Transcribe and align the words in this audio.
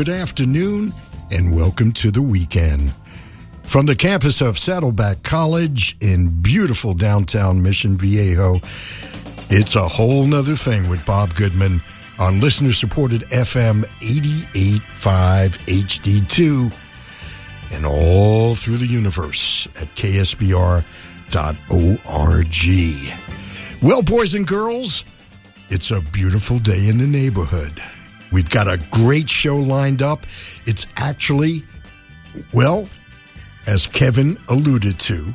Good 0.00 0.08
afternoon 0.08 0.94
and 1.30 1.54
welcome 1.54 1.92
to 1.92 2.10
the 2.10 2.22
weekend. 2.22 2.94
From 3.62 3.84
the 3.84 3.94
campus 3.94 4.40
of 4.40 4.58
Saddleback 4.58 5.22
College 5.22 5.94
in 6.00 6.40
beautiful 6.40 6.94
downtown 6.94 7.62
Mission 7.62 7.98
Viejo, 7.98 8.60
it's 9.50 9.76
a 9.76 9.86
whole 9.86 10.24
nother 10.24 10.54
thing 10.54 10.88
with 10.88 11.04
Bob 11.04 11.34
Goodman 11.34 11.82
on 12.18 12.40
listener 12.40 12.72
supported 12.72 13.28
FM 13.28 13.84
885 14.00 15.58
HD2 15.66 16.74
and 17.72 17.84
all 17.84 18.54
through 18.54 18.78
the 18.78 18.86
universe 18.86 19.68
at 19.76 19.94
ksbr.org. 19.96 20.82
Well, 23.82 24.02
boys 24.02 24.34
and 24.34 24.46
girls, 24.46 25.04
it's 25.68 25.90
a 25.90 26.00
beautiful 26.00 26.58
day 26.58 26.88
in 26.88 26.96
the 26.96 27.06
neighborhood. 27.06 27.82
We've 28.32 28.48
got 28.48 28.68
a 28.68 28.78
great 28.90 29.28
show 29.28 29.56
lined 29.56 30.02
up. 30.02 30.26
It's 30.66 30.86
actually, 30.96 31.62
well, 32.52 32.88
as 33.66 33.86
Kevin 33.86 34.38
alluded 34.48 34.98
to 35.00 35.34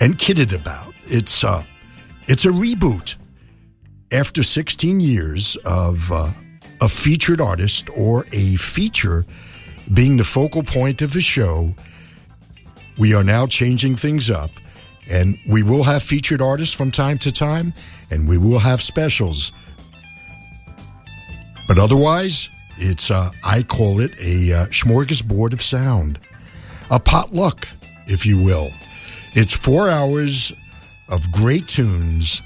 and 0.00 0.18
kidded 0.18 0.52
about, 0.52 0.94
it's 1.06 1.44
uh, 1.44 1.64
it's 2.26 2.44
a 2.44 2.50
reboot. 2.50 3.16
After 4.12 4.42
16 4.42 5.00
years 5.00 5.56
of 5.64 6.12
uh, 6.12 6.30
a 6.80 6.88
featured 6.88 7.40
artist 7.40 7.88
or 7.96 8.24
a 8.32 8.56
feature 8.56 9.26
being 9.92 10.16
the 10.16 10.24
focal 10.24 10.62
point 10.62 11.02
of 11.02 11.12
the 11.12 11.20
show, 11.20 11.74
we 12.98 13.14
are 13.14 13.24
now 13.24 13.46
changing 13.46 13.96
things 13.96 14.30
up. 14.30 14.50
And 15.08 15.38
we 15.48 15.62
will 15.62 15.84
have 15.84 16.02
featured 16.02 16.40
artists 16.40 16.74
from 16.74 16.90
time 16.90 17.18
to 17.18 17.30
time, 17.30 17.72
and 18.10 18.28
we 18.28 18.38
will 18.38 18.58
have 18.58 18.82
specials. 18.82 19.52
But 21.66 21.78
otherwise, 21.78 22.48
it's, 22.76 23.10
uh, 23.10 23.30
I 23.44 23.62
call 23.62 24.00
it 24.00 24.12
a 24.20 24.52
uh, 24.52 24.66
smorgasbord 24.66 25.52
of 25.52 25.62
sound, 25.62 26.18
a 26.90 27.00
potluck, 27.00 27.68
if 28.06 28.24
you 28.24 28.42
will. 28.42 28.70
It's 29.32 29.54
four 29.54 29.88
hours 29.88 30.52
of 31.08 31.30
great 31.32 31.68
tunes 31.68 32.42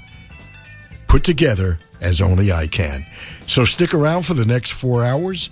put 1.07 1.23
together 1.23 1.79
as 2.01 2.21
only 2.21 2.51
I 2.51 2.67
can. 2.67 3.05
So 3.47 3.65
stick 3.65 3.93
around 3.93 4.23
for 4.25 4.33
the 4.33 4.45
next 4.45 4.71
four 4.71 5.03
hours. 5.03 5.49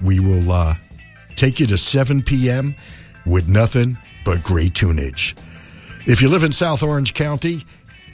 We 0.00 0.20
will 0.20 0.50
uh, 0.50 0.74
take 1.36 1.60
you 1.60 1.66
to 1.68 1.78
7 1.78 2.22
p.m. 2.22 2.74
with 3.24 3.48
nothing 3.48 3.96
but 4.24 4.42
great 4.42 4.74
tunage. 4.74 5.36
If 6.06 6.20
you 6.20 6.28
live 6.28 6.42
in 6.42 6.52
South 6.52 6.82
Orange 6.82 7.14
County, 7.14 7.62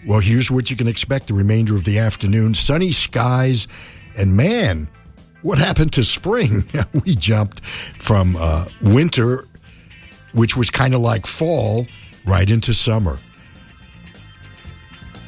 well, 0.06 0.20
here's 0.20 0.50
what 0.50 0.70
you 0.70 0.76
can 0.76 0.88
expect 0.88 1.26
the 1.28 1.34
remainder 1.34 1.74
of 1.74 1.84
the 1.84 1.98
afternoon 1.98 2.54
sunny 2.54 2.92
skies, 2.92 3.66
and 4.16 4.36
man, 4.36 4.88
what 5.42 5.58
happened 5.58 5.92
to 5.94 6.04
spring? 6.04 6.64
we 7.04 7.14
jumped 7.14 7.64
from 7.64 8.36
uh, 8.38 8.66
winter, 8.82 9.44
which 10.32 10.56
was 10.56 10.70
kind 10.70 10.94
of 10.94 11.00
like 11.00 11.26
fall, 11.26 11.86
right 12.26 12.48
into 12.48 12.74
summer. 12.74 13.18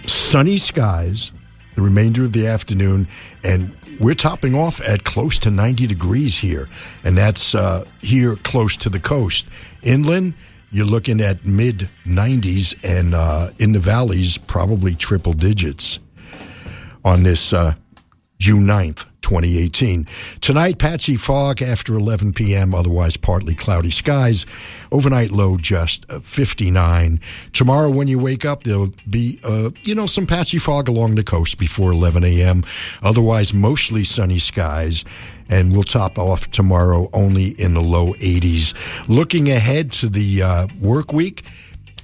Sunny 0.07 0.57
skies 0.57 1.31
the 1.81 1.83
remainder 1.83 2.25
of 2.25 2.33
the 2.33 2.47
afternoon, 2.47 3.09
and 3.43 3.75
we're 3.99 4.15
topping 4.15 4.55
off 4.55 4.81
at 4.87 5.05
close 5.05 5.39
to 5.39 5.51
90 5.51 5.87
degrees 5.87 6.39
here, 6.39 6.69
and 7.05 7.17
that's 7.17 7.55
uh, 7.55 7.85
here 8.03 8.37
close 8.37 8.77
to 8.77 8.91
the 8.91 9.01
coast. 9.01 9.47
Inland, 9.83 10.35
you're 10.71 10.87
looking 10.87 11.21
at 11.21 11.45
mid 11.47 11.89
90s, 12.05 12.77
and 12.85 13.15
uh, 13.15 13.51
in 13.59 13.73
the 13.73 13.79
valleys, 13.79 14.37
probably 14.37 14.95
triple 14.95 15.33
digits 15.33 15.99
on 17.05 17.23
this 17.23 17.53
uh, 17.55 17.75
June 18.41 18.65
9th. 18.65 19.07
2018. 19.21 20.09
Tonight, 20.41 20.79
patchy 20.79 21.17
fog 21.17 21.63
after 21.63 21.95
11 21.95 22.33
p.m., 22.33 22.75
otherwise 22.75 23.17
partly 23.17 23.55
cloudy 23.55 23.91
skies. 23.91 24.45
Overnight 24.91 25.31
low 25.31 25.57
just 25.57 26.05
uh, 26.11 26.19
59. 26.19 27.21
Tomorrow, 27.53 27.91
when 27.91 28.09
you 28.09 28.19
wake 28.19 28.45
up, 28.45 28.65
there'll 28.65 28.91
be, 29.09 29.39
uh, 29.45 29.71
you 29.85 29.95
know, 29.95 30.07
some 30.07 30.27
patchy 30.27 30.59
fog 30.59 30.89
along 30.89 31.15
the 31.15 31.23
coast 31.23 31.59
before 31.59 31.93
11 31.93 32.25
a.m. 32.25 32.65
Otherwise, 33.03 33.55
mostly 33.55 34.03
sunny 34.03 34.41
skies 34.41 35.05
and 35.49 35.73
we'll 35.73 35.83
top 35.83 36.19
off 36.19 36.51
tomorrow 36.51 37.09
only 37.13 37.49
in 37.61 37.75
the 37.75 37.83
low 37.83 38.15
80s. 38.15 38.75
Looking 39.09 39.51
ahead 39.51 39.93
to 39.95 40.09
the 40.09 40.43
uh, 40.43 40.67
work 40.81 41.13
week, 41.13 41.45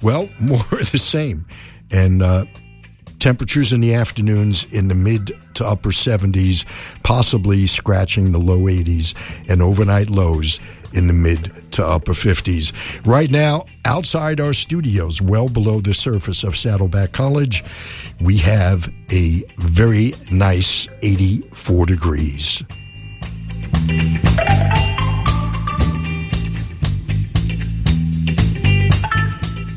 well, 0.01 0.29
more 0.39 0.59
the 0.69 0.99
same. 0.99 1.45
And 1.91 2.21
uh, 2.21 2.45
Temperatures 3.19 3.73
in 3.73 3.81
the 3.81 3.93
afternoons 3.93 4.65
in 4.71 4.87
the 4.87 4.95
mid 4.95 5.37
to 5.55 5.65
upper 5.65 5.89
70s, 5.89 6.65
possibly 7.03 7.65
scratching 7.65 8.31
the 8.31 8.37
low 8.37 8.61
80s, 8.61 9.15
and 9.49 9.61
overnight 9.61 10.09
lows 10.09 10.59
in 10.93 11.07
the 11.07 11.13
mid 11.13 11.51
to 11.71 11.85
upper 11.85 12.13
50s. 12.13 12.71
Right 13.05 13.31
now, 13.31 13.65
outside 13.85 14.39
our 14.39 14.53
studios, 14.53 15.21
well 15.21 15.49
below 15.49 15.81
the 15.81 15.93
surface 15.93 16.43
of 16.43 16.55
Saddleback 16.55 17.11
College, 17.11 17.63
we 18.21 18.37
have 18.37 18.91
a 19.11 19.43
very 19.57 20.13
nice 20.31 20.87
84 21.01 21.85
degrees. 21.87 22.63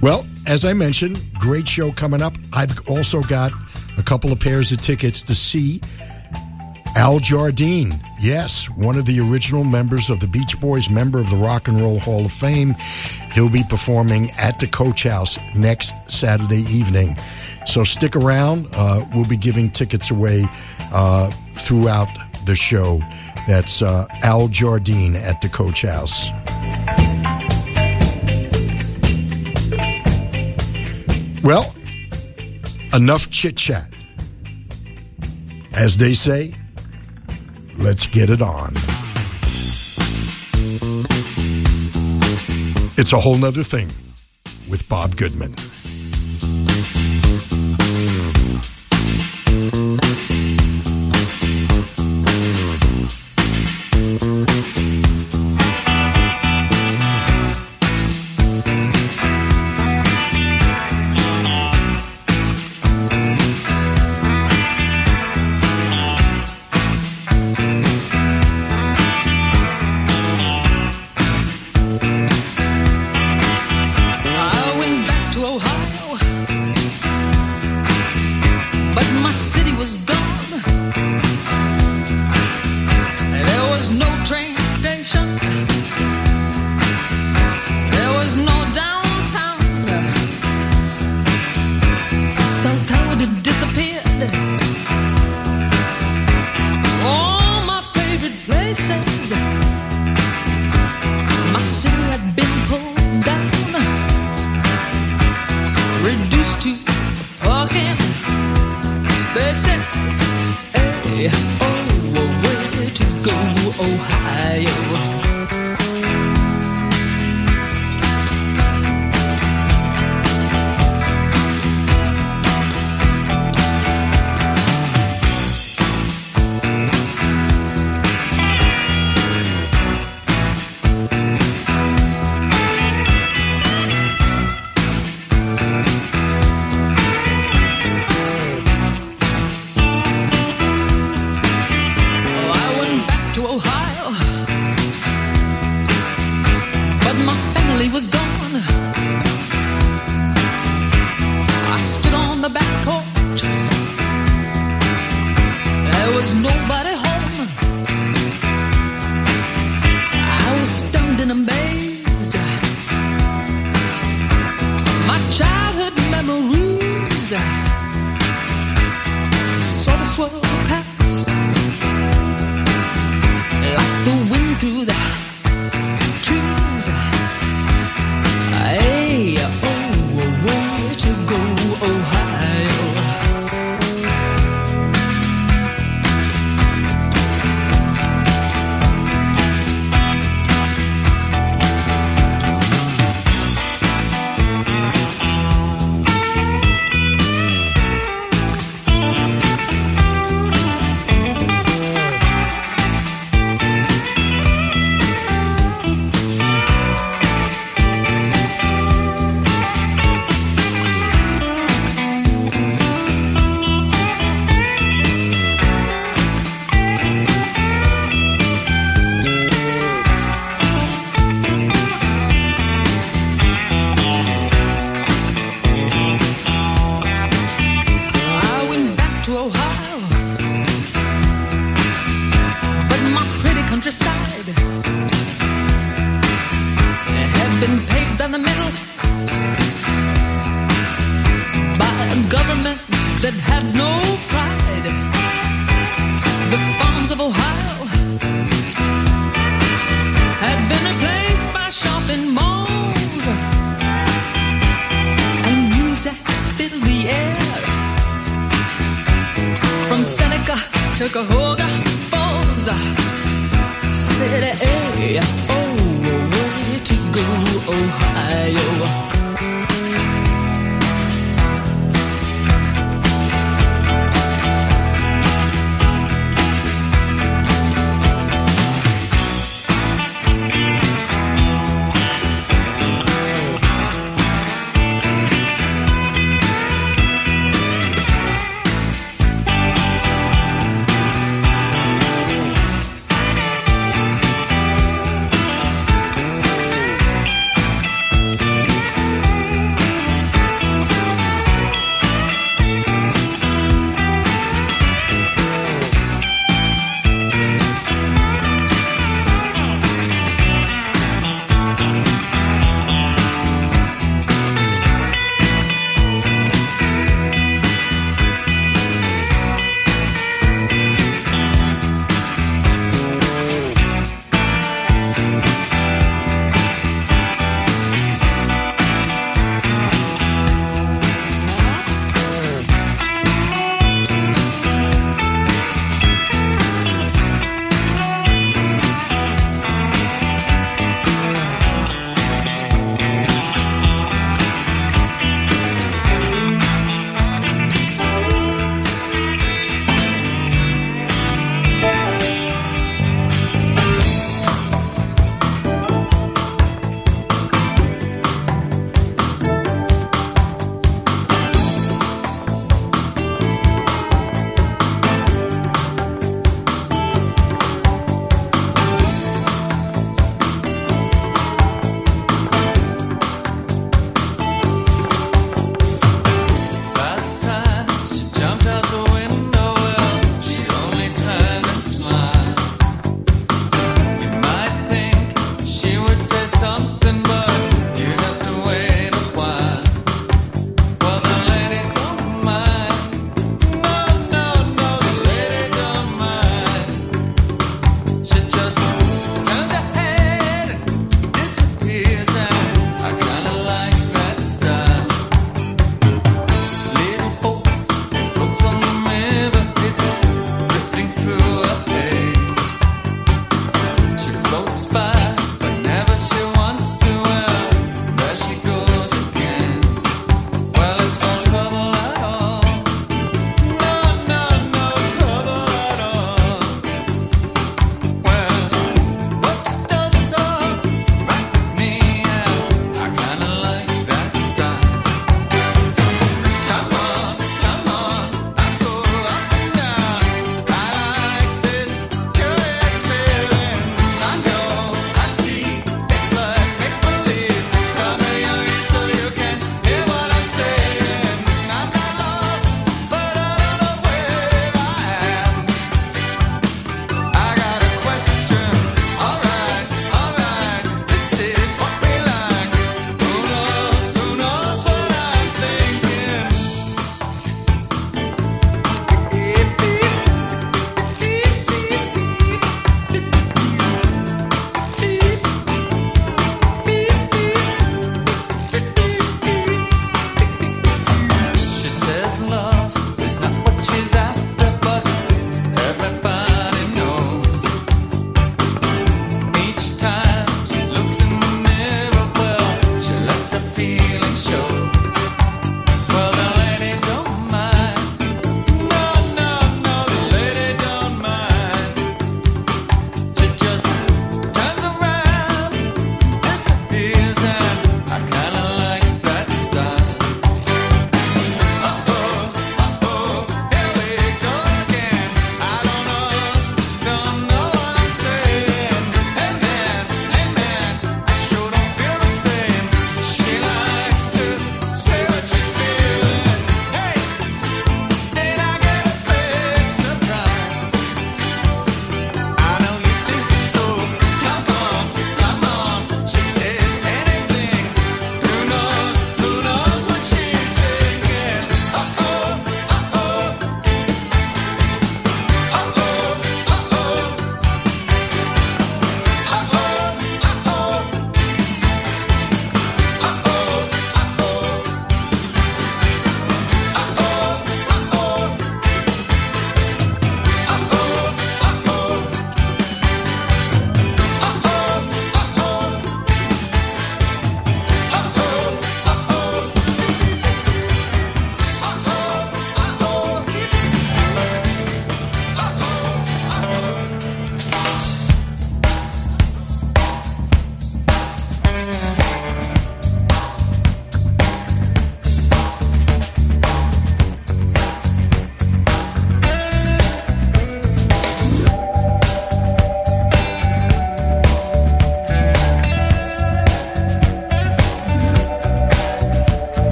Well, 0.00 0.26
as 0.46 0.64
I 0.64 0.72
mentioned, 0.72 1.20
great 1.34 1.66
show 1.66 1.92
coming 1.92 2.22
up. 2.22 2.34
I've 2.52 2.88
also 2.88 3.22
got 3.22 3.52
a 3.98 4.02
couple 4.02 4.32
of 4.32 4.40
pairs 4.40 4.72
of 4.72 4.80
tickets 4.80 5.22
to 5.22 5.34
see 5.34 5.80
Al 6.96 7.18
Jardine. 7.18 7.92
Yes, 8.20 8.70
one 8.70 8.96
of 8.96 9.04
the 9.06 9.20
original 9.20 9.64
members 9.64 10.10
of 10.10 10.20
the 10.20 10.26
Beach 10.26 10.58
Boys, 10.60 10.88
member 10.88 11.18
of 11.18 11.28
the 11.30 11.36
Rock 11.36 11.68
and 11.68 11.80
Roll 11.80 11.98
Hall 11.98 12.24
of 12.24 12.32
Fame. 12.32 12.74
He'll 13.32 13.50
be 13.50 13.64
performing 13.68 14.30
at 14.32 14.58
the 14.60 14.66
Coach 14.66 15.02
House 15.02 15.38
next 15.54 15.94
Saturday 16.10 16.62
evening. 16.62 17.16
So 17.66 17.82
stick 17.82 18.14
around. 18.14 18.68
Uh, 18.72 19.04
we'll 19.14 19.28
be 19.28 19.36
giving 19.36 19.70
tickets 19.70 20.10
away 20.10 20.46
uh, 20.92 21.30
throughout 21.56 22.08
the 22.46 22.54
show. 22.54 23.00
That's 23.48 23.82
uh, 23.82 24.06
Al 24.22 24.48
Jardine 24.48 25.16
at 25.16 25.40
the 25.40 25.48
Coach 25.48 25.82
House. 25.82 26.28
Well, 31.44 31.74
enough 32.94 33.30
chit 33.30 33.58
chat. 33.58 33.92
As 35.74 35.98
they 35.98 36.14
say, 36.14 36.54
let's 37.76 38.06
get 38.06 38.30
it 38.30 38.40
on. 38.40 38.72
It's 42.96 43.12
a 43.12 43.20
whole 43.20 43.36
nother 43.36 43.62
thing 43.62 43.90
with 44.70 44.88
Bob 44.88 45.16
Goodman. 45.16 45.54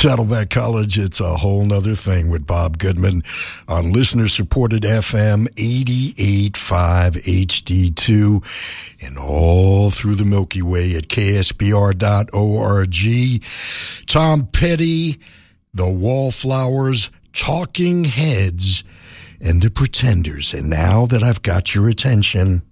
Saddleback 0.00 0.48
College, 0.48 0.98
it's 0.98 1.20
a 1.20 1.36
whole 1.36 1.62
nother 1.62 1.94
thing 1.94 2.30
with 2.30 2.46
Bob 2.46 2.78
Goodman 2.78 3.22
on 3.68 3.92
listener 3.92 4.28
supported 4.28 4.80
FM 4.80 5.46
885 5.58 7.16
HD2 7.16 9.04
and 9.04 9.18
all 9.18 9.90
through 9.90 10.14
the 10.14 10.24
Milky 10.24 10.62
Way 10.62 10.96
at 10.96 11.08
ksbr.org. 11.08 12.00
Tom 14.06 14.46
Petty, 14.46 15.20
The 15.74 15.90
Wallflowers, 15.90 17.10
Talking 17.34 18.04
Heads, 18.04 18.82
and 19.38 19.60
The 19.60 19.70
Pretenders. 19.70 20.54
And 20.54 20.70
now 20.70 21.04
that 21.04 21.22
I've 21.22 21.42
got 21.42 21.74
your 21.74 21.90
attention. 21.90 22.62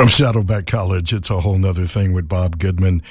From 0.00 0.08
Saddleback 0.08 0.64
College, 0.64 1.12
it's 1.12 1.28
a 1.28 1.40
whole 1.40 1.58
nother 1.58 1.84
thing 1.84 2.14
with 2.14 2.26
Bob 2.26 2.58
Goodman 2.58 3.02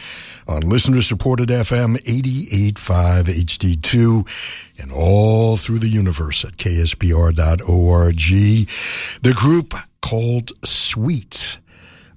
on 0.48 0.62
listener 0.62 1.04
supported 1.04 1.50
FM 1.50 1.98
885 1.98 3.28
HD2 3.28 4.82
and 4.82 4.92
all 4.92 5.56
through 5.56 5.78
the 5.78 5.88
universe 5.88 6.44
at 6.44 6.58
ksbr.org. 6.58 8.16
The 9.22 9.34
group 9.36 9.76
called 10.02 10.50
Sweet. 10.66 11.60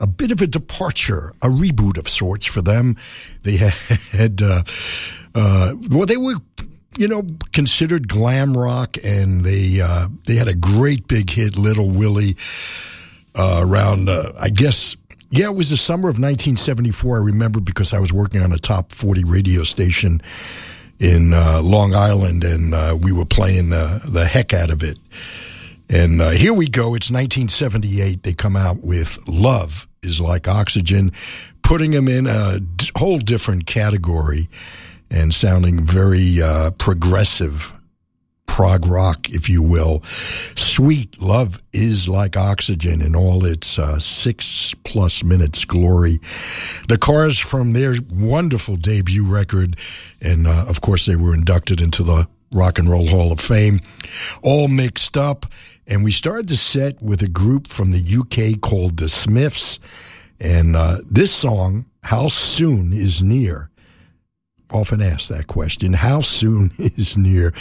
A 0.01 0.07
bit 0.07 0.31
of 0.31 0.41
a 0.41 0.47
departure, 0.47 1.35
a 1.43 1.49
reboot 1.49 1.99
of 1.99 2.09
sorts 2.09 2.47
for 2.47 2.63
them. 2.63 2.97
They 3.43 3.57
had, 4.13 4.41
uh, 4.41 4.63
uh, 5.35 5.75
well, 5.91 6.07
they 6.07 6.17
were 6.17 6.37
you 6.97 7.09
know, 7.09 7.23
considered 7.53 8.09
glam 8.09 8.57
rock, 8.57 8.97
and 9.03 9.43
they 9.43 9.81
uh, 9.83 10.09
they 10.27 10.37
had 10.37 10.49
a 10.49 10.55
great 10.55 11.09
big 11.09 11.31
hit, 11.31 11.57
Little 11.57 11.91
Willy, 11.91 12.37
uh, 13.37 13.61
around 13.65 14.09
uh, 14.09 14.33
I 14.39 14.49
guess. 14.49 14.97
Yeah, 15.31 15.47
it 15.47 15.57
was 15.57 15.71
the 15.71 15.79
summer 15.79 16.11
of 16.11 16.17
1974. 16.19 17.17
I 17.17 17.25
remember 17.25 17.61
because 17.61 17.95
I 17.95 17.99
was 17.99 18.13
working 18.13 18.43
on 18.43 18.53
a 18.53 18.59
top 18.59 18.93
40 18.93 19.25
radio 19.25 19.63
station 19.63 20.21
in 20.99 21.33
uh, 21.33 21.61
Long 21.63 21.95
Island, 21.95 22.45
and 22.45 22.75
uh, 22.75 22.99
we 23.01 23.13
were 23.13 23.25
playing 23.25 23.71
the, 23.71 24.01
the 24.07 24.27
heck 24.27 24.53
out 24.53 24.71
of 24.71 24.83
it. 24.83 24.99
And 25.89 26.21
uh, 26.21 26.31
here 26.31 26.53
we 26.55 26.69
go. 26.69 26.95
It's 26.95 27.11
1978. 27.11 28.23
They 28.23 28.35
come 28.35 28.57
out 28.57 28.83
with 28.83 29.19
Love 29.27 29.89
is 30.03 30.21
Like 30.21 30.49
Oxygen, 30.49 31.13
putting 31.63 31.93
them 31.93 32.09
in 32.09 32.27
a 32.27 32.61
d- 32.61 32.91
whole 32.97 33.19
different 33.19 33.67
category 33.67 34.49
and 35.11 35.33
sounding 35.33 35.83
very 35.83 36.43
uh, 36.43 36.71
progressive, 36.73 37.73
prog 38.53 38.85
rock, 38.85 39.31
if 39.31 39.49
you 39.49 39.63
will. 39.63 40.03
Sweet 40.05 41.23
Love 41.23 41.59
is 41.73 42.07
Like 42.07 42.37
Oxygen 42.37 43.01
in 43.01 43.17
all 43.17 43.47
its 43.47 43.79
uh, 43.79 43.99
six 43.99 44.75
plus 44.85 45.25
minutes 45.25 45.65
glory. 45.65 46.19
The 46.87 46.99
Cars 47.01 47.39
from 47.39 47.71
their 47.71 47.95
wonderful 48.13 48.77
debut 48.77 49.25
record, 49.25 49.77
and 50.21 50.47
uh, 50.47 50.67
of 50.69 50.83
course, 50.83 51.07
they 51.07 51.17
were 51.17 51.33
inducted 51.33 51.81
into 51.81 52.03
the 52.03 52.29
Rock 52.53 52.79
and 52.79 52.91
Roll 52.91 53.09
Hall 53.09 53.33
of 53.33 53.41
Fame, 53.41 53.81
all 54.43 54.69
mixed 54.69 55.17
up. 55.17 55.47
And 55.89 56.05
we 56.05 56.13
started 56.13 56.51
the 56.51 56.57
set 56.59 57.01
with 57.01 57.23
a 57.23 57.29
group 57.29 57.69
from 57.69 57.91
the 57.91 58.19
UK 58.19 58.61
called 58.61 58.99
the 58.99 59.09
Smiths. 59.09 59.81
And 60.41 60.77
uh, 60.77 60.99
this 61.11 61.33
song, 61.33 61.87
How 62.03 62.29
Soon 62.29 62.93
Is 62.93 63.23
Near, 63.23 63.71
often 64.73 65.03
asked 65.03 65.29
that 65.29 65.47
question 65.47 65.93
how 65.93 66.21
soon 66.21 66.73
is 66.79 67.17
near? 67.17 67.53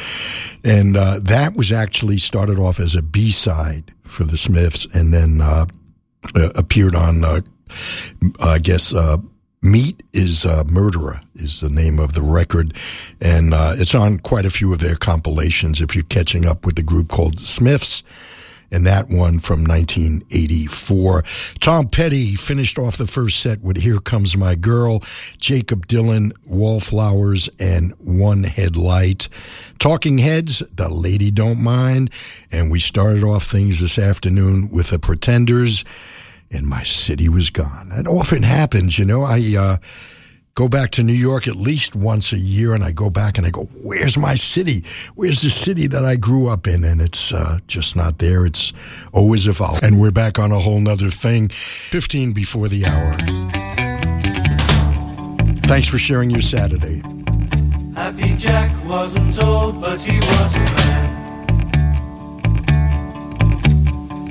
And 0.63 0.95
uh, 0.97 1.19
that 1.23 1.55
was 1.55 1.71
actually 1.71 2.17
started 2.17 2.57
off 2.57 2.79
as 2.79 2.95
a 2.95 3.01
b-side 3.01 3.93
for 4.03 4.23
the 4.23 4.37
smiths 4.37 4.85
and 4.93 5.13
then 5.13 5.41
uh, 5.41 5.65
uh, 6.35 6.49
appeared 6.55 6.95
on 6.95 7.23
uh, 7.23 7.41
i 8.43 8.59
guess 8.59 8.93
uh, 8.93 9.17
meat 9.61 10.01
is 10.13 10.45
uh, 10.45 10.63
murderer 10.65 11.19
is 11.35 11.61
the 11.61 11.69
name 11.69 11.99
of 11.99 12.13
the 12.13 12.21
record. 12.21 12.75
And 13.21 13.53
uh, 13.53 13.73
it's 13.75 13.95
on 13.95 14.19
quite 14.19 14.45
a 14.45 14.49
few 14.49 14.73
of 14.73 14.79
their 14.79 14.95
compilations 14.95 15.81
if 15.81 15.95
you're 15.95 16.03
catching 16.05 16.45
up 16.45 16.65
with 16.65 16.75
the 16.75 16.83
group 16.83 17.09
called 17.09 17.39
smiths 17.39 18.03
and 18.71 18.85
that 18.85 19.09
one 19.09 19.39
from 19.39 19.63
1984. 19.63 21.23
Tom 21.59 21.87
Petty 21.87 22.35
finished 22.35 22.79
off 22.79 22.97
the 22.97 23.07
first 23.07 23.39
set 23.39 23.61
with 23.61 23.77
Here 23.77 23.99
Comes 23.99 24.37
My 24.37 24.55
Girl, 24.55 25.01
Jakob 25.37 25.87
Dylan, 25.87 26.31
Wallflowers, 26.47 27.49
and 27.59 27.93
One 27.99 28.43
Headlight. 28.43 29.27
Talking 29.79 30.17
Heads, 30.17 30.63
The 30.75 30.89
Lady 30.89 31.31
Don't 31.31 31.61
Mind, 31.61 32.11
and 32.51 32.71
we 32.71 32.79
started 32.79 33.23
off 33.23 33.45
things 33.45 33.79
this 33.79 33.99
afternoon 33.99 34.69
with 34.71 34.89
The 34.89 34.99
Pretenders, 34.99 35.83
and 36.49 36.67
My 36.67 36.83
City 36.83 37.29
Was 37.29 37.49
Gone. 37.49 37.89
That 37.89 38.07
often 38.07 38.43
happens, 38.43 38.97
you 38.99 39.05
know. 39.05 39.23
I, 39.23 39.55
uh, 39.57 39.77
go 40.61 40.67
back 40.69 40.91
to 40.91 41.01
New 41.01 41.13
York 41.29 41.47
at 41.47 41.55
least 41.55 41.95
once 41.95 42.31
a 42.33 42.37
year, 42.37 42.75
and 42.75 42.83
I 42.83 42.91
go 42.91 43.09
back 43.09 43.39
and 43.39 43.47
I 43.47 43.49
go, 43.49 43.67
"Where's 43.81 44.15
my 44.15 44.35
city? 44.35 44.83
Where's 45.15 45.41
the 45.41 45.49
city 45.49 45.87
that 45.87 46.05
I 46.05 46.17
grew 46.17 46.49
up 46.49 46.67
in?" 46.67 46.83
And 46.83 47.01
it's 47.01 47.33
uh, 47.33 47.57
just 47.65 47.95
not 47.95 48.19
there. 48.19 48.45
It's 48.45 48.71
always 49.11 49.47
evolved. 49.47 49.83
And 49.83 49.99
we're 49.99 50.11
back 50.11 50.37
on 50.37 50.51
a 50.51 50.59
whole 50.59 50.79
nother 50.79 51.09
thing. 51.09 51.49
Fifteen 51.49 52.31
before 52.31 52.67
the 52.67 52.85
hour. 52.85 53.17
Thanks 55.65 55.87
for 55.87 55.97
sharing 55.97 56.29
your 56.29 56.41
Saturday. 56.41 57.01
Happy 57.95 58.35
Jack 58.37 58.71
wasn't 58.85 59.41
old, 59.41 59.81
but 59.81 59.99
he 59.99 60.17
was 60.17 60.55
a 60.57 60.65
man. 60.77 61.07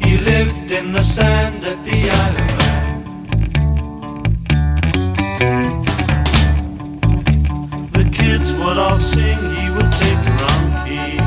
He 0.01 0.17
lived 0.19 0.71
in 0.71 0.93
the 0.93 1.03
sand 1.03 1.65
at 1.65 1.85
the 1.85 2.09
Isle 2.09 2.50
The 8.41 8.47
kids 8.47 8.59
would 8.59 8.79
sing, 8.99 9.39
he 9.55 9.69
would 9.71 9.93
wrong 10.41 10.73
key. 10.87 11.19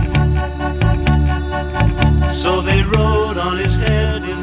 So 2.33 2.61
they 2.61 2.81
rode 2.81 3.37
on 3.37 3.57
his 3.57 3.75
head 3.77 4.23
in 4.23 4.42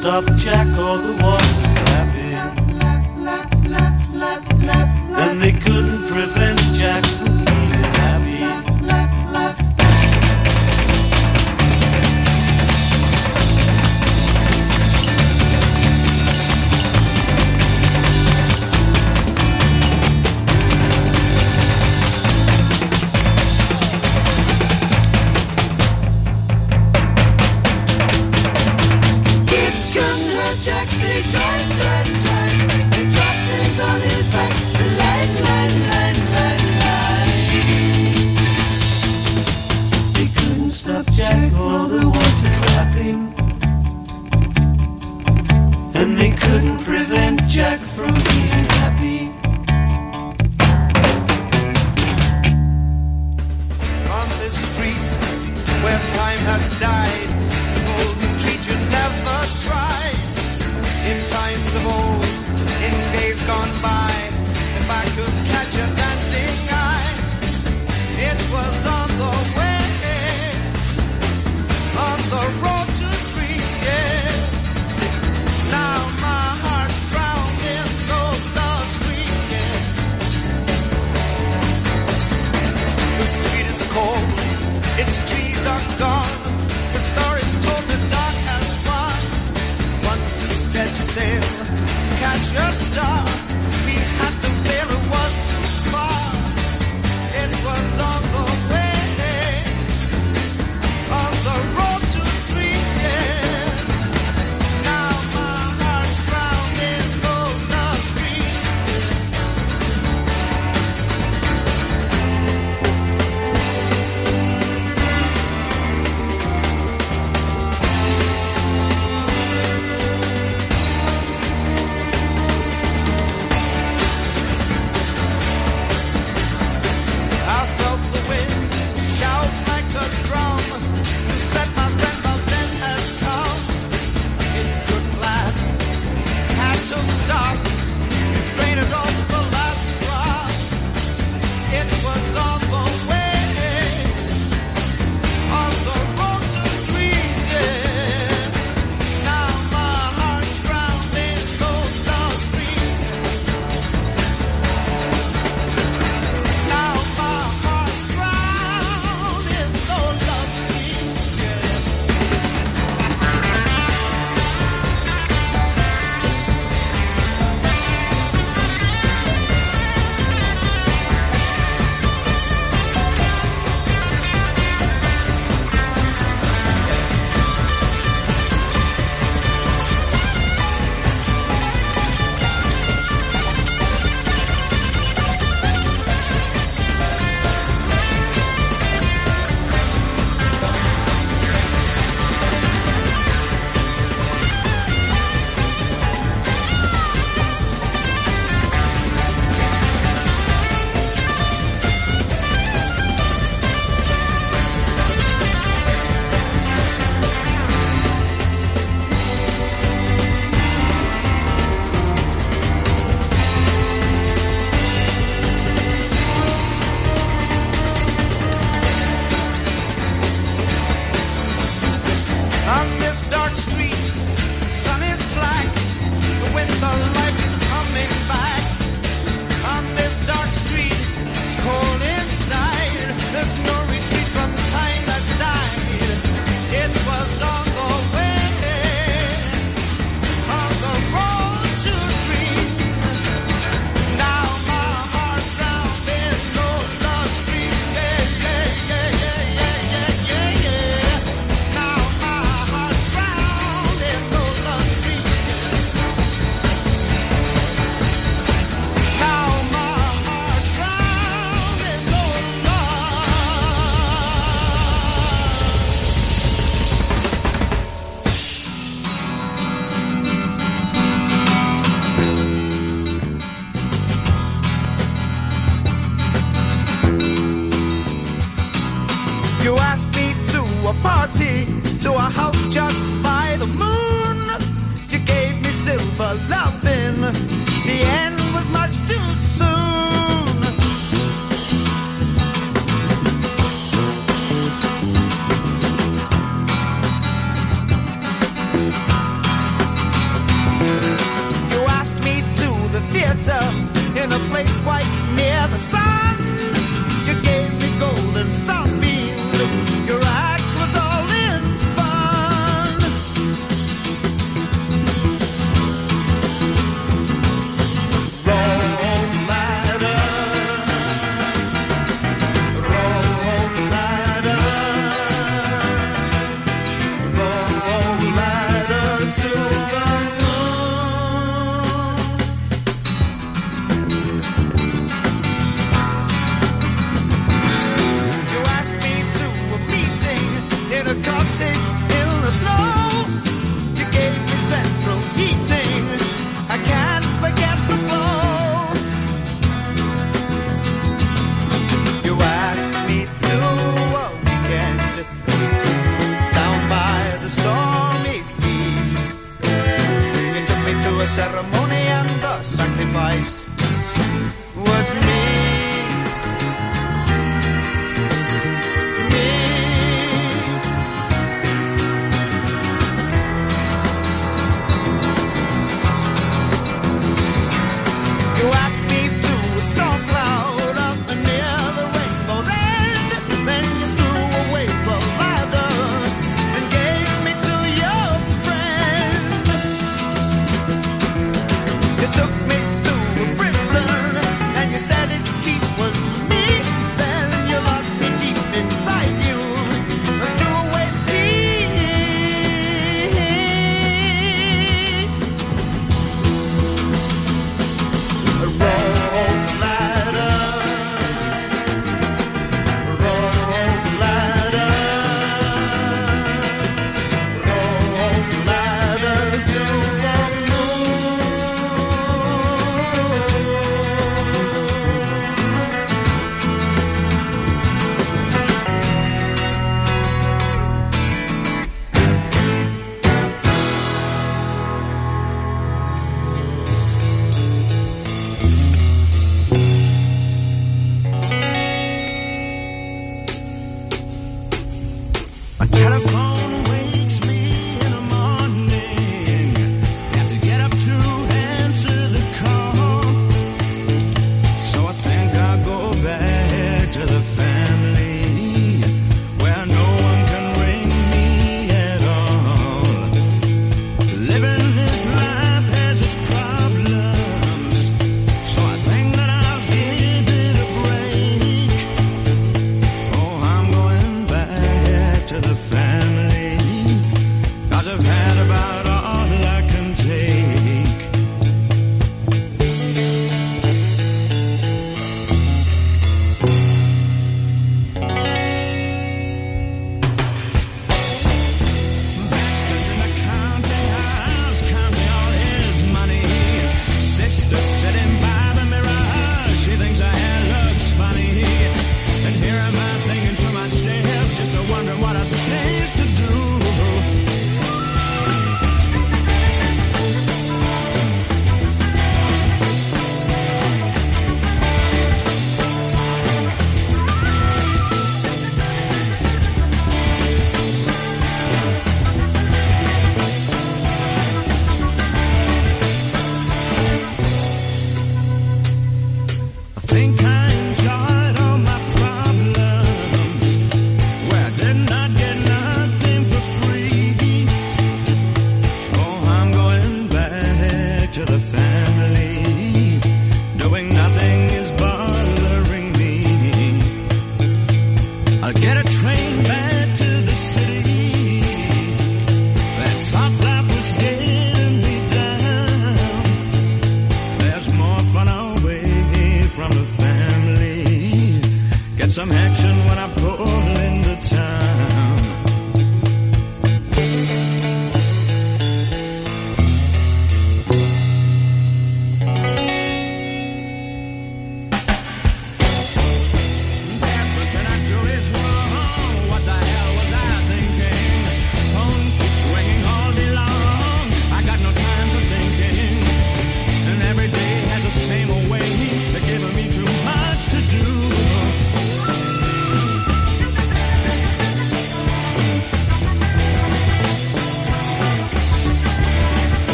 stop 0.00 0.24
Jack 0.36 0.66
or 0.78 0.98
the 0.98 1.12
waters 1.22 1.74
lapping. 1.90 2.34
And 5.22 5.42
they 5.42 5.52
couldn't 5.52 6.06
prevent 6.06 6.57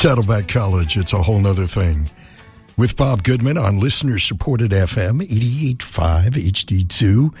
Saddleback 0.00 0.48
College, 0.48 0.96
it's 0.96 1.12
a 1.12 1.20
whole 1.20 1.38
nother 1.38 1.66
thing. 1.66 2.08
With 2.78 2.96
Bob 2.96 3.22
Goodman 3.22 3.58
on 3.58 3.78
listener 3.78 4.18
supported 4.18 4.70
FM 4.70 5.22
885 5.22 6.32
HD2 6.32 7.34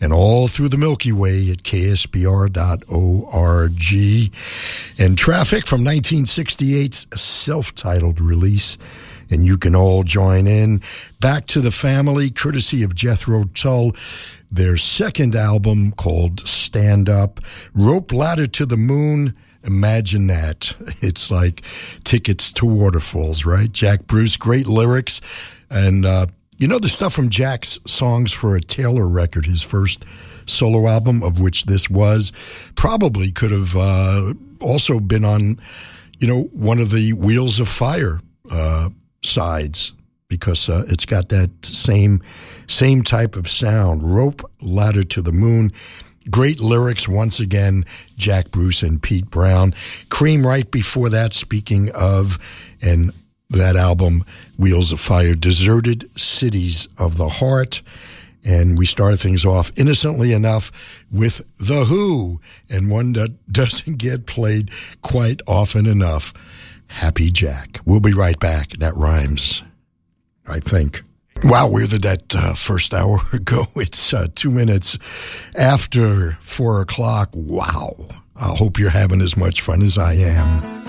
and 0.00 0.12
all 0.12 0.48
through 0.48 0.70
the 0.70 0.78
Milky 0.78 1.12
Way 1.12 1.48
at 1.52 1.58
ksbr.org. 1.58 2.50
And 4.98 5.16
traffic 5.16 5.64
from 5.64 5.82
1968's 5.82 7.06
self 7.20 7.72
titled 7.76 8.20
release. 8.20 8.78
And 9.30 9.46
you 9.46 9.56
can 9.56 9.76
all 9.76 10.02
join 10.02 10.48
in. 10.48 10.82
Back 11.20 11.46
to 11.46 11.60
the 11.60 11.70
Family, 11.70 12.30
courtesy 12.30 12.82
of 12.82 12.96
Jethro 12.96 13.44
Tull. 13.54 13.92
Their 14.50 14.76
second 14.76 15.36
album 15.36 15.92
called 15.92 16.40
Stand 16.40 17.08
Up, 17.08 17.38
Rope 17.74 18.12
Ladder 18.12 18.46
to 18.46 18.66
the 18.66 18.76
Moon. 18.76 19.34
Imagine 19.64 20.26
that. 20.28 20.72
It's 21.00 21.30
like 21.30 21.62
tickets 22.04 22.52
to 22.52 22.66
waterfalls, 22.66 23.44
right? 23.44 23.70
Jack 23.70 24.06
Bruce, 24.06 24.36
great 24.36 24.68
lyrics. 24.68 25.20
And, 25.70 26.06
uh, 26.06 26.26
you 26.58 26.68
know, 26.68 26.78
the 26.78 26.88
stuff 26.88 27.12
from 27.12 27.28
Jack's 27.28 27.78
songs 27.86 28.32
for 28.32 28.54
a 28.54 28.60
Tailor 28.60 29.08
record, 29.08 29.46
his 29.46 29.62
first 29.62 30.04
solo 30.46 30.86
album, 30.86 31.22
of 31.22 31.40
which 31.40 31.64
this 31.64 31.90
was, 31.90 32.32
probably 32.76 33.32
could 33.32 33.50
have 33.50 33.74
uh, 33.76 34.32
also 34.60 35.00
been 35.00 35.24
on, 35.24 35.58
you 36.18 36.28
know, 36.28 36.42
one 36.52 36.78
of 36.78 36.90
the 36.90 37.12
Wheels 37.14 37.58
of 37.58 37.68
Fire 37.68 38.20
uh, 38.50 38.90
sides 39.22 39.92
because 40.28 40.70
uh, 40.70 40.82
it's 40.88 41.04
got 41.04 41.28
that 41.28 41.50
same 41.62 42.22
same 42.66 43.02
type 43.02 43.36
of 43.36 43.46
sound. 43.46 44.02
Rope 44.02 44.50
ladder 44.62 45.04
to 45.04 45.20
the 45.20 45.32
moon. 45.32 45.70
Great 46.30 46.60
lyrics 46.60 47.08
once 47.08 47.40
again, 47.40 47.84
Jack 48.16 48.50
Bruce 48.50 48.82
and 48.82 49.02
Pete 49.02 49.30
Brown. 49.30 49.74
Cream 50.08 50.46
right 50.46 50.70
before 50.70 51.08
that, 51.10 51.32
speaking 51.32 51.90
of, 51.94 52.38
and 52.82 53.12
that 53.50 53.76
album, 53.76 54.24
Wheels 54.58 54.92
of 54.92 55.00
Fire, 55.00 55.34
Deserted 55.34 56.10
Cities 56.18 56.88
of 56.98 57.16
the 57.16 57.28
Heart. 57.28 57.82
And 58.44 58.76
we 58.76 58.86
start 58.86 59.20
things 59.20 59.44
off 59.44 59.70
innocently 59.76 60.32
enough 60.32 60.72
with 61.12 61.42
The 61.58 61.84
Who, 61.84 62.40
and 62.68 62.90
one 62.90 63.12
that 63.12 63.32
doesn't 63.52 63.98
get 63.98 64.26
played 64.26 64.70
quite 65.02 65.42
often 65.46 65.86
enough. 65.86 66.32
Happy 66.88 67.30
Jack. 67.30 67.78
We'll 67.86 68.00
be 68.00 68.12
right 68.12 68.38
back. 68.38 68.70
That 68.70 68.94
rhymes, 68.96 69.62
I 70.46 70.58
think. 70.58 71.02
Wow, 71.44 71.68
did 71.88 72.02
that 72.02 72.34
uh, 72.34 72.54
first 72.54 72.94
hour 72.94 73.18
go? 73.44 73.64
It's 73.76 74.14
uh, 74.14 74.28
two 74.34 74.50
minutes 74.50 74.98
after 75.56 76.32
four 76.40 76.80
o'clock. 76.80 77.30
Wow. 77.34 77.94
I 78.36 78.48
hope 78.56 78.78
you're 78.78 78.90
having 78.90 79.20
as 79.20 79.36
much 79.36 79.60
fun 79.60 79.82
as 79.82 79.98
I 79.98 80.14
am. 80.14 80.82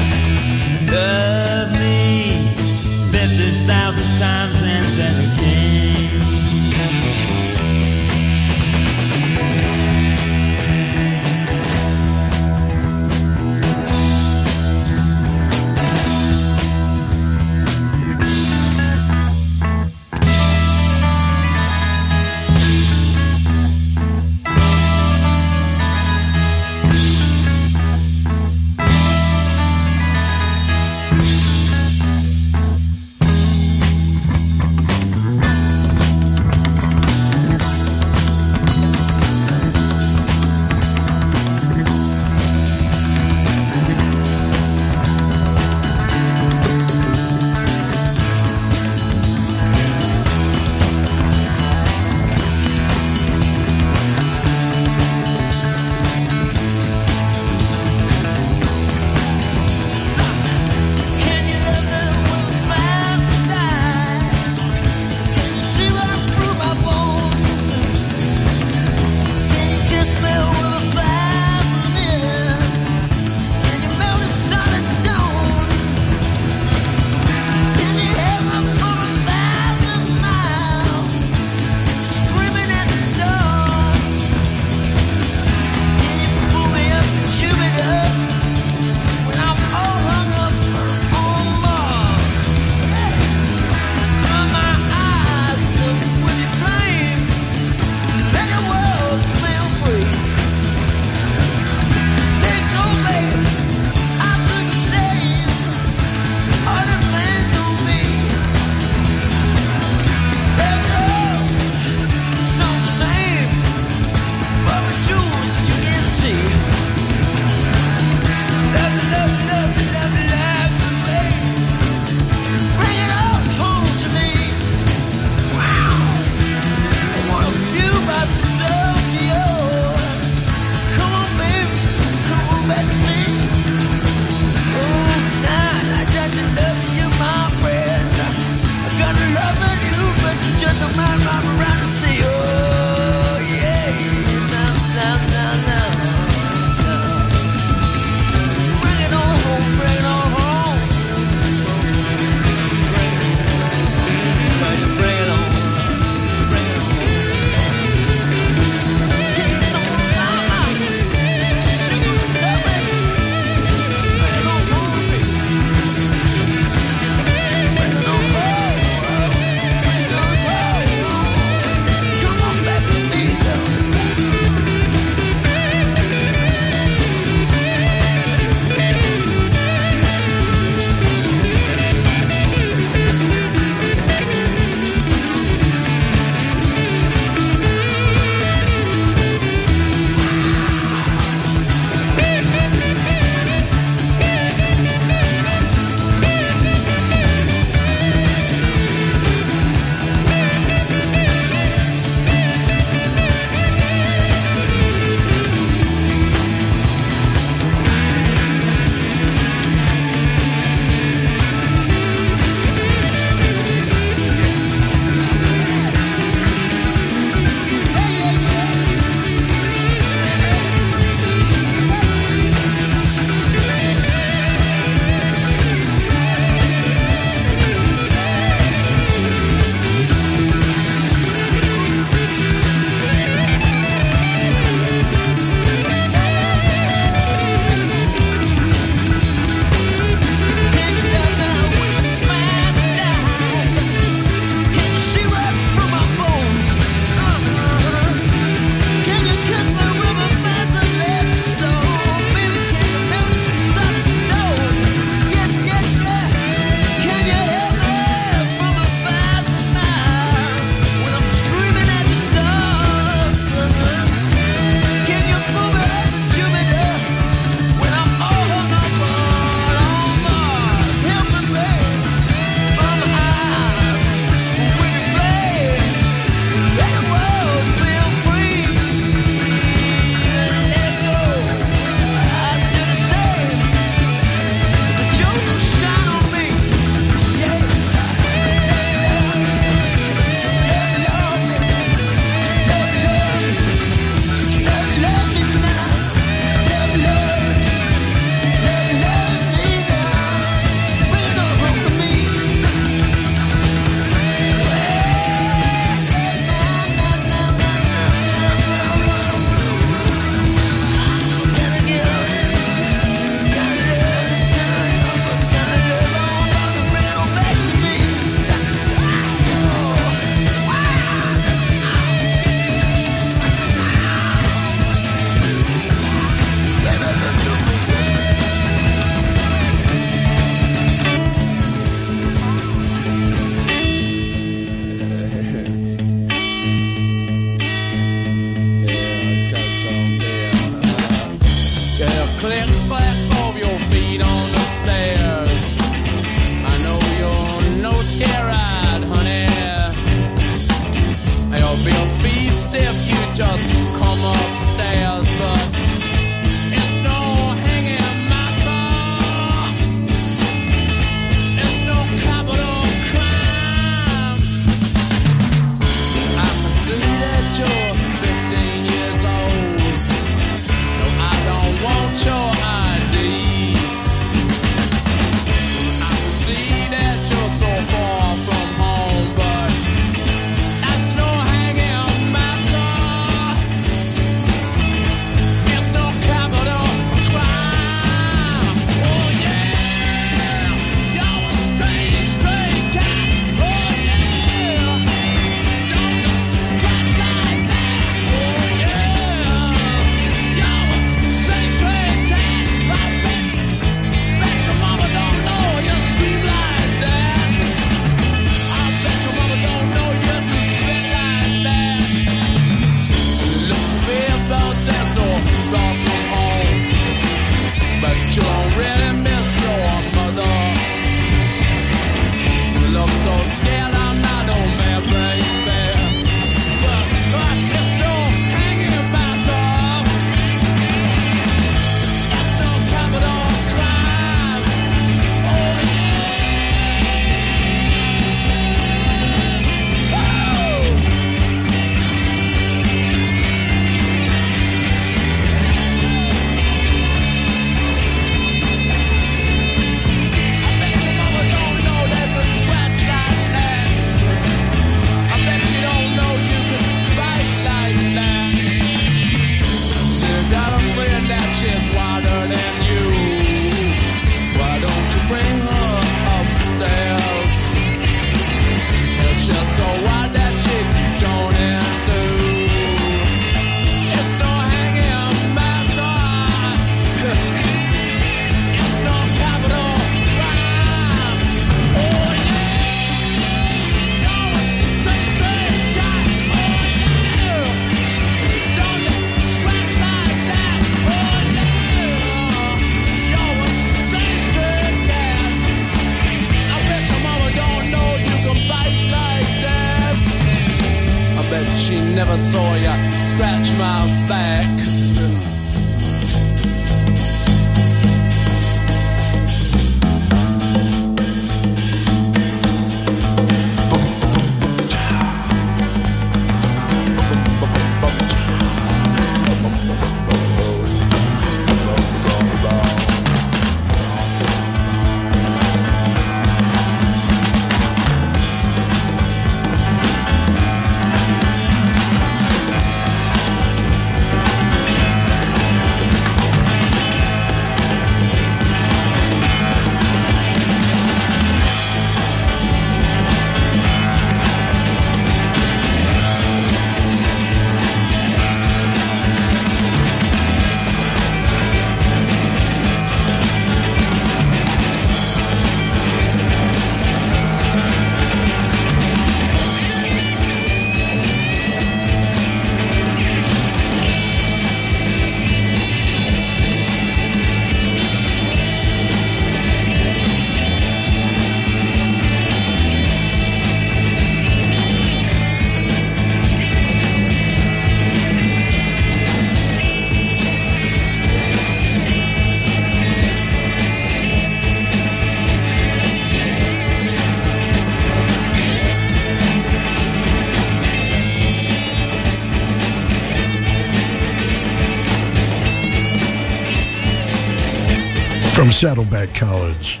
Saddleback 598.82 599.32
College. 599.32 600.00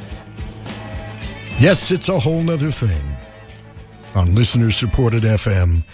Yes, 1.60 1.92
it's 1.92 2.08
a 2.08 2.18
whole 2.18 2.42
nother 2.42 2.72
thing. 2.72 3.00
On 4.16 4.34
listener 4.34 4.72
supported 4.72 5.22
FM 5.22 5.84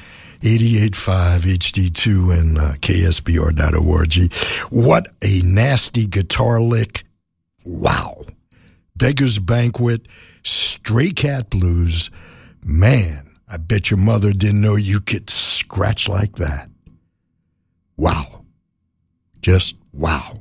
88.5 0.41 1.41
HD2 1.41 2.39
and 2.39 2.57
uh, 2.57 2.73
KSBR.org. 2.77 4.33
What 4.73 5.07
a 5.23 5.43
nasty 5.45 6.07
guitar 6.07 6.63
lick. 6.63 7.05
Wow. 7.63 8.25
Beggar's 8.97 9.39
Banquet, 9.39 10.09
Stray 10.43 11.11
Cat 11.11 11.51
Blues. 11.51 12.11
Man, 12.65 13.29
I 13.47 13.59
bet 13.59 13.91
your 13.91 13.99
mother 13.99 14.33
didn't 14.33 14.63
know 14.63 14.77
you 14.77 15.01
could 15.01 15.29
scratch 15.29 16.09
like 16.09 16.37
that. 16.37 16.71
Wow. 17.99 18.47
Just 19.43 19.77
wow 19.93 20.41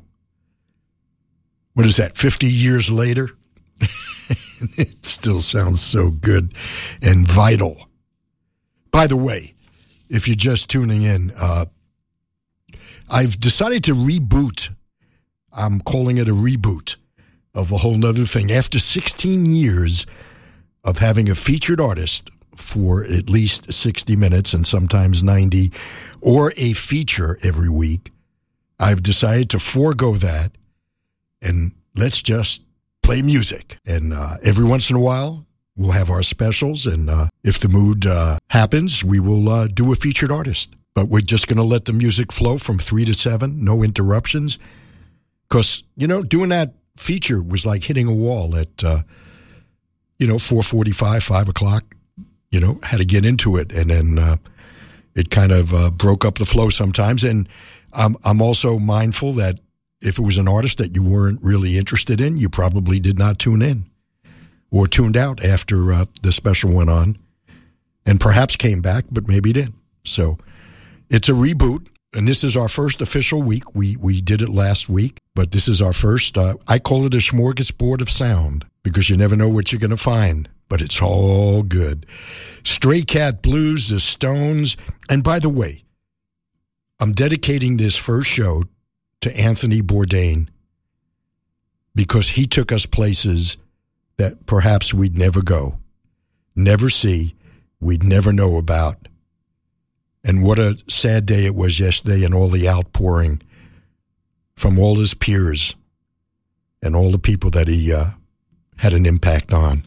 what 1.77 1.85
is 1.85 1.97
that, 1.97 2.17
50 2.17 2.47
years 2.47 2.89
later? 2.89 3.29
it 4.79 5.05
still 5.05 5.41
sounds 5.41 5.79
so 5.79 6.09
good 6.09 6.55
and 7.03 7.27
vital. 7.27 7.87
By 8.89 9.05
the 9.05 9.15
way, 9.15 9.53
if 10.09 10.27
you're 10.27 10.35
just 10.35 10.71
tuning 10.71 11.03
in, 11.03 11.31
uh, 11.39 11.65
I've 13.11 13.39
decided 13.39 13.83
to 13.83 13.93
reboot. 13.93 14.73
I'm 15.53 15.79
calling 15.81 16.17
it 16.17 16.27
a 16.27 16.31
reboot 16.31 16.95
of 17.53 17.71
a 17.71 17.77
whole 17.77 18.03
other 18.03 18.23
thing. 18.23 18.51
After 18.51 18.79
16 18.79 19.45
years 19.45 20.07
of 20.83 20.97
having 20.97 21.29
a 21.29 21.35
featured 21.35 21.79
artist 21.79 22.31
for 22.55 23.03
at 23.03 23.29
least 23.29 23.71
60 23.71 24.15
minutes 24.15 24.55
and 24.55 24.65
sometimes 24.65 25.21
90 25.21 25.71
or 26.23 26.53
a 26.57 26.73
feature 26.73 27.37
every 27.43 27.69
week, 27.69 28.09
I've 28.79 29.03
decided 29.03 29.51
to 29.51 29.59
forego 29.59 30.13
that 30.13 30.53
and 31.41 31.71
let's 31.95 32.21
just 32.21 32.61
play 33.03 33.21
music. 33.21 33.77
And 33.87 34.13
uh, 34.13 34.37
every 34.43 34.65
once 34.65 34.89
in 34.89 34.95
a 34.95 34.99
while, 34.99 35.45
we'll 35.77 35.91
have 35.91 36.09
our 36.09 36.23
specials. 36.23 36.85
And 36.85 37.09
uh, 37.09 37.27
if 37.43 37.59
the 37.59 37.69
mood 37.69 38.05
uh, 38.05 38.37
happens, 38.49 39.03
we 39.03 39.19
will 39.19 39.47
uh, 39.49 39.67
do 39.67 39.91
a 39.91 39.95
featured 39.95 40.31
artist. 40.31 40.73
But 40.93 41.09
we're 41.09 41.21
just 41.21 41.47
going 41.47 41.57
to 41.57 41.63
let 41.63 41.85
the 41.85 41.93
music 41.93 42.31
flow 42.31 42.57
from 42.57 42.79
three 42.79 43.05
to 43.05 43.13
seven, 43.13 43.63
no 43.63 43.83
interruptions. 43.83 44.57
Because, 45.47 45.83
you 45.95 46.07
know, 46.07 46.23
doing 46.23 46.49
that 46.49 46.73
feature 46.97 47.41
was 47.41 47.65
like 47.65 47.83
hitting 47.83 48.07
a 48.07 48.13
wall 48.13 48.55
at, 48.55 48.83
uh, 48.83 49.03
you 50.17 50.27
know, 50.27 50.35
4.45, 50.35 51.21
5 51.21 51.49
o'clock. 51.49 51.95
You 52.49 52.61
know, 52.61 52.79
had 52.81 52.99
to 52.99 53.05
get 53.05 53.25
into 53.25 53.57
it. 53.57 53.73
And 53.73 53.89
then 53.89 54.17
uh, 54.17 54.37
it 55.15 55.29
kind 55.29 55.51
of 55.51 55.97
broke 55.97 56.25
up 56.25 56.37
the 56.37 56.45
flow 56.45 56.69
sometimes. 56.69 57.23
And 57.23 57.47
I'm, 57.93 58.15
I'm 58.23 58.41
also 58.41 58.79
mindful 58.79 59.33
that 59.33 59.59
if 60.01 60.19
it 60.19 60.21
was 60.21 60.37
an 60.37 60.47
artist 60.47 60.77
that 60.77 60.95
you 60.95 61.03
weren't 61.03 61.43
really 61.43 61.77
interested 61.77 62.21
in, 62.21 62.37
you 62.37 62.49
probably 62.49 62.99
did 62.99 63.17
not 63.17 63.39
tune 63.39 63.61
in 63.61 63.85
or 64.71 64.87
tuned 64.87 65.17
out 65.17 65.43
after 65.43 65.93
uh, 65.93 66.05
the 66.21 66.31
special 66.31 66.71
went 66.71 66.89
on 66.89 67.17
and 68.05 68.19
perhaps 68.19 68.55
came 68.55 68.81
back, 68.81 69.05
but 69.11 69.27
maybe 69.27 69.53
didn't. 69.53 69.75
So 70.03 70.37
it's 71.09 71.29
a 71.29 71.33
reboot. 71.33 71.89
And 72.15 72.27
this 72.27 72.43
is 72.43 72.55
our 72.55 72.69
first 72.69 73.01
official 73.01 73.41
week. 73.41 73.75
We 73.75 73.97
we 73.97 74.21
did 74.21 74.41
it 74.41 74.49
last 74.49 74.87
week, 74.87 75.19
but 75.35 75.51
this 75.51 75.67
is 75.67 75.81
our 75.81 75.91
first. 75.91 76.37
Uh, 76.37 76.55
I 76.67 76.79
call 76.79 77.05
it 77.05 77.13
a 77.13 77.17
smorgasbord 77.17 77.99
of 78.01 78.09
sound 78.09 78.65
because 78.81 79.09
you 79.09 79.17
never 79.17 79.35
know 79.35 79.49
what 79.49 79.71
you're 79.71 79.79
going 79.79 79.91
to 79.91 79.97
find, 79.97 80.47
but 80.69 80.81
it's 80.81 81.01
all 81.01 81.63
good. 81.63 82.05
Stray 82.63 83.01
Cat 83.01 83.41
Blues, 83.41 83.89
The 83.89 83.99
Stones, 83.99 84.77
and 85.09 85.21
by 85.21 85.39
the 85.39 85.49
way, 85.49 85.83
I'm 87.01 87.11
dedicating 87.11 87.75
this 87.75 87.97
first 87.97 88.29
show 88.29 88.63
to 89.21 89.35
Anthony 89.37 89.81
Bourdain 89.81 90.47
because 91.95 92.29
he 92.29 92.45
took 92.45 92.71
us 92.71 92.85
places 92.85 93.57
that 94.17 94.45
perhaps 94.45 94.93
we'd 94.93 95.17
never 95.17 95.41
go, 95.41 95.79
never 96.55 96.89
see, 96.89 97.35
we'd 97.79 98.03
never 98.03 98.31
know 98.31 98.57
about. 98.57 99.07
And 100.23 100.43
what 100.43 100.59
a 100.59 100.77
sad 100.87 101.25
day 101.25 101.45
it 101.45 101.55
was 101.55 101.79
yesterday, 101.79 102.23
and 102.23 102.33
all 102.33 102.49
the 102.49 102.67
outpouring 102.67 103.41
from 104.55 104.77
all 104.77 104.95
his 104.95 105.13
peers 105.13 105.75
and 106.81 106.95
all 106.95 107.11
the 107.11 107.19
people 107.19 107.49
that 107.51 107.67
he 107.67 107.93
uh, 107.93 108.05
had 108.77 108.93
an 108.93 109.05
impact 109.05 109.53
on. 109.53 109.83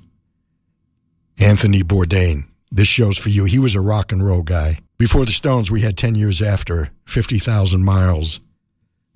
Anthony 1.41 1.83
Bourdain, 1.83 2.45
this 2.71 2.89
show's 2.89 3.19
for 3.19 3.29
you. 3.29 3.45
He 3.45 3.59
was 3.59 3.75
a 3.75 3.81
rock 3.81 4.13
and 4.13 4.25
roll 4.25 4.43
guy. 4.43 4.79
Before 4.99 5.25
the 5.25 5.33
Stones, 5.33 5.71
we 5.71 5.81
had 5.81 5.97
10 5.97 6.15
years 6.15 6.43
after 6.43 6.91
50,000 7.07 7.85
miles 7.85 8.41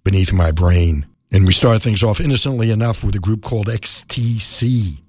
beneath 0.04 0.32
my 0.32 0.52
brain. 0.52 1.06
And 1.32 1.46
we 1.46 1.52
started 1.52 1.82
things 1.82 2.02
off 2.02 2.20
innocently 2.20 2.70
enough 2.70 3.02
with 3.02 3.16
a 3.16 3.18
group 3.18 3.42
called 3.42 3.66
XTC 3.66 5.00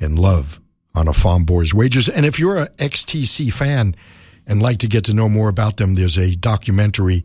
and 0.00 0.18
Love 0.18 0.60
on 0.94 1.08
a 1.08 1.12
Farm 1.12 1.44
Boy's 1.44 1.74
Wages. 1.74 2.08
And 2.08 2.24
if 2.24 2.38
you're 2.38 2.58
a 2.58 2.68
XTC 2.70 3.52
fan 3.52 3.94
and 4.46 4.62
like 4.62 4.78
to 4.78 4.88
get 4.88 5.04
to 5.04 5.14
know 5.14 5.28
more 5.28 5.48
about 5.48 5.76
them, 5.76 5.94
there's 5.94 6.16
a 6.16 6.34
documentary. 6.36 7.24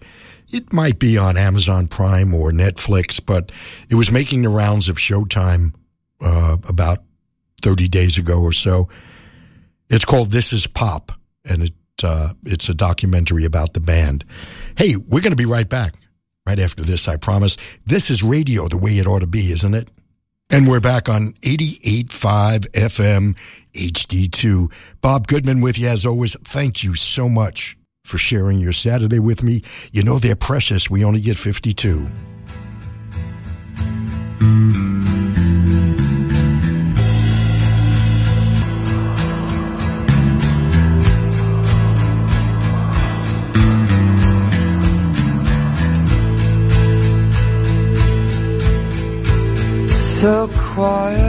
It 0.50 0.74
might 0.74 1.00
be 1.00 1.18
on 1.18 1.38
Amazon 1.38 1.88
Prime 1.88 2.34
or 2.34 2.52
Netflix, 2.52 3.24
but 3.26 3.52
it 3.90 3.96
was 3.96 4.12
making 4.12 4.42
the 4.42 4.50
rounds 4.50 4.90
of 4.90 4.98
Showtime 4.98 5.74
uh, 6.22 6.58
about 6.68 7.00
30 7.62 7.88
days 7.88 8.18
ago 8.18 8.42
or 8.42 8.52
so. 8.52 8.90
It's 9.90 10.06
called 10.06 10.32
This 10.32 10.52
Is 10.52 10.68
Pop, 10.68 11.12
and 11.46 11.64
it 11.64 11.74
uh, 12.04 12.34
it's 12.46 12.70
a 12.70 12.76
documentary 12.76 13.44
about 13.44 13.74
the 13.74 13.80
band. 13.80 14.24
Hey, 14.78 14.96
we're 14.96 15.22
going 15.22 15.32
to 15.32 15.36
be 15.36 15.46
right 15.46 15.68
back 15.68 15.96
right 16.48 16.60
after 16.60 16.82
this, 16.82 17.10
I 17.10 17.18
promise. 17.18 17.58
This 17.86 18.10
is 18.10 18.24
radio 18.24 18.70
the 18.70 18.78
way 18.78 18.92
it 18.92 19.06
ought 19.06 19.20
to 19.20 19.28
be, 19.28 19.52
isn't 19.52 19.74
it? 19.74 19.90
And 20.50 20.66
we're 20.66 20.80
back 20.80 21.10
on 21.10 21.34
88.5 21.42 22.70
FM 22.70 23.38
HD2. 23.74 24.72
Bob 25.02 25.28
Goodman 25.28 25.60
with 25.60 25.78
you 25.78 25.90
as 25.90 26.06
always. 26.06 26.38
Thank 26.46 26.86
you 26.86 26.96
so 26.96 27.28
much 27.28 27.76
for 28.06 28.18
sharing 28.18 28.60
your 28.60 28.72
Saturday 28.72 29.20
with 29.20 29.44
me. 29.44 29.62
You 29.92 30.04
know 30.04 30.20
they're 30.20 30.38
precious. 30.38 30.90
We 30.90 31.04
only 31.04 31.20
get 31.20 31.36
52. 31.36 32.08
So 50.28 50.50
quiet. 50.74 51.24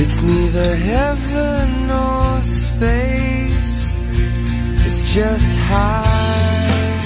It's 0.00 0.18
neither 0.22 0.70
heaven 0.90 1.86
nor 1.86 2.40
space, 2.40 3.92
it's 4.84 5.02
just 5.14 5.52
high. 5.70 6.96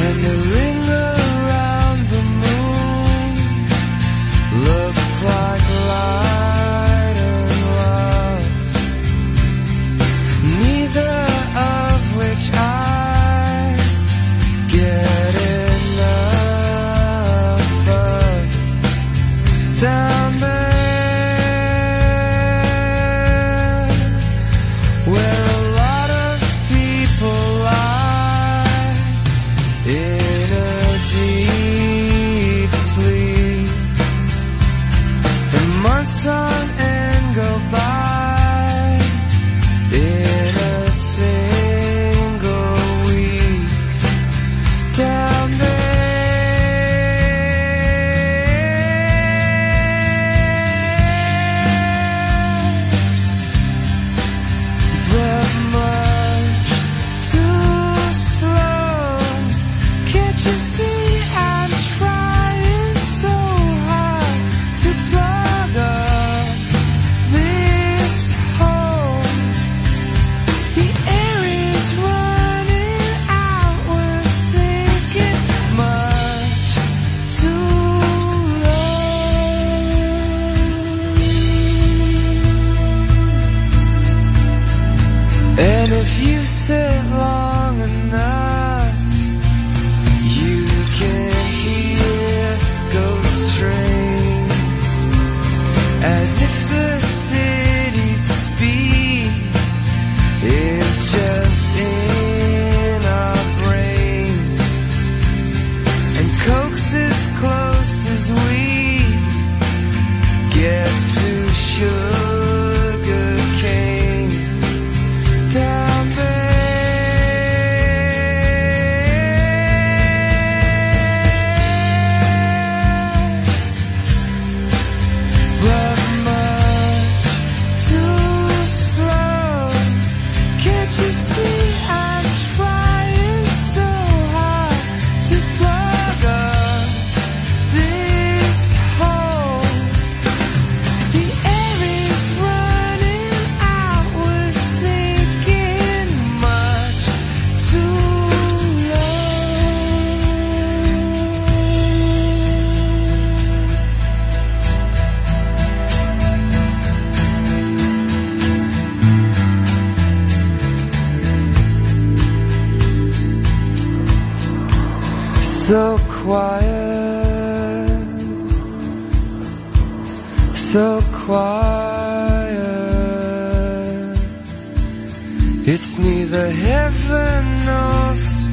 And 0.00 0.16
the 0.26 0.36
ring 0.54 0.80
around 1.06 2.00
the 2.14 2.22
moon 2.42 3.30
looks 4.68 5.10
like 5.30 5.64
light 5.92 7.18
and 7.30 7.50
love, 7.78 8.46
neither 10.62 11.31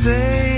nor 0.06 0.49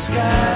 sky. 0.00 0.49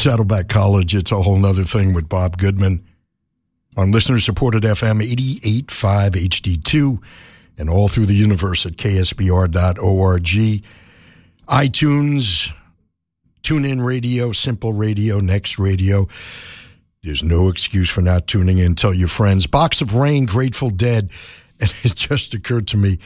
Saddleback 0.00 0.48
College, 0.48 0.94
it's 0.94 1.12
a 1.12 1.20
whole 1.20 1.44
other 1.44 1.62
thing 1.62 1.92
with 1.92 2.08
Bob 2.08 2.38
Goodman 2.38 2.82
on 3.76 3.90
listener 3.90 4.18
supported 4.18 4.62
FM 4.62 5.02
885 5.02 6.12
HD2 6.12 7.02
and 7.58 7.68
all 7.68 7.86
through 7.86 8.06
the 8.06 8.14
universe 8.14 8.64
at 8.64 8.78
ksbr.org. 8.78 10.24
iTunes, 11.48 12.52
TuneIn 13.42 13.84
Radio, 13.84 14.32
Simple 14.32 14.72
Radio, 14.72 15.18
Next 15.18 15.58
Radio. 15.58 16.08
There's 17.02 17.22
no 17.22 17.48
excuse 17.48 17.90
for 17.90 18.00
not 18.00 18.26
tuning 18.26 18.56
in. 18.56 18.76
Tell 18.76 18.94
your 18.94 19.08
friends. 19.08 19.46
Box 19.46 19.82
of 19.82 19.94
Rain, 19.94 20.24
Grateful 20.24 20.70
Dead. 20.70 21.10
And 21.62 21.70
it 21.82 21.94
just 21.94 22.32
occurred 22.32 22.68
to 22.68 22.78
me, 22.78 23.00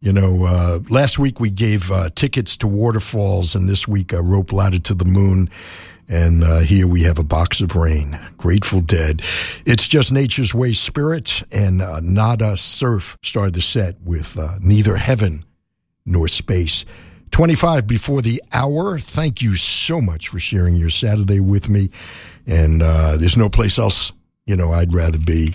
you 0.00 0.12
know, 0.12 0.44
uh, 0.46 0.78
last 0.88 1.18
week 1.18 1.40
we 1.40 1.50
gave 1.50 1.90
uh, 1.90 2.10
tickets 2.14 2.56
to 2.58 2.68
waterfalls, 2.68 3.56
and 3.56 3.68
this 3.68 3.88
week 3.88 4.12
a 4.12 4.22
rope 4.22 4.52
ladder 4.52 4.78
to 4.78 4.94
the 4.94 5.04
moon. 5.04 5.48
And 6.08 6.42
uh, 6.42 6.60
here 6.60 6.86
we 6.86 7.02
have 7.02 7.18
a 7.18 7.24
box 7.24 7.60
of 7.60 7.76
rain, 7.76 8.18
Grateful 8.38 8.80
Dead. 8.80 9.20
It's 9.66 9.86
just 9.86 10.10
Nature's 10.10 10.54
Way 10.54 10.72
Spirit, 10.72 11.42
and 11.52 11.82
uh, 11.82 12.00
Nada 12.00 12.56
Surf 12.56 13.18
started 13.22 13.54
the 13.54 13.60
set 13.60 14.00
with 14.00 14.38
uh, 14.38 14.54
Neither 14.62 14.96
Heaven 14.96 15.44
nor 16.06 16.26
Space. 16.26 16.86
25 17.30 17.86
before 17.86 18.22
the 18.22 18.42
hour. 18.54 18.98
Thank 18.98 19.42
you 19.42 19.54
so 19.54 20.00
much 20.00 20.28
for 20.28 20.38
sharing 20.38 20.76
your 20.76 20.88
Saturday 20.88 21.40
with 21.40 21.68
me. 21.68 21.90
And 22.46 22.80
uh, 22.82 23.18
there's 23.18 23.36
no 23.36 23.50
place 23.50 23.78
else, 23.78 24.12
you 24.46 24.56
know, 24.56 24.72
I'd 24.72 24.94
rather 24.94 25.18
be. 25.18 25.54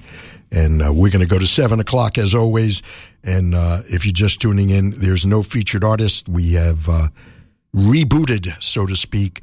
And 0.52 0.84
uh, 0.84 0.94
we're 0.94 1.10
going 1.10 1.26
to 1.26 1.28
go 1.28 1.40
to 1.40 1.48
7 1.48 1.80
o'clock 1.80 2.20
as 2.20 2.36
always. 2.36 2.84
And 3.24 3.56
uh, 3.56 3.80
if 3.88 4.06
you're 4.06 4.14
just 4.14 4.40
tuning 4.40 4.70
in, 4.70 4.92
there's 4.92 5.26
no 5.26 5.42
featured 5.42 5.84
artist. 5.84 6.30
We 6.30 6.54
have 6.54 6.88
rebooted, 7.76 8.62
so 8.62 8.86
to 8.86 8.96
speak. 8.96 9.42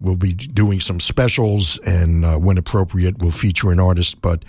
We'll 0.00 0.16
be 0.16 0.32
doing 0.32 0.80
some 0.80 0.98
specials, 1.00 1.78
and 1.84 2.24
uh, 2.24 2.36
when 2.38 2.58
appropriate, 2.58 3.18
we'll 3.18 3.30
feature 3.30 3.70
an 3.70 3.80
artist. 3.80 4.20
But 4.22 4.44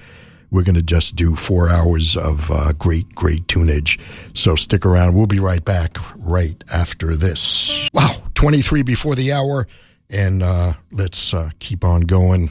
we're 0.51 0.63
going 0.63 0.75
to 0.75 0.83
just 0.83 1.15
do 1.15 1.35
four 1.35 1.69
hours 1.69 2.15
of 2.15 2.49
uh, 2.51 2.73
great, 2.73 3.13
great 3.15 3.47
tunage. 3.47 3.99
So 4.33 4.55
stick 4.55 4.85
around. 4.85 5.15
We'll 5.15 5.27
be 5.27 5.39
right 5.39 5.63
back 5.63 5.97
right 6.17 6.61
after 6.71 7.15
this. 7.15 7.89
Wow, 7.93 8.15
23 8.35 8.83
before 8.83 9.15
the 9.15 9.31
hour, 9.31 9.67
and 10.09 10.43
uh, 10.43 10.73
let's 10.91 11.33
uh, 11.33 11.49
keep 11.59 11.83
on 11.83 12.01
going. 12.01 12.49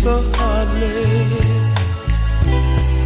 So 0.00 0.22
heartless? 0.36 1.44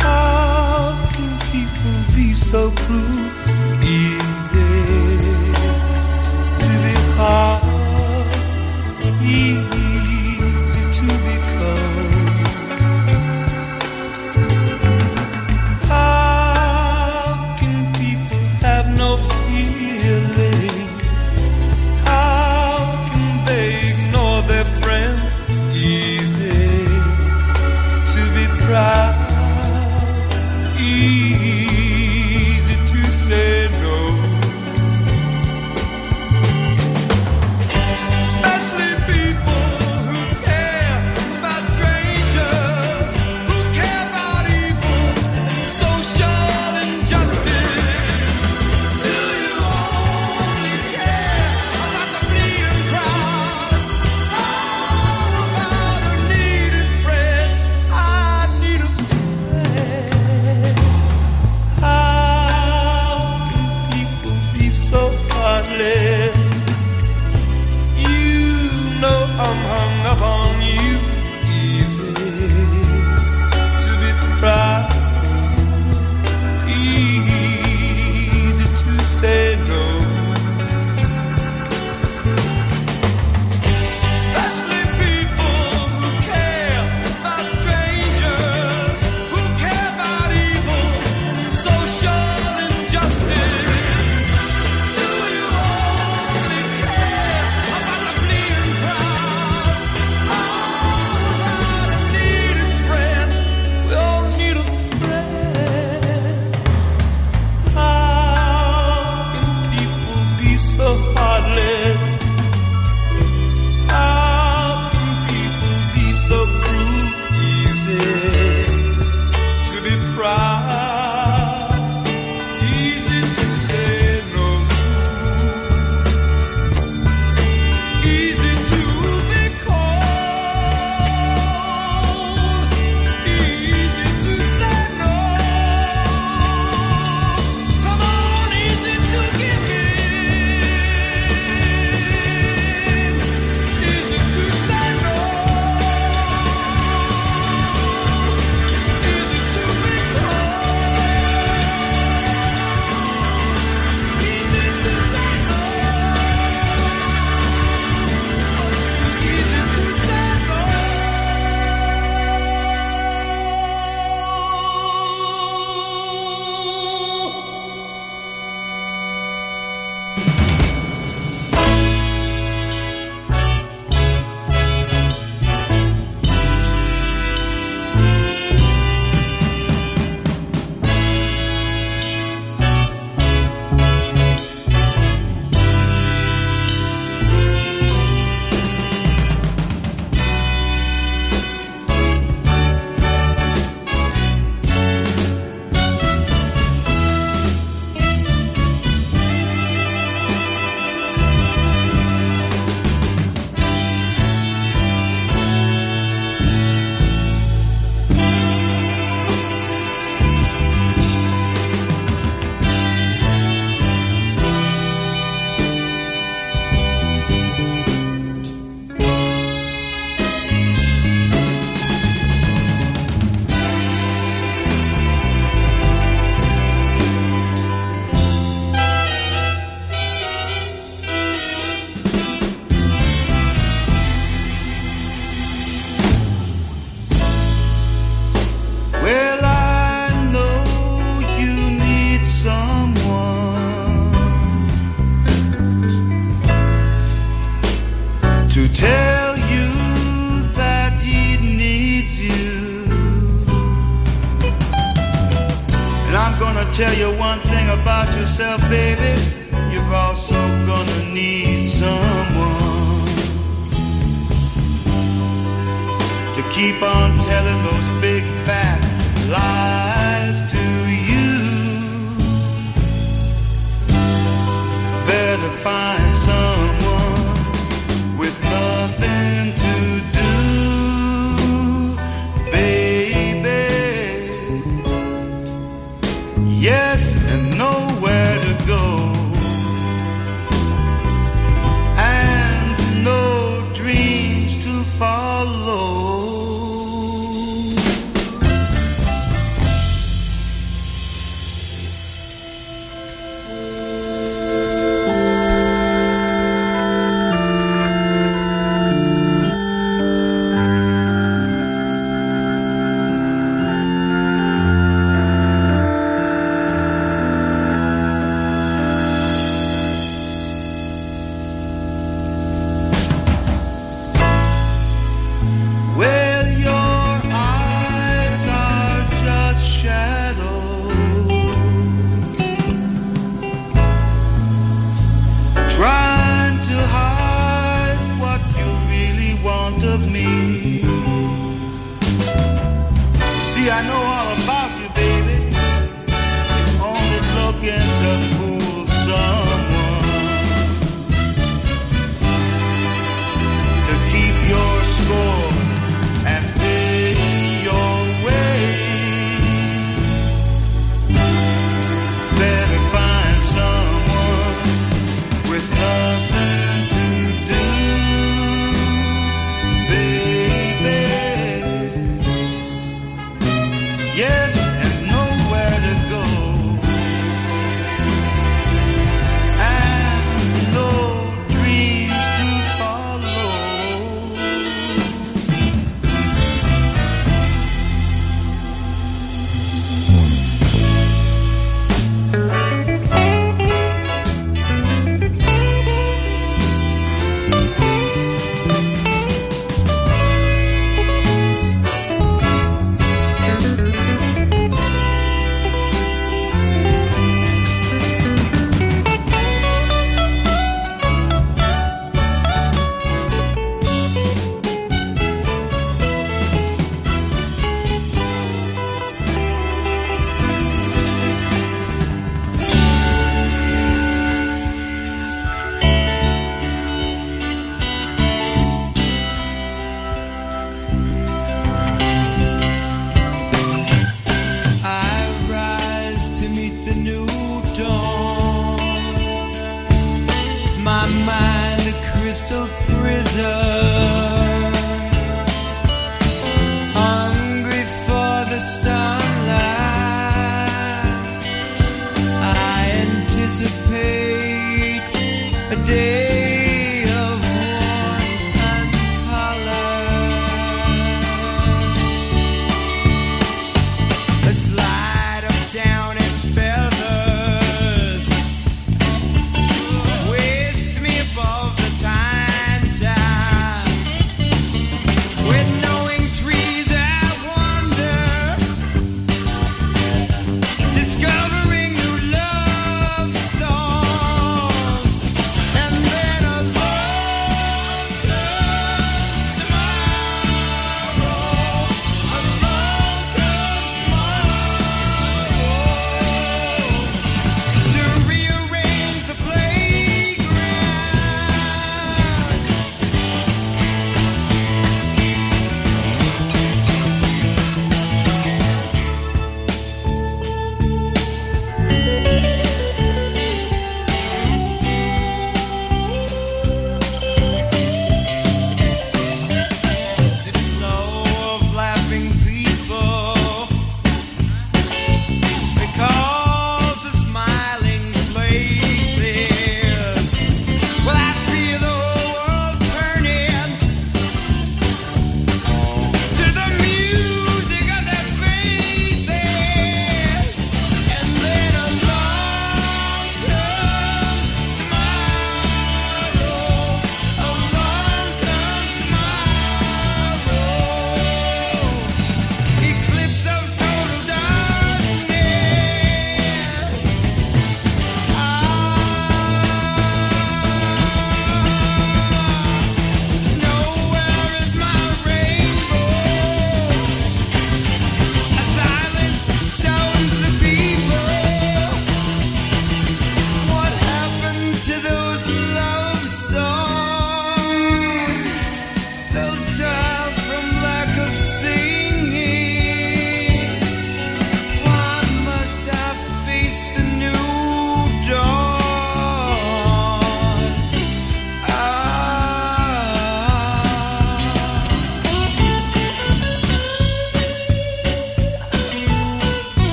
How 0.00 0.96
can 1.12 1.30
people 1.52 1.98
be 2.16 2.32
so 2.34 2.70
cruel? 2.70 3.28
Easy 3.82 4.72
to 6.62 6.70
be 6.84 6.94
hard, 7.18 8.44
easy 9.22 9.77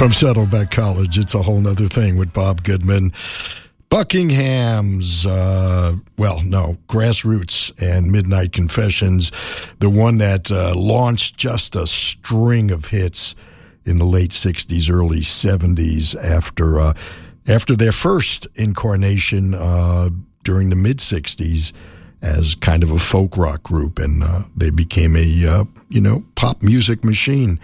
From 0.00 0.12
Saddleback 0.12 0.70
College, 0.70 1.18
it's 1.18 1.34
a 1.34 1.42
whole 1.42 1.68
other 1.68 1.86
thing 1.86 2.16
with 2.16 2.32
Bob 2.32 2.62
Goodman. 2.62 3.12
Buckinghams, 3.90 5.26
uh, 5.28 5.94
well, 6.16 6.40
no, 6.42 6.78
Grass 6.86 7.22
Roots 7.22 7.70
and 7.82 8.10
Midnight 8.10 8.52
Confessions, 8.54 9.30
the 9.80 9.90
one 9.90 10.16
that 10.16 10.50
uh, 10.50 10.72
launched 10.74 11.36
just 11.36 11.76
a 11.76 11.86
string 11.86 12.70
of 12.70 12.86
hits 12.86 13.34
in 13.84 13.98
the 13.98 14.06
late 14.06 14.30
60s, 14.30 14.90
early 14.90 15.20
70s 15.20 16.16
after, 16.16 16.80
uh, 16.80 16.94
after 17.46 17.76
their 17.76 17.92
first 17.92 18.46
incarnation 18.54 19.52
uh, 19.52 20.08
during 20.44 20.70
the 20.70 20.76
mid 20.76 20.96
60s 20.96 21.74
as 22.22 22.54
kind 22.54 22.82
of 22.82 22.90
a 22.90 22.98
folk 22.98 23.36
rock 23.36 23.64
group. 23.64 23.98
And 23.98 24.22
uh, 24.22 24.44
they 24.56 24.70
became 24.70 25.14
a, 25.14 25.46
uh, 25.46 25.64
you 25.90 26.00
know, 26.00 26.24
pop 26.36 26.62
music 26.62 27.04
machine. 27.04 27.60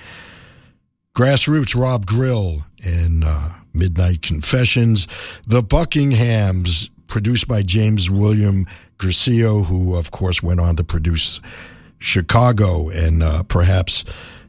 Grass 1.16 1.48
Roots, 1.48 1.74
Rob 1.74 2.04
Grill, 2.04 2.62
and 2.84 3.24
uh, 3.24 3.48
Midnight 3.72 4.20
Confessions. 4.20 5.08
The 5.46 5.62
Buckinghams, 5.62 6.90
produced 7.06 7.48
by 7.48 7.62
James 7.62 8.10
William 8.10 8.66
Guercio, 8.98 9.62
who, 9.62 9.96
of 9.96 10.10
course, 10.10 10.42
went 10.42 10.60
on 10.60 10.76
to 10.76 10.84
produce 10.84 11.40
Chicago 12.00 12.90
and 12.90 13.22
uh, 13.22 13.44
perhaps 13.44 14.04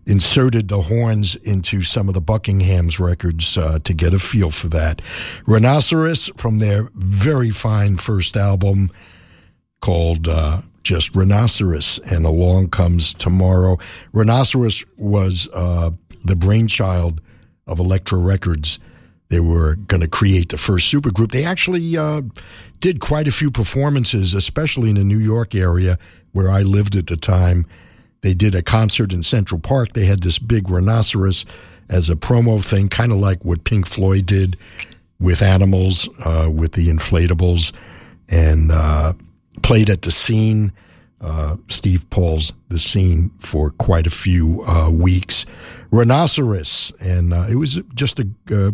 inserted 0.07 0.67
the 0.67 0.81
horns 0.81 1.35
into 1.37 1.83
some 1.83 2.09
of 2.09 2.13
the 2.13 2.19
Buckingham's 2.19 2.99
records 2.99 3.57
uh, 3.57 3.79
to 3.85 3.93
get 3.93 4.13
a 4.13 4.19
feel 4.19 4.51
for 4.51 4.67
that. 4.67 5.01
Rhinoceros 5.47 6.29
from 6.35 6.59
their 6.59 6.89
very 6.95 7.51
fine 7.51 7.95
first 7.95 8.35
album 8.35 8.91
called 9.79 10.27
uh, 10.27 10.57
just 10.87 11.13
Rhinoceros, 11.13 11.99
and 11.99 12.25
Along 12.25 12.69
Comes 12.69 13.13
Tomorrow. 13.13 13.77
Rhinoceros 14.13 14.85
was 14.95 15.49
uh, 15.53 15.91
the 16.27 16.35
brainchild 16.35 17.21
of 17.65 17.79
Elektra 17.79 18.17
Records. 18.17 18.79
They 19.29 19.39
were 19.39 19.75
going 19.75 20.01
to 20.01 20.07
create 20.07 20.49
the 20.49 20.57
first 20.57 20.91
supergroup. 20.91 21.31
They 21.31 21.43
actually 21.43 21.97
uh, 21.97 22.21
did 22.79 23.01
quite 23.01 23.27
a 23.27 23.31
few 23.31 23.51
performances, 23.51 24.33
especially 24.33 24.89
in 24.89 24.95
the 24.95 25.03
New 25.03 25.17
York 25.17 25.53
area 25.53 25.97
where 26.31 26.49
I 26.49 26.61
lived 26.61 26.95
at 26.95 27.07
the 27.07 27.17
time. 27.17 27.65
They 28.21 28.33
did 28.33 28.55
a 28.55 28.61
concert 28.61 29.11
in 29.11 29.23
Central 29.23 29.59
Park. 29.59 29.93
They 29.93 30.05
had 30.05 30.21
this 30.21 30.39
big 30.39 30.69
rhinoceros 30.69 31.45
as 31.89 32.09
a 32.09 32.15
promo 32.15 32.63
thing, 32.63 32.89
kind 32.89 33.11
of 33.11 33.17
like 33.17 33.43
what 33.43 33.63
Pink 33.63 33.85
Floyd 33.85 34.25
did 34.25 34.57
with 35.19 35.41
Animals, 35.41 36.07
uh, 36.23 36.49
with 36.51 36.73
the 36.73 36.87
inflatables, 36.87 37.73
and 38.29 38.71
uh, 38.71 39.13
played 39.61 39.89
at 39.89 40.03
the 40.03 40.11
scene. 40.11 40.71
Uh, 41.19 41.57
Steve 41.67 42.07
Paul's 42.11 42.53
the 42.69 42.77
scene 42.77 43.31
for 43.39 43.71
quite 43.71 44.05
a 44.05 44.11
few 44.11 44.63
uh, 44.67 44.91
weeks. 44.91 45.45
Rhinoceros, 45.91 46.91
and 46.99 47.33
uh, 47.33 47.45
it 47.49 47.55
was 47.55 47.81
just 47.95 48.19
a 48.19 48.27
uh, 48.51 48.71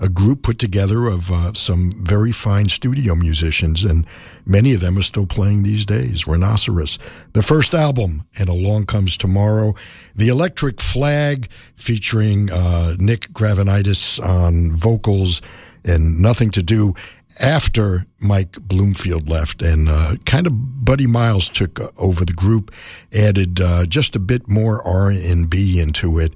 a 0.00 0.08
group 0.08 0.42
put 0.42 0.58
together 0.58 1.06
of 1.06 1.30
uh, 1.30 1.52
some 1.52 1.92
very 1.92 2.32
fine 2.32 2.68
studio 2.68 3.14
musicians, 3.14 3.84
and 3.84 4.06
many 4.46 4.72
of 4.72 4.80
them 4.80 4.96
are 4.96 5.02
still 5.02 5.26
playing 5.26 5.62
these 5.62 5.84
days. 5.84 6.26
Rhinoceros, 6.26 6.98
the 7.34 7.42
first 7.42 7.74
album, 7.74 8.22
and 8.38 8.48
Along 8.48 8.86
Comes 8.86 9.16
Tomorrow, 9.16 9.74
the 10.16 10.28
Electric 10.28 10.80
Flag, 10.80 11.50
featuring 11.76 12.48
uh, 12.50 12.96
Nick 12.98 13.28
Gravenites 13.32 14.18
on 14.26 14.74
vocals, 14.74 15.42
and 15.84 16.18
Nothing 16.18 16.50
to 16.52 16.62
Do 16.62 16.94
after 17.40 18.04
Mike 18.20 18.60
Bloomfield 18.60 19.28
left, 19.28 19.62
and 19.62 19.88
uh, 19.88 20.14
kind 20.26 20.46
of 20.46 20.84
Buddy 20.84 21.06
Miles 21.06 21.48
took 21.48 21.80
uh, 21.80 21.88
over 21.98 22.24
the 22.24 22.32
group, 22.32 22.72
added 23.12 23.60
uh, 23.60 23.86
just 23.86 24.14
a 24.14 24.20
bit 24.20 24.48
more 24.48 24.86
R 24.86 25.10
and 25.10 25.48
B 25.48 25.80
into 25.80 26.18
it, 26.18 26.34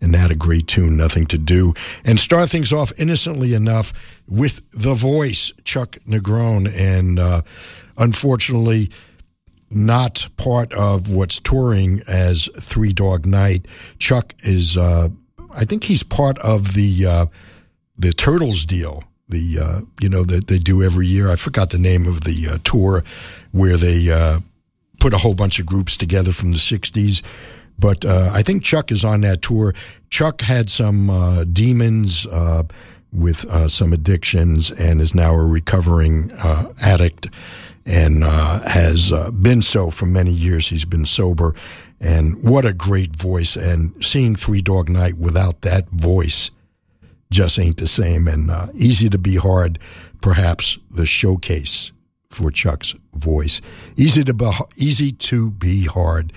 and 0.00 0.14
that 0.14 0.30
a 0.30 0.34
great 0.36 0.66
tune, 0.68 0.96
Nothing 0.96 1.26
to 1.26 1.38
Do, 1.38 1.72
and 2.04 2.18
start 2.18 2.50
things 2.50 2.72
off 2.72 2.92
innocently 2.98 3.54
enough 3.54 3.92
with 4.28 4.62
the 4.72 4.94
voice 4.94 5.52
Chuck 5.64 5.96
Negron, 6.06 6.68
and 6.76 7.18
uh, 7.18 7.42
unfortunately. 7.98 8.90
Not 9.74 10.28
part 10.36 10.70
of 10.74 11.08
what's 11.08 11.40
touring 11.40 12.02
as 12.06 12.46
Three 12.60 12.92
Dog 12.92 13.24
Night. 13.24 13.66
Chuck 13.98 14.34
is, 14.40 14.76
uh, 14.76 15.08
I 15.50 15.64
think 15.64 15.84
he's 15.84 16.02
part 16.02 16.36
of 16.40 16.74
the 16.74 17.06
uh, 17.06 17.26
the 17.96 18.12
Turtles 18.12 18.66
deal 18.66 19.02
the 19.32 19.58
uh, 19.60 19.80
you 20.00 20.08
know 20.08 20.22
that 20.24 20.46
they 20.46 20.58
do 20.58 20.82
every 20.82 21.06
year. 21.06 21.30
I 21.30 21.36
forgot 21.36 21.70
the 21.70 21.78
name 21.78 22.06
of 22.06 22.20
the 22.20 22.52
uh, 22.52 22.58
tour 22.62 23.02
where 23.50 23.76
they 23.76 24.10
uh, 24.12 24.38
put 25.00 25.12
a 25.12 25.18
whole 25.18 25.34
bunch 25.34 25.58
of 25.58 25.66
groups 25.66 25.96
together 25.96 26.32
from 26.32 26.52
the 26.52 26.58
'60s. 26.58 27.22
But 27.78 28.04
uh, 28.04 28.30
I 28.32 28.42
think 28.42 28.62
Chuck 28.62 28.92
is 28.92 29.04
on 29.04 29.22
that 29.22 29.42
tour. 29.42 29.74
Chuck 30.10 30.40
had 30.40 30.70
some 30.70 31.10
uh, 31.10 31.44
demons 31.44 32.26
uh, 32.26 32.62
with 33.12 33.44
some 33.70 33.92
addictions 33.92 34.70
and 34.70 35.00
is 35.00 35.14
now 35.14 35.34
a 35.34 35.44
recovering 35.44 36.30
addict 36.80 37.28
and 37.84 38.22
has 38.22 39.10
been 39.42 39.62
so 39.62 39.90
for 39.90 40.06
many 40.06 40.30
years. 40.30 40.68
He's 40.68 40.84
been 40.84 41.04
sober. 41.04 41.54
And 42.00 42.42
what 42.42 42.64
a 42.64 42.72
great 42.72 43.16
voice. 43.16 43.56
And 43.56 43.92
seeing 44.04 44.36
Three 44.36 44.62
Dog 44.62 44.88
Night 44.88 45.18
without 45.18 45.62
that 45.62 45.88
voice 45.88 46.50
just 47.32 47.58
ain't 47.58 47.78
the 47.78 47.88
same. 47.88 48.28
And 48.28 48.50
uh, 48.50 48.68
easy 48.74 49.08
to 49.08 49.18
be 49.18 49.36
hard, 49.36 49.78
perhaps 50.20 50.78
the 50.90 51.06
showcase 51.06 51.90
for 52.30 52.50
Chuck's 52.50 52.94
voice. 53.14 53.60
Easy 53.96 54.24
to 54.24 54.34
be, 54.34 54.50
easy 54.76 55.12
to 55.12 55.50
be 55.50 55.84
hard. 55.84 56.32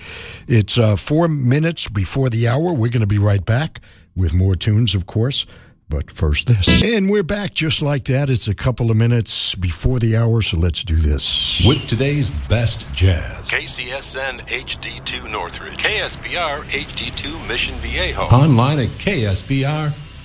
It's 0.48 0.78
uh, 0.78 0.96
four 0.96 1.28
minutes 1.28 1.88
before 1.88 2.28
the 2.28 2.48
hour. 2.48 2.72
We're 2.72 2.90
going 2.90 3.00
to 3.00 3.06
be 3.06 3.18
right 3.18 3.44
back 3.44 3.80
with 4.14 4.34
more 4.34 4.56
tunes, 4.56 4.94
of 4.94 5.06
course. 5.06 5.46
But 5.88 6.10
first, 6.10 6.48
this. 6.48 6.82
And 6.82 7.08
we're 7.08 7.22
back 7.22 7.54
just 7.54 7.80
like 7.80 8.06
that. 8.06 8.28
It's 8.28 8.48
a 8.48 8.54
couple 8.54 8.90
of 8.90 8.96
minutes 8.96 9.54
before 9.54 10.00
the 10.00 10.16
hour, 10.16 10.42
so 10.42 10.56
let's 10.56 10.82
do 10.82 10.96
this. 10.96 11.62
With 11.64 11.86
today's 11.86 12.28
best 12.48 12.92
jazz. 12.92 13.48
KCSN 13.48 14.40
HD2 14.48 15.30
Northridge. 15.30 15.76
KSBR 15.78 16.62
HD2 16.64 17.48
Mission 17.48 17.76
Viejo. 17.76 18.22
Online 18.22 18.80
at 18.80 18.88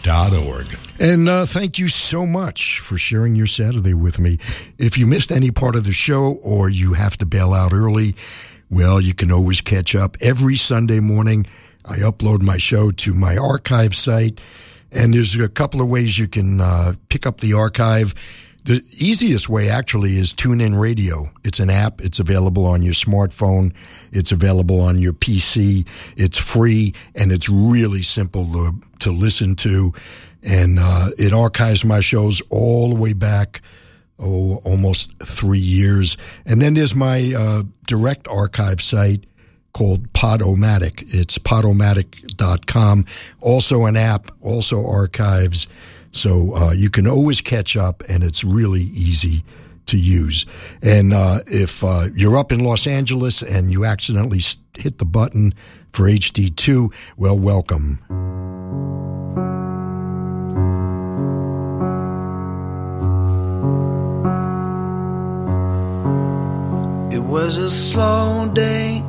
KSBR.org. 0.02 0.78
And 1.00 1.28
uh, 1.28 1.46
thank 1.46 1.80
you 1.80 1.88
so 1.88 2.26
much 2.26 2.80
for 2.80 2.98
sharing 2.98 3.36
your 3.36 3.48
Saturday 3.48 3.94
with 3.94 4.20
me. 4.20 4.38
If 4.78 4.98
you 4.98 5.08
missed 5.08 5.32
any 5.32 5.52
part 5.52 5.76
of 5.76 5.84
the 5.84 5.94
show 5.94 6.38
or 6.44 6.70
you 6.70 6.94
have 6.94 7.18
to 7.18 7.26
bail 7.26 7.54
out 7.54 7.74
early, 7.74 8.16
well, 8.70 9.02
you 9.02 9.14
can 9.14 9.32
always 9.32 9.62
catch 9.62 9.96
up. 9.96 10.18
Every 10.22 10.56
Sunday 10.56 11.00
morning, 11.00 11.46
I 11.86 11.98
upload 11.98 12.42
my 12.42 12.58
show 12.58 12.92
to 12.92 13.14
my 13.14 13.38
archive 13.38 13.96
site, 13.96 14.40
and 14.92 15.14
there's 15.14 15.36
a 15.38 15.50
couple 15.50 15.82
of 15.82 15.90
ways 15.90 16.18
you 16.18 16.28
can 16.28 16.62
uh, 16.62 16.94
pick 17.10 17.26
up 17.26 17.40
the 17.40 17.54
archive. 17.54 18.14
The 18.64 18.84
easiest 19.00 19.50
way 19.50 19.70
actually 19.70 20.18
is 20.18 20.34
TuneIn 20.34 20.80
Radio. 20.80 21.32
It's 21.44 21.60
an 21.60 21.72
app. 21.72 22.00
It's 22.00 22.20
available 22.20 22.66
on 22.66 22.84
your 22.84 22.94
smartphone. 22.94 23.74
It's 24.12 24.32
available 24.32 24.80
on 24.82 25.00
your 25.00 25.14
PC. 25.14 25.88
It's 26.16 26.38
free 26.38 26.94
and 27.16 27.32
it's 27.32 27.50
really 27.50 28.04
simple 28.04 28.46
to, 28.54 28.74
to 29.00 29.12
listen 29.12 29.56
to. 29.58 29.92
And 30.44 30.78
uh, 30.80 31.08
it 31.18 31.34
archives 31.34 31.84
my 31.84 32.02
shows 32.02 32.42
all 32.50 32.90
the 32.90 33.02
way 33.02 33.14
back, 33.14 33.62
oh, 34.20 34.60
almost 34.64 35.12
three 35.24 35.60
years. 35.60 36.16
And 36.46 36.62
then 36.62 36.76
there's 36.76 36.96
my 36.96 37.34
uh, 37.36 37.64
direct 37.88 38.28
archive 38.28 38.80
site 38.80 39.26
called 39.74 40.12
Podomatic. 40.14 41.04
It's 41.08 41.40
podomatic.com. 41.40 43.06
Also 43.40 43.86
an 43.86 43.98
app, 43.98 44.32
also 44.42 44.86
archives. 44.86 45.66
So 46.12 46.56
uh, 46.56 46.72
you 46.74 46.90
can 46.90 47.08
always 47.08 47.42
catch 47.42 47.78
up, 47.78 48.04
and 48.10 48.24
it's 48.24 48.44
really 48.44 48.82
easy 48.82 49.44
to 49.88 49.98
use. 49.98 50.46
And 50.82 51.14
uh, 51.14 51.40
if 51.48 51.84
uh, 51.84 52.06
you're 52.14 52.38
up 52.38 52.52
in 52.52 52.64
Los 52.64 52.88
Angeles 52.88 53.42
and 53.42 53.72
you 53.72 53.86
accidentally 53.86 54.42
hit 54.78 54.98
the 54.98 55.06
button 55.06 55.54
for 55.94 56.04
HD2, 56.04 56.94
well, 57.18 57.40
welcome. 57.40 58.00
It 67.14 67.24
was 67.24 67.58
a 67.58 67.70
slow 67.70 68.52
day, 68.54 69.02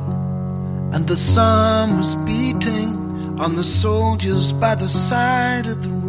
and 0.93 1.07
the 1.07 1.17
sun 1.17 1.97
was 1.97 2.15
beating 2.15 3.03
on 3.39 3.55
the 3.55 3.63
soldiers 3.63 4.53
by 4.53 4.75
the 4.75 4.87
side 4.87 5.67
of 5.67 5.83
the. 5.83 6.02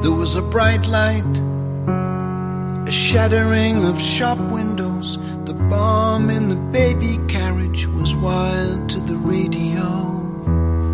There 0.00 0.12
was 0.12 0.36
a 0.36 0.42
bright 0.42 0.86
light, 0.86 1.34
a 2.86 2.90
shattering 2.92 3.84
of 3.84 4.00
shop 4.00 4.38
windows. 4.38 5.18
The 5.44 5.54
bomb 5.54 6.30
in 6.30 6.48
the 6.48 6.62
baby 6.78 7.18
carriage 7.26 7.88
was 7.88 8.14
wired 8.14 8.88
to 8.90 9.00
the 9.00 9.16
radio. 9.16 9.88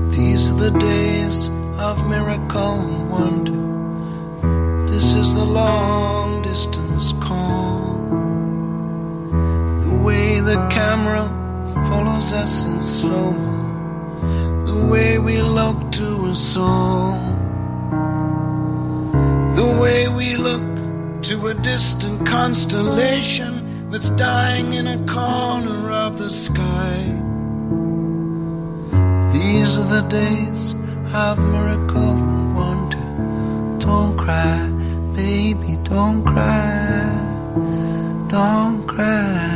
These 0.09 0.51
are 0.51 0.71
the 0.71 0.79
days 0.79 1.51
of 1.79 2.09
miracle 2.09 2.81
and 2.81 3.11
wonder. 3.11 4.91
This 4.91 5.13
is 5.13 5.35
the 5.35 5.45
long 5.45 6.41
distance 6.41 7.13
call. 7.21 7.99
The 9.85 10.01
way 10.03 10.41
the 10.41 10.67
camera 10.71 11.29
follows 11.91 12.33
us 12.33 12.65
in 12.65 12.81
slow 12.81 13.33
mo. 13.33 14.65
The 14.65 14.87
way 14.87 15.19
we 15.19 15.43
look 15.43 15.93
to 15.93 16.27
a 16.33 16.35
all. 16.59 17.44
The 19.55 19.79
way 19.81 20.09
we 20.09 20.35
look 20.35 20.63
to 21.23 21.47
a 21.47 21.55
distant 21.55 22.27
constellation 22.27 23.89
that's 23.89 24.11
dying 24.11 24.73
in 24.73 24.89
a 24.89 24.99
corner 25.07 25.93
of 25.93 26.19
the 26.19 26.29
sky. 26.29 26.97
These 29.33 29.79
are 29.79 29.89
the 29.97 30.05
days 30.09 30.73
of 31.15 31.39
miracle 31.39 32.17
and 32.25 32.57
wonder. 32.57 33.07
Don't 33.79 34.17
cry, 34.17 34.69
baby, 35.15 35.79
don't 35.85 36.25
cry, 36.25 37.09
don't 38.29 38.85
cry. 38.89 39.54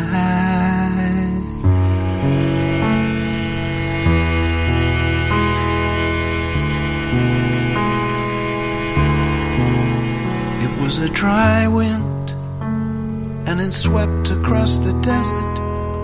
Was 10.89 11.01
a 11.01 11.11
dry 11.11 11.69
wind, 11.69 12.31
and 13.47 13.61
it 13.61 13.73
swept 13.73 14.31
across 14.31 14.79
the 14.79 14.95
desert, 15.03 15.59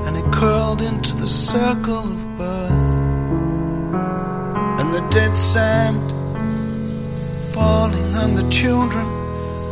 and 0.05 0.15
it 0.15 0.31
curled 0.31 0.83
into 0.83 1.17
the 1.17 1.27
circle 1.27 2.05
of 2.17 2.37
birth. 2.37 2.91
And 4.79 4.93
the 4.93 5.01
dead 5.11 5.39
sand 5.39 6.05
falling 7.55 8.15
on 8.15 8.35
the 8.35 8.47
children, 8.51 9.07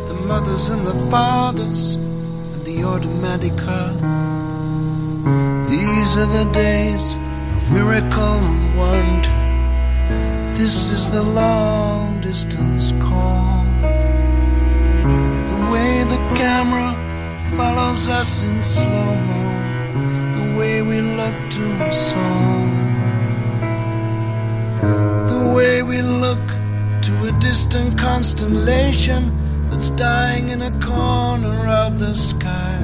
the 0.07 0.15
mothers 0.25 0.71
and 0.71 0.81
the 0.87 0.99
fathers, 1.11 1.93
and 1.93 2.65
the 2.65 2.83
automatic 2.83 3.53
earth. 3.81 4.01
These 5.69 6.17
are 6.17 6.31
the 6.39 6.49
days 6.51 7.17
of 7.55 7.71
miracle 7.71 8.39
and 8.49 8.77
wonder. 8.79 10.57
This 10.57 10.89
is 10.89 11.11
the 11.11 11.21
long 11.21 12.19
distance 12.19 12.93
call. 12.93 13.62
Camera 16.35 16.95
follows 17.55 18.07
us 18.07 18.43
in 18.43 18.61
slow 18.61 19.15
mo, 19.27 19.43
the 20.37 20.57
way 20.57 20.81
we 20.81 20.99
look 21.01 21.33
to 21.51 21.65
a 21.83 21.91
song, 21.91 22.69
the 25.27 25.53
way 25.55 25.83
we 25.83 26.01
look 26.01 26.45
to 27.03 27.13
a 27.29 27.31
distant 27.39 27.97
constellation 27.97 29.31
that's 29.69 29.89
dying 29.91 30.49
in 30.49 30.61
a 30.61 30.71
corner 30.81 31.67
of 31.67 31.99
the 31.99 32.13
sky. 32.13 32.79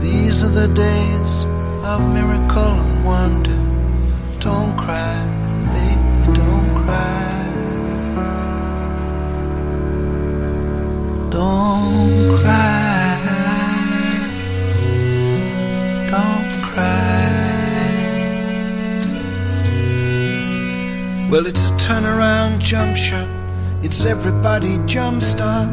These 0.00 0.42
are 0.44 0.54
the 0.62 0.68
days 0.68 1.44
of 1.84 2.00
miracle 2.12 2.74
and 2.84 3.04
wonder. 3.04 3.58
Don't 4.40 4.76
cry, 4.76 5.16
baby, 5.74 6.34
don't 6.34 6.74
cry. 6.74 7.21
Well, 21.32 21.46
it's 21.46 21.70
a 21.70 21.72
turnaround 21.72 22.58
jump 22.58 22.94
shot. 22.94 23.26
It's 23.82 24.04
everybody 24.04 24.78
jump 24.84 25.22
start. 25.22 25.70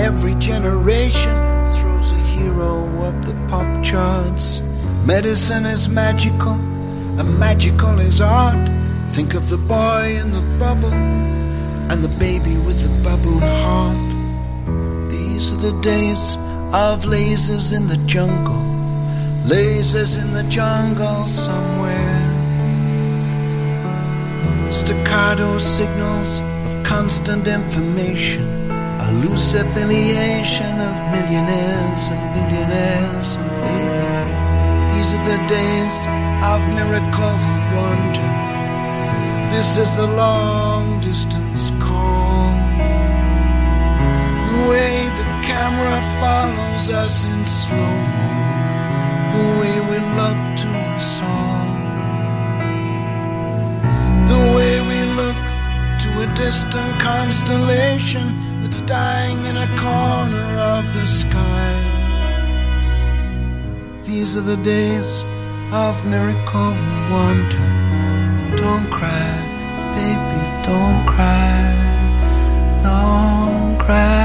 Every 0.00 0.34
generation 0.36 1.36
throws 1.74 2.10
a 2.10 2.20
hero 2.34 2.86
up 3.02 3.24
the 3.26 3.34
pop 3.50 3.84
charts. 3.84 4.62
Medicine 5.04 5.66
is 5.66 5.90
magical, 5.90 6.54
and 7.20 7.38
magical 7.38 7.98
is 7.98 8.22
art. 8.22 8.70
Think 9.10 9.34
of 9.34 9.50
the 9.50 9.58
boy 9.58 10.18
in 10.18 10.32
the 10.32 10.40
bubble 10.58 10.94
and 11.90 12.02
the 12.02 12.16
baby 12.18 12.56
with 12.56 12.80
the 12.82 12.88
bubbling 13.04 13.40
heart. 13.40 14.09
These 15.40 15.52
are 15.52 15.70
the 15.72 15.80
days 15.80 16.36
of 16.74 17.04
lasers 17.06 17.74
in 17.74 17.86
the 17.86 17.96
jungle, 18.04 18.62
lasers 19.48 20.20
in 20.20 20.34
the 20.34 20.42
jungle 20.50 21.24
somewhere. 21.24 22.20
Staccato 24.70 25.56
signals 25.56 26.42
of 26.66 26.84
constant 26.84 27.48
information, 27.48 28.70
a 29.00 29.12
loose 29.22 29.54
affiliation 29.54 30.74
of 30.88 30.94
millionaires 31.14 32.02
and 32.12 32.22
billionaires 32.36 33.36
and 33.40 33.50
baby. 33.64 34.12
These 34.92 35.14
are 35.16 35.24
the 35.32 35.40
days 35.48 35.96
of 36.52 36.60
miracle 36.76 37.36
and 37.48 37.64
wonder. 37.80 38.30
This 39.56 39.78
is 39.78 39.96
the 39.96 40.06
long 40.06 41.00
distance 41.00 41.70
call. 41.80 42.52
The 44.44 44.68
way 44.68 45.09
camera 45.70 46.00
follows 46.20 46.90
us 46.90 47.24
in 47.24 47.44
slow 47.44 47.94
mo. 48.14 48.26
The 49.34 49.46
way 49.60 49.76
we 49.90 49.98
look 50.18 50.40
to 50.62 50.68
a 50.68 51.00
song. 51.00 51.74
The 54.32 54.42
way 54.56 54.74
we 54.90 54.98
look 55.20 55.38
to 56.02 56.08
a 56.24 56.26
distant 56.34 56.92
constellation 57.00 58.26
that's 58.60 58.80
dying 58.82 59.38
in 59.50 59.56
a 59.56 59.68
corner 59.86 60.48
of 60.74 60.92
the 60.96 61.06
sky. 61.06 61.74
These 64.04 64.36
are 64.36 64.46
the 64.52 64.60
days 64.76 65.24
of 65.72 66.04
miracle 66.04 66.72
and 66.84 66.98
wonder. 67.14 67.66
Don't 68.62 68.88
cry, 68.90 69.32
baby, 69.98 70.42
don't 70.68 71.00
cry, 71.14 71.62
don't 72.82 73.78
cry. 73.78 74.19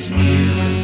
Is 0.00 0.10
new. 0.10 0.79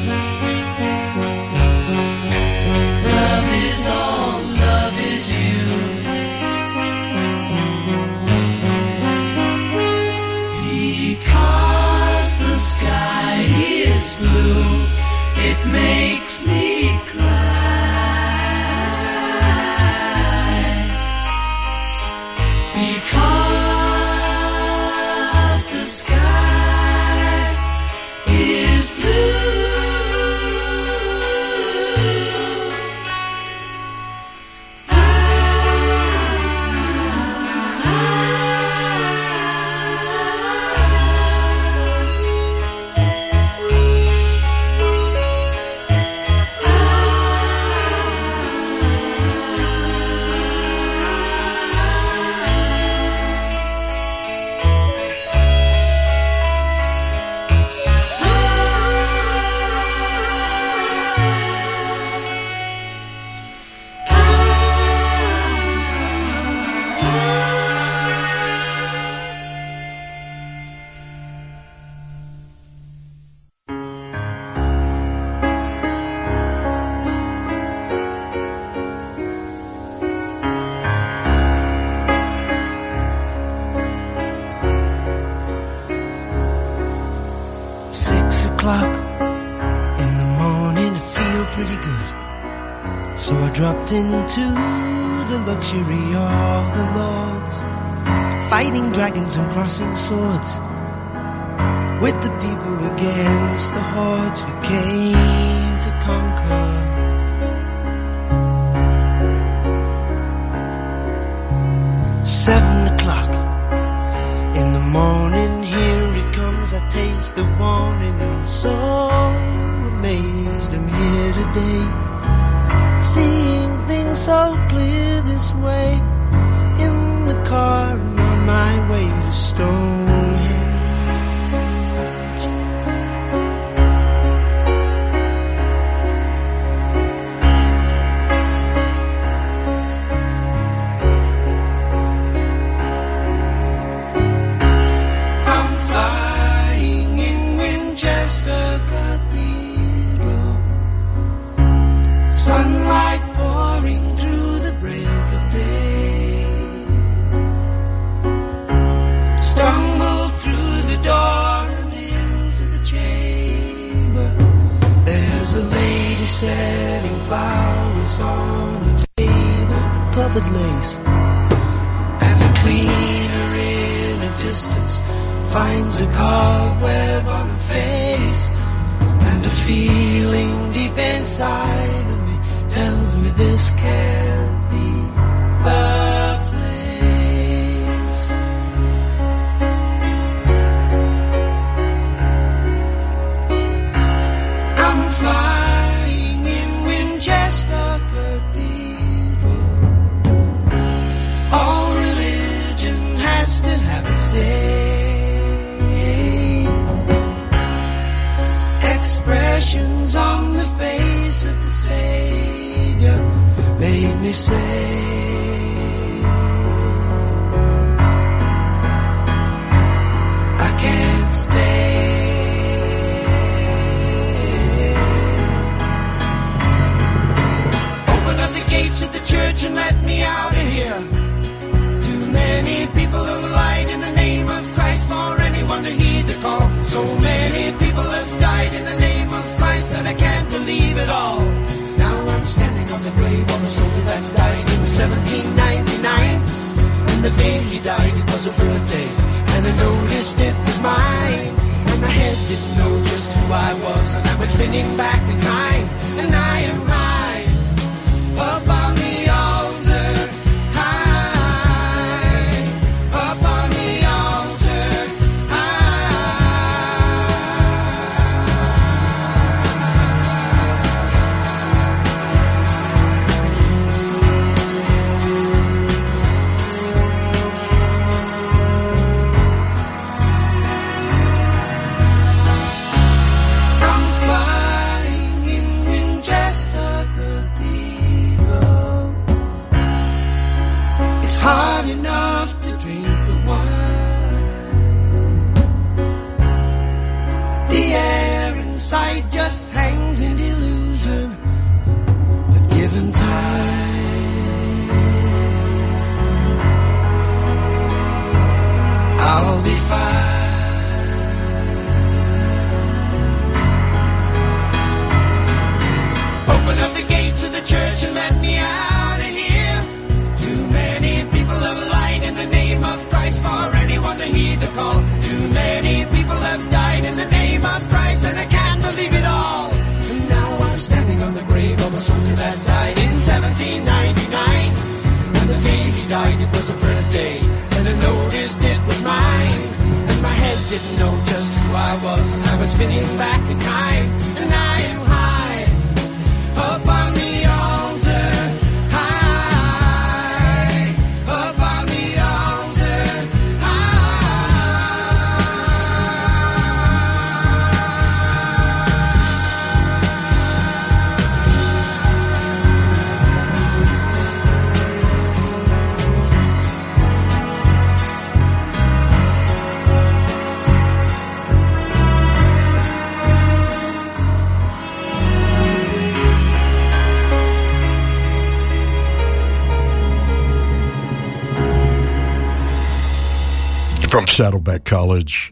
Saddleback 384.37 384.85
College. 384.85 385.51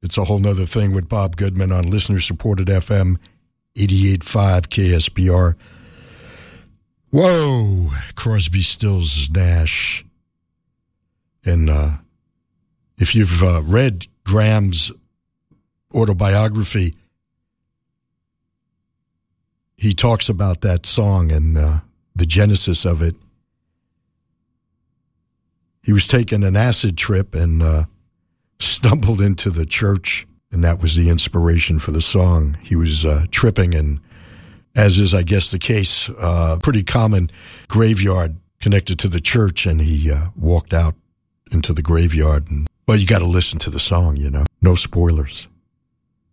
It's 0.00 0.16
a 0.16 0.22
whole 0.22 0.38
nother 0.38 0.64
thing 0.64 0.94
with 0.94 1.08
Bob 1.08 1.34
Goodman 1.34 1.72
on 1.72 1.90
listener 1.90 2.20
supported 2.20 2.68
FM 2.68 3.16
88.5 3.74 4.68
KSBR. 4.68 5.54
Whoa, 7.10 7.88
Crosby, 8.14 8.62
Stills, 8.62 9.28
Nash. 9.28 10.04
And 11.44 11.68
uh, 11.68 11.96
if 12.98 13.16
you've 13.16 13.42
uh, 13.42 13.62
read 13.64 14.06
Graham's 14.22 14.92
autobiography, 15.92 16.94
he 19.76 19.94
talks 19.94 20.28
about 20.28 20.60
that 20.60 20.86
song 20.86 21.32
and 21.32 21.58
uh, 21.58 21.80
the 22.14 22.24
genesis 22.24 22.84
of 22.84 23.02
it. 23.02 23.16
He 25.84 25.92
was 25.92 26.08
taking 26.08 26.42
an 26.42 26.56
acid 26.56 26.96
trip 26.96 27.34
and 27.34 27.62
uh, 27.62 27.84
stumbled 28.58 29.20
into 29.20 29.50
the 29.50 29.66
church, 29.66 30.26
and 30.50 30.64
that 30.64 30.80
was 30.80 30.96
the 30.96 31.10
inspiration 31.10 31.78
for 31.78 31.90
the 31.92 32.00
song. 32.00 32.56
He 32.62 32.74
was 32.74 33.04
uh, 33.04 33.26
tripping, 33.30 33.74
and 33.74 34.00
as 34.74 34.98
is, 34.98 35.12
I 35.12 35.22
guess, 35.22 35.50
the 35.50 35.58
case, 35.58 36.08
uh, 36.18 36.58
pretty 36.62 36.82
common 36.82 37.30
graveyard 37.68 38.36
connected 38.60 38.98
to 39.00 39.08
the 39.08 39.20
church, 39.20 39.66
and 39.66 39.80
he 39.80 40.10
uh, 40.10 40.28
walked 40.36 40.72
out 40.72 40.94
into 41.52 41.74
the 41.74 41.82
graveyard. 41.82 42.50
And 42.50 42.66
well, 42.88 42.98
you 42.98 43.06
got 43.06 43.18
to 43.18 43.26
listen 43.26 43.58
to 43.60 43.70
the 43.70 43.80
song, 43.80 44.16
you 44.16 44.30
know. 44.30 44.44
No 44.62 44.74
spoilers. 44.74 45.48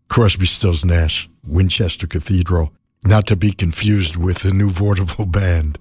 Crosby, 0.07 0.45
Stills, 0.45 0.85
Nash, 0.85 1.29
Winchester 1.45 2.07
Cathedral, 2.07 2.73
not 3.03 3.27
to 3.27 3.35
be 3.35 3.51
confused 3.51 4.15
with 4.15 4.39
the 4.39 4.53
New 4.53 4.69
Vaudeville 4.69 5.25
Band. 5.27 5.77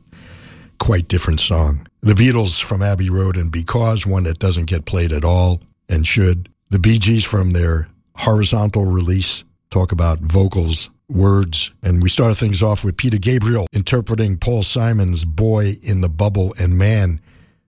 Quite 0.80 1.08
different 1.08 1.40
song. 1.40 1.86
The 2.00 2.14
Beatles 2.14 2.60
from 2.60 2.82
Abbey 2.82 3.10
Road 3.10 3.36
and 3.36 3.52
Because, 3.52 4.06
one 4.06 4.24
that 4.24 4.38
doesn't 4.38 4.64
get 4.64 4.86
played 4.86 5.12
at 5.12 5.24
all 5.24 5.60
and 5.90 6.06
should. 6.06 6.48
The 6.70 6.78
Bee 6.78 6.98
Gees 6.98 7.24
from 7.24 7.52
their 7.52 7.86
horizontal 8.16 8.86
release 8.86 9.44
talk 9.70 9.92
about 9.92 10.20
vocals, 10.20 10.88
words, 11.08 11.70
and 11.82 12.02
we 12.02 12.08
started 12.08 12.36
things 12.36 12.62
off 12.62 12.82
with 12.82 12.96
Peter 12.96 13.18
Gabriel 13.18 13.66
interpreting 13.74 14.38
Paul 14.38 14.62
Simon's 14.62 15.24
Boy 15.24 15.74
in 15.82 16.00
the 16.00 16.08
Bubble 16.08 16.54
and 16.58 16.78
Man. 16.78 17.20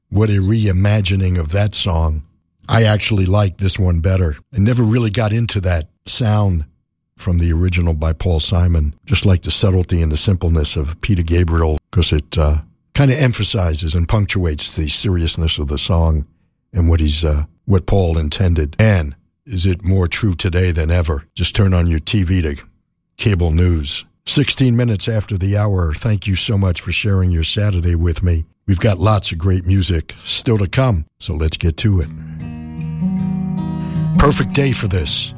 What 0.08 0.30
a 0.30 0.40
reimagining 0.40 1.38
of 1.38 1.52
that 1.52 1.74
song. 1.74 2.22
I 2.68 2.84
actually 2.84 3.26
like 3.26 3.58
this 3.58 3.78
one 3.78 4.00
better. 4.00 4.36
I 4.54 4.58
never 4.58 4.82
really 4.82 5.10
got 5.10 5.32
into 5.32 5.60
that 5.60 5.90
sound 6.06 6.64
from 7.16 7.38
the 7.38 7.52
original 7.52 7.92
by 7.92 8.14
Paul 8.14 8.40
Simon. 8.40 8.94
Just 9.04 9.26
like 9.26 9.42
the 9.42 9.50
subtlety 9.50 10.00
and 10.00 10.10
the 10.10 10.16
simpleness 10.16 10.76
of 10.76 11.00
Peter 11.02 11.22
Gabriel, 11.22 11.78
because 11.90 12.12
it 12.12 12.38
uh, 12.38 12.62
kind 12.94 13.10
of 13.10 13.18
emphasizes 13.18 13.94
and 13.94 14.08
punctuates 14.08 14.74
the 14.74 14.88
seriousness 14.88 15.58
of 15.58 15.68
the 15.68 15.78
song 15.78 16.26
and 16.72 16.88
what 16.88 17.00
he's 17.00 17.24
uh, 17.24 17.44
what 17.64 17.86
Paul 17.86 18.18
intended. 18.18 18.76
And 18.78 19.14
is 19.46 19.66
it 19.66 19.84
more 19.84 20.08
true 20.08 20.34
today 20.34 20.70
than 20.70 20.90
ever? 20.90 21.24
Just 21.34 21.54
turn 21.54 21.74
on 21.74 21.86
your 21.86 22.00
TV 22.00 22.42
to 22.42 22.62
cable 23.16 23.50
news. 23.50 24.04
16 24.26 24.76
minutes 24.76 25.08
after 25.08 25.36
the 25.36 25.56
hour. 25.56 25.92
Thank 25.94 26.26
you 26.26 26.36
so 26.36 26.56
much 26.56 26.80
for 26.80 26.92
sharing 26.92 27.30
your 27.30 27.44
Saturday 27.44 27.96
with 27.96 28.22
me. 28.22 28.44
We've 28.66 28.78
got 28.78 28.98
lots 28.98 29.32
of 29.32 29.38
great 29.38 29.66
music 29.66 30.14
still 30.24 30.58
to 30.58 30.68
come, 30.68 31.06
so 31.18 31.34
let's 31.34 31.56
get 31.56 31.76
to 31.78 32.00
it. 32.00 32.08
Perfect 34.18 34.54
day 34.54 34.70
for 34.70 34.86
this. 34.86 35.34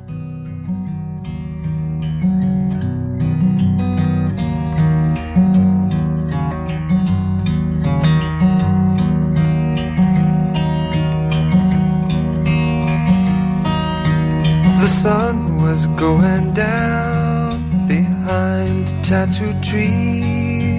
The 14.84 14.90
sun 14.90 15.62
was 15.62 15.86
going 15.96 16.52
down 16.52 17.88
behind 17.88 18.90
a 18.90 19.02
tattoo 19.02 19.54
tree, 19.62 20.78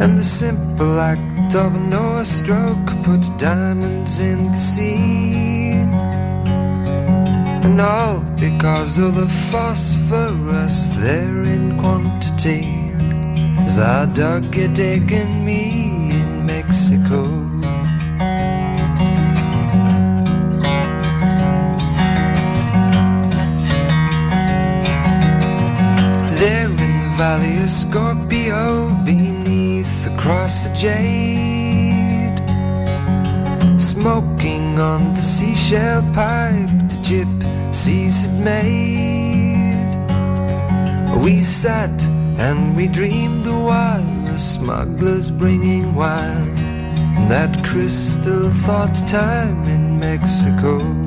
and 0.00 0.16
the 0.16 0.22
simple 0.22 0.98
act 0.98 1.54
of 1.54 1.76
oar 1.92 2.24
stroke 2.24 2.86
put 3.04 3.20
diamonds 3.36 4.18
in 4.18 4.46
the 4.46 4.54
sea. 4.54 5.72
And 7.66 7.78
all 7.78 8.20
because 8.40 8.96
of 8.96 9.14
the 9.14 9.28
phosphorus 9.50 10.86
there 11.04 11.42
in 11.42 11.78
quantity, 11.78 12.94
as 13.66 13.78
I 13.78 14.06
dug 14.06 14.56
a 14.56 14.68
dig 14.68 15.12
in 15.12 15.44
me 15.44 16.12
in 16.22 16.46
Mexico. 16.46 17.51
There 26.42 26.66
in 26.66 26.76
the 26.76 27.14
valley 27.16 27.56
of 27.62 27.70
Scorpio, 27.70 28.90
beneath 29.04 30.02
the 30.02 30.10
cross 30.20 30.66
of 30.66 30.74
jade, 30.74 32.36
smoking 33.78 34.80
on 34.80 35.14
the 35.14 35.20
seashell 35.20 36.02
pipe 36.12 36.66
the 36.90 36.98
gypsies 37.06 38.22
had 38.22 38.44
made. 38.44 39.94
We 41.24 41.42
sat 41.42 42.02
and 42.40 42.76
we 42.76 42.88
dreamed 42.88 43.46
a 43.46 43.52
while, 43.52 44.02
the 44.26 44.36
smugglers 44.36 45.30
bringing 45.30 45.94
wine, 45.94 46.56
that 47.28 47.62
crystal 47.64 48.50
thought 48.50 48.96
time 49.06 49.62
in 49.66 50.00
Mexico. 50.00 51.01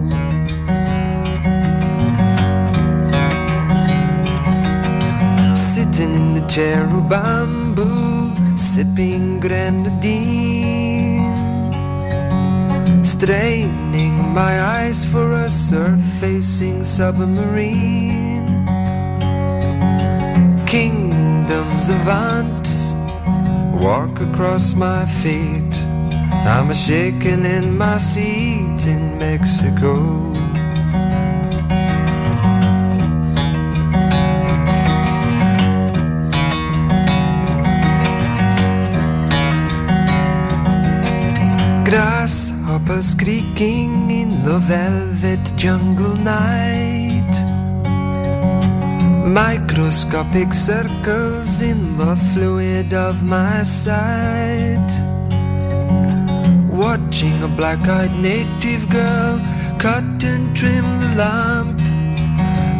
Sitting 5.95 6.13
in 6.13 6.33
the 6.33 6.45
chair 6.47 6.83
of 6.83 7.07
bamboo, 7.07 8.57
sipping 8.57 9.39
grenadine, 9.39 11.23
straining 13.01 14.33
my 14.33 14.59
eyes 14.75 15.05
for 15.05 15.31
a 15.31 15.49
surfacing 15.49 16.83
submarine. 16.83 18.45
Kingdoms 20.67 21.87
of 21.87 22.07
ants 22.09 22.93
walk 23.81 24.19
across 24.19 24.75
my 24.75 25.05
feet. 25.05 25.73
I'm 26.45 26.71
a 26.71 26.75
shaking 26.75 27.45
in 27.45 27.77
my 27.77 27.99
seat 27.99 28.85
in 28.85 29.17
Mexico. 29.17 29.93
Creaking 42.95 44.09
in 44.09 44.29
the 44.45 44.57
velvet 44.57 45.43
jungle 45.57 46.15
night. 46.15 47.29
Microscopic 49.27 50.53
circles 50.53 51.61
in 51.61 51.97
the 51.97 52.15
fluid 52.15 52.93
of 52.93 53.21
my 53.21 53.63
sight. 53.63 54.87
Watching 56.71 57.43
a 57.43 57.49
black 57.49 57.85
eyed 57.85 58.15
native 58.21 58.89
girl 58.89 59.41
cut 59.77 60.23
and 60.23 60.55
trim 60.55 60.85
the 61.01 61.15
lamp. 61.17 61.81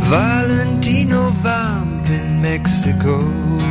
Valentino 0.05 1.29
vamp 1.43 2.07
in 2.07 2.41
Mexico. 2.41 3.64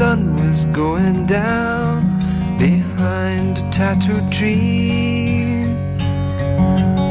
Sun 0.00 0.34
was 0.36 0.64
going 0.82 1.26
down 1.26 2.00
behind 2.58 3.58
a 3.58 3.70
tattoo 3.70 4.22
tree. 4.30 5.66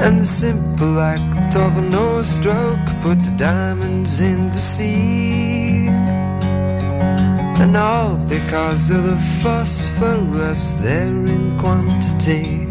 And 0.03 0.22
the 0.22 0.26
simple 0.26 0.99
act 0.99 1.56
of 1.56 1.78
an 1.78 1.94
oar 1.94 2.24
stroke 2.24 2.88
put 3.03 3.20
the 3.24 3.36
diamonds 3.38 4.22
in 4.22 4.49
the 4.49 4.64
sea. 4.74 5.86
And 7.61 7.78
all 7.78 8.18
because 8.18 8.90
of 8.90 9.03
the 9.03 9.22
phosphorus 9.40 10.72
there 10.82 11.20
in 11.36 11.60
quantity. 11.60 12.66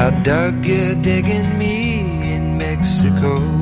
I 0.00 0.10
dug 0.22 0.64
you 0.64 0.94
digging 0.94 1.58
me 1.58 2.34
in 2.34 2.56
Mexico. 2.56 3.57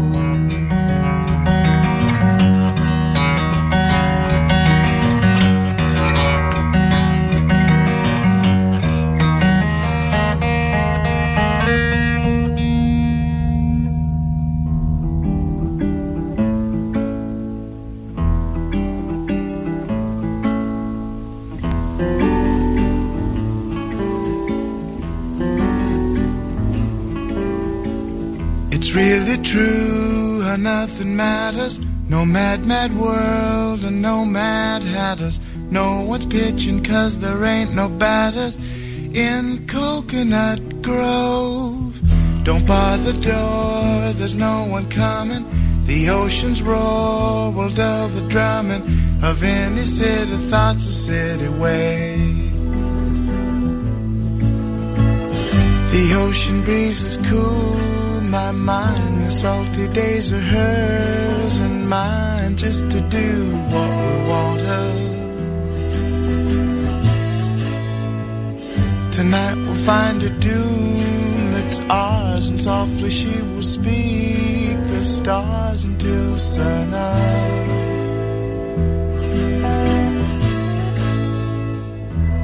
Really 28.97 29.37
true 29.43 30.41
how 30.41 30.57
nothing 30.57 31.15
matters. 31.15 31.79
No 32.09 32.25
mad, 32.25 32.65
mad 32.65 32.97
world 32.97 33.85
and 33.85 34.01
no 34.01 34.25
mad 34.25 34.81
hatters. 34.81 35.39
No 35.71 36.01
one's 36.01 36.25
pitching 36.25 36.83
cause 36.83 37.19
there 37.19 37.45
ain't 37.45 37.75
no 37.75 37.91
batters 37.91 38.57
in 39.13 39.67
Coconut 39.67 40.81
Grove. 40.81 41.95
Don't 42.45 42.67
bar 42.67 42.97
the 42.97 43.13
door, 43.13 44.13
there's 44.15 44.35
no 44.35 44.65
one 44.65 44.89
coming. 44.89 45.45
The 45.85 46.09
ocean's 46.09 46.63
roar 46.63 47.53
will 47.53 47.71
dull 47.71 48.09
the 48.09 48.27
drumming 48.31 48.83
of 49.23 49.45
any 49.45 49.85
city 49.85 50.37
thoughts 50.49 50.87
a 50.87 50.95
city 50.95 51.49
way. 51.49 52.17
The 55.93 56.15
ocean 56.15 56.63
breeze 56.63 57.03
is 57.03 57.19
cool 57.29 57.96
my 58.31 58.51
mind. 58.53 59.25
The 59.25 59.31
salty 59.31 59.89
days 59.89 60.33
are 60.33 60.41
hers 60.41 61.59
and 61.59 61.89
mine 61.89 62.57
just 62.57 62.91
to 62.91 63.01
do 63.01 63.31
what 63.73 63.91
we 63.91 64.15
want 64.31 64.61
her. 64.61 64.93
Tonight 69.13 69.55
we'll 69.55 69.83
find 69.93 70.23
a 70.23 70.31
tune 70.41 71.51
that's 71.53 71.81
ours, 71.89 72.49
and 72.51 72.61
softly 72.61 73.11
she 73.11 73.41
will 73.49 73.63
speak 73.63 74.77
the 74.93 75.03
stars 75.03 75.85
until 75.85 76.37
sun 76.37 76.93
up. 76.93 77.67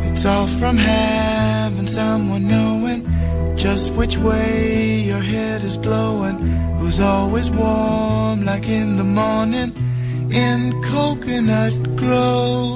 It's 0.06 0.24
all 0.24 0.46
from 0.46 0.76
having 0.76 1.86
someone 1.86 2.46
knowing 2.48 3.11
just 3.62 3.92
which 3.92 4.16
way 4.16 5.02
your 5.02 5.20
head 5.20 5.62
is 5.62 5.76
blowing. 5.78 6.36
Who's 6.78 6.98
always 6.98 7.48
warm 7.48 8.44
like 8.44 8.66
in 8.68 8.96
the 8.96 9.04
morning 9.04 9.72
in 10.32 10.82
Coconut 10.82 11.74
Grove. 11.94 12.71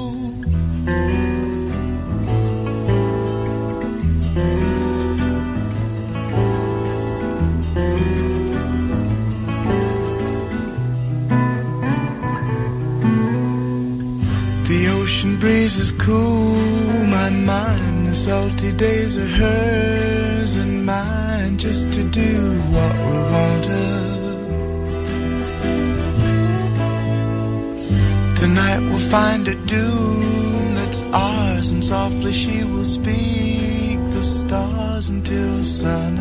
Softly 32.27 32.33
she 32.33 32.63
will 32.63 32.85
speak 32.85 33.99
the 34.13 34.23
stars 34.23 35.09
until 35.09 35.63
sunup. 35.63 36.17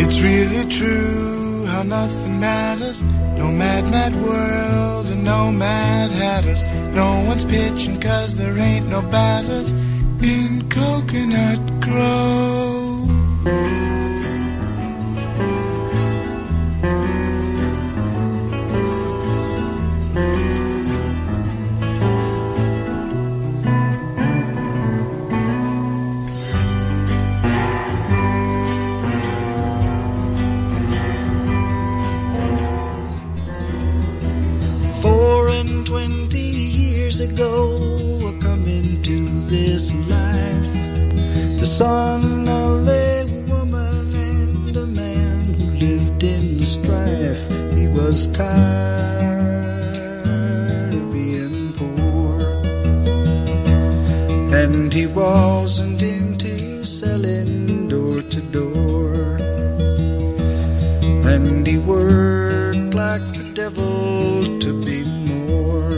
It's 0.00 0.20
really 0.20 0.70
true 0.70 1.66
how 1.66 1.82
nothing 1.82 2.40
matters. 2.40 3.02
No 3.36 3.50
mad, 3.52 3.84
mad 3.90 4.14
world 4.22 5.06
and 5.06 5.24
no 5.24 5.52
mad 5.52 6.10
hatters. 6.10 6.62
No 6.94 7.24
one's 7.26 7.44
pitching 7.44 8.00
cause 8.00 8.34
there 8.36 8.58
ain't 8.58 8.88
no 8.88 9.02
batters 9.02 9.72
in 10.22 10.68
Coconut 10.68 11.80
Grove. 11.80 12.37
Devil 63.68 64.58
to 64.58 64.72
be 64.84 65.04
more. 65.04 65.92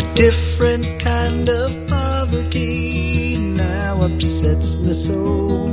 A 0.00 0.14
different 0.14 0.86
kind 1.00 1.48
of 1.48 1.68
poverty 1.88 3.36
now 3.36 4.00
upsets 4.00 4.76
me 4.76 4.92
so. 4.92 5.66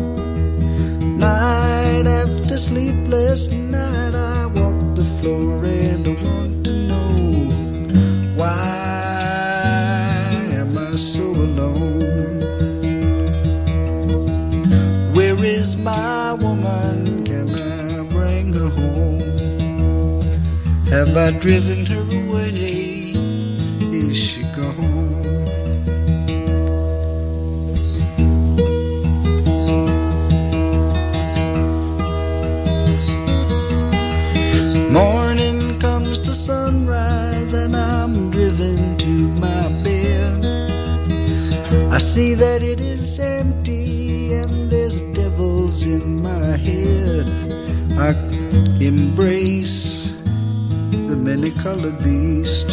Night 1.26 2.06
after 2.08 2.58
sleepless 2.58 3.50
night, 3.52 4.16
I 4.16 4.48
My 15.78 16.34
woman? 16.34 17.26
Can 17.26 17.50
I 17.50 18.04
bring 18.04 18.54
her 18.54 18.70
home? 18.70 19.20
Have 20.88 21.18
I 21.18 21.32
driven 21.32 21.86
her 21.88 22.02
away? 22.02 23.14
Is 23.92 24.18
she 24.18 24.44
gone? 24.56 24.94
Morning 34.92 35.80
comes 35.80 36.22
the 36.22 36.34
sunrise, 36.34 37.54
and 37.54 37.76
I'm 37.76 38.30
driven 38.32 38.98
to 38.98 39.28
my 39.42 39.70
bed. 39.84 40.46
I 41.92 41.98
see 41.98 42.36
that 42.36 42.62
it 42.62 42.80
in 45.86 46.22
my 46.22 46.58
head. 46.58 47.26
I 47.98 48.12
embrace 48.80 50.12
the 51.08 51.16
many 51.16 51.52
colored 51.52 51.98
beast. 52.04 52.70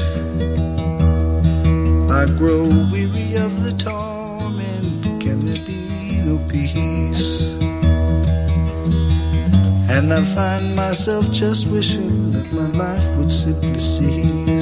I 2.10 2.26
grow 2.38 2.68
weary 2.92 3.36
of 3.36 3.52
the 3.64 3.72
torment. 3.78 5.22
Can 5.22 5.46
there 5.46 5.64
be 5.64 6.22
no 6.24 6.38
peace? 6.48 7.40
And 9.88 10.12
I 10.12 10.22
find 10.22 10.76
myself 10.76 11.30
just 11.32 11.66
wishing 11.66 12.32
that 12.32 12.52
my 12.52 12.68
life 12.84 13.16
would 13.16 13.30
simply 13.30 13.80
cease. 13.80 14.59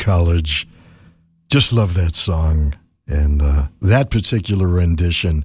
College. 0.00 0.66
Just 1.48 1.72
love 1.72 1.94
that 1.94 2.14
song 2.14 2.74
and 3.06 3.42
uh, 3.42 3.66
that 3.80 4.10
particular 4.10 4.66
rendition 4.66 5.44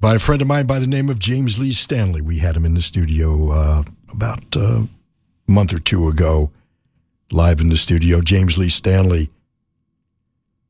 by 0.00 0.14
a 0.14 0.18
friend 0.18 0.40
of 0.40 0.48
mine 0.48 0.66
by 0.66 0.78
the 0.78 0.86
name 0.86 1.10
of 1.10 1.18
James 1.18 1.58
Lee 1.58 1.72
Stanley. 1.72 2.22
We 2.22 2.38
had 2.38 2.56
him 2.56 2.64
in 2.64 2.74
the 2.74 2.80
studio 2.80 3.50
uh, 3.50 3.82
about 4.12 4.56
uh, 4.56 4.82
a 4.82 4.88
month 5.52 5.74
or 5.74 5.78
two 5.78 6.08
ago, 6.08 6.50
live 7.32 7.60
in 7.60 7.68
the 7.68 7.76
studio. 7.76 8.20
James 8.20 8.56
Lee 8.56 8.68
Stanley. 8.68 9.28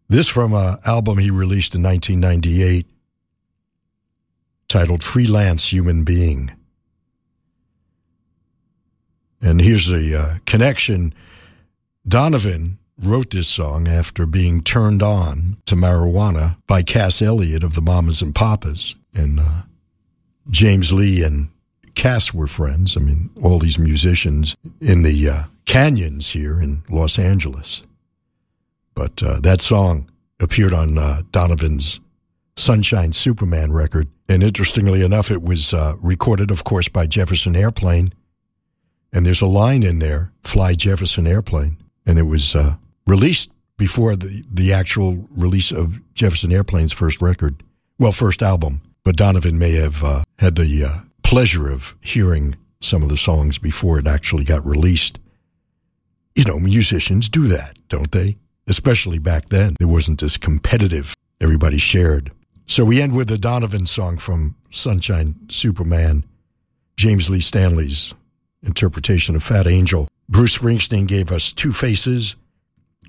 This 0.08 0.28
from 0.28 0.54
an 0.54 0.78
album 0.86 1.18
he 1.18 1.30
released 1.30 1.74
in 1.74 1.82
1998 1.82 2.86
titled 4.66 5.04
Freelance 5.04 5.72
Human 5.72 6.04
Being. 6.04 6.52
And 9.42 9.60
here's 9.60 9.86
the 9.86 10.16
uh, 10.16 10.38
connection. 10.46 11.14
Donovan 12.06 12.78
wrote 13.02 13.30
this 13.30 13.48
song 13.48 13.88
after 13.88 14.26
being 14.26 14.60
turned 14.60 15.02
on 15.02 15.56
to 15.66 15.74
marijuana 15.74 16.56
by 16.66 16.82
Cass 16.82 17.22
Elliot 17.22 17.62
of 17.62 17.74
the 17.74 17.82
Mamas 17.82 18.22
and 18.22 18.34
Papas. 18.34 18.94
And 19.14 19.40
uh, 19.40 19.62
James 20.50 20.92
Lee 20.92 21.22
and 21.22 21.48
Cass 21.94 22.32
were 22.34 22.46
friends. 22.46 22.96
I 22.96 23.00
mean, 23.00 23.30
all 23.42 23.58
these 23.58 23.78
musicians 23.78 24.56
in 24.80 25.02
the 25.02 25.28
uh, 25.28 25.42
canyons 25.66 26.30
here 26.30 26.60
in 26.60 26.82
Los 26.88 27.18
Angeles. 27.18 27.82
But 28.94 29.22
uh, 29.22 29.40
that 29.40 29.60
song 29.60 30.10
appeared 30.40 30.72
on 30.72 30.98
uh, 30.98 31.22
Donovan's 31.30 32.00
Sunshine 32.56 33.12
Superman 33.12 33.72
record. 33.72 34.08
And 34.28 34.42
interestingly 34.42 35.02
enough, 35.02 35.30
it 35.30 35.42
was 35.42 35.72
uh, 35.72 35.94
recorded, 36.02 36.50
of 36.50 36.64
course, 36.64 36.88
by 36.88 37.06
Jefferson 37.06 37.56
Airplane. 37.56 38.12
And 39.12 39.26
there's 39.26 39.40
a 39.40 39.46
line 39.46 39.82
in 39.82 39.98
there, 39.98 40.32
Fly 40.42 40.74
Jefferson 40.74 41.26
Airplane. 41.26 41.76
And 42.10 42.18
it 42.18 42.24
was 42.24 42.56
uh, 42.56 42.74
released 43.06 43.52
before 43.76 44.16
the, 44.16 44.42
the 44.52 44.72
actual 44.72 45.28
release 45.30 45.70
of 45.70 46.00
Jefferson 46.12 46.50
Airplane's 46.50 46.92
first 46.92 47.22
record, 47.22 47.62
well, 48.00 48.10
first 48.10 48.42
album. 48.42 48.82
But 49.04 49.16
Donovan 49.16 49.60
may 49.60 49.74
have 49.74 50.02
uh, 50.02 50.24
had 50.40 50.56
the 50.56 50.86
uh, 50.86 51.02
pleasure 51.22 51.70
of 51.70 51.94
hearing 52.02 52.56
some 52.80 53.04
of 53.04 53.10
the 53.10 53.16
songs 53.16 53.60
before 53.60 54.00
it 54.00 54.08
actually 54.08 54.42
got 54.42 54.66
released. 54.66 55.20
You 56.34 56.42
know, 56.46 56.58
musicians 56.58 57.28
do 57.28 57.46
that, 57.46 57.78
don't 57.88 58.10
they? 58.10 58.36
Especially 58.66 59.20
back 59.20 59.48
then. 59.48 59.76
It 59.78 59.84
wasn't 59.84 60.20
as 60.24 60.36
competitive. 60.36 61.14
Everybody 61.40 61.78
shared. 61.78 62.32
So 62.66 62.84
we 62.84 63.00
end 63.00 63.14
with 63.14 63.30
a 63.30 63.38
Donovan 63.38 63.86
song 63.86 64.18
from 64.18 64.56
Sunshine 64.72 65.36
Superman, 65.48 66.24
James 66.96 67.30
Lee 67.30 67.40
Stanley's 67.40 68.14
interpretation 68.64 69.36
of 69.36 69.44
Fat 69.44 69.68
Angel. 69.68 70.08
Bruce 70.30 70.56
Springsteen 70.56 71.08
gave 71.08 71.32
us 71.32 71.52
Two 71.52 71.72
Faces, 71.72 72.36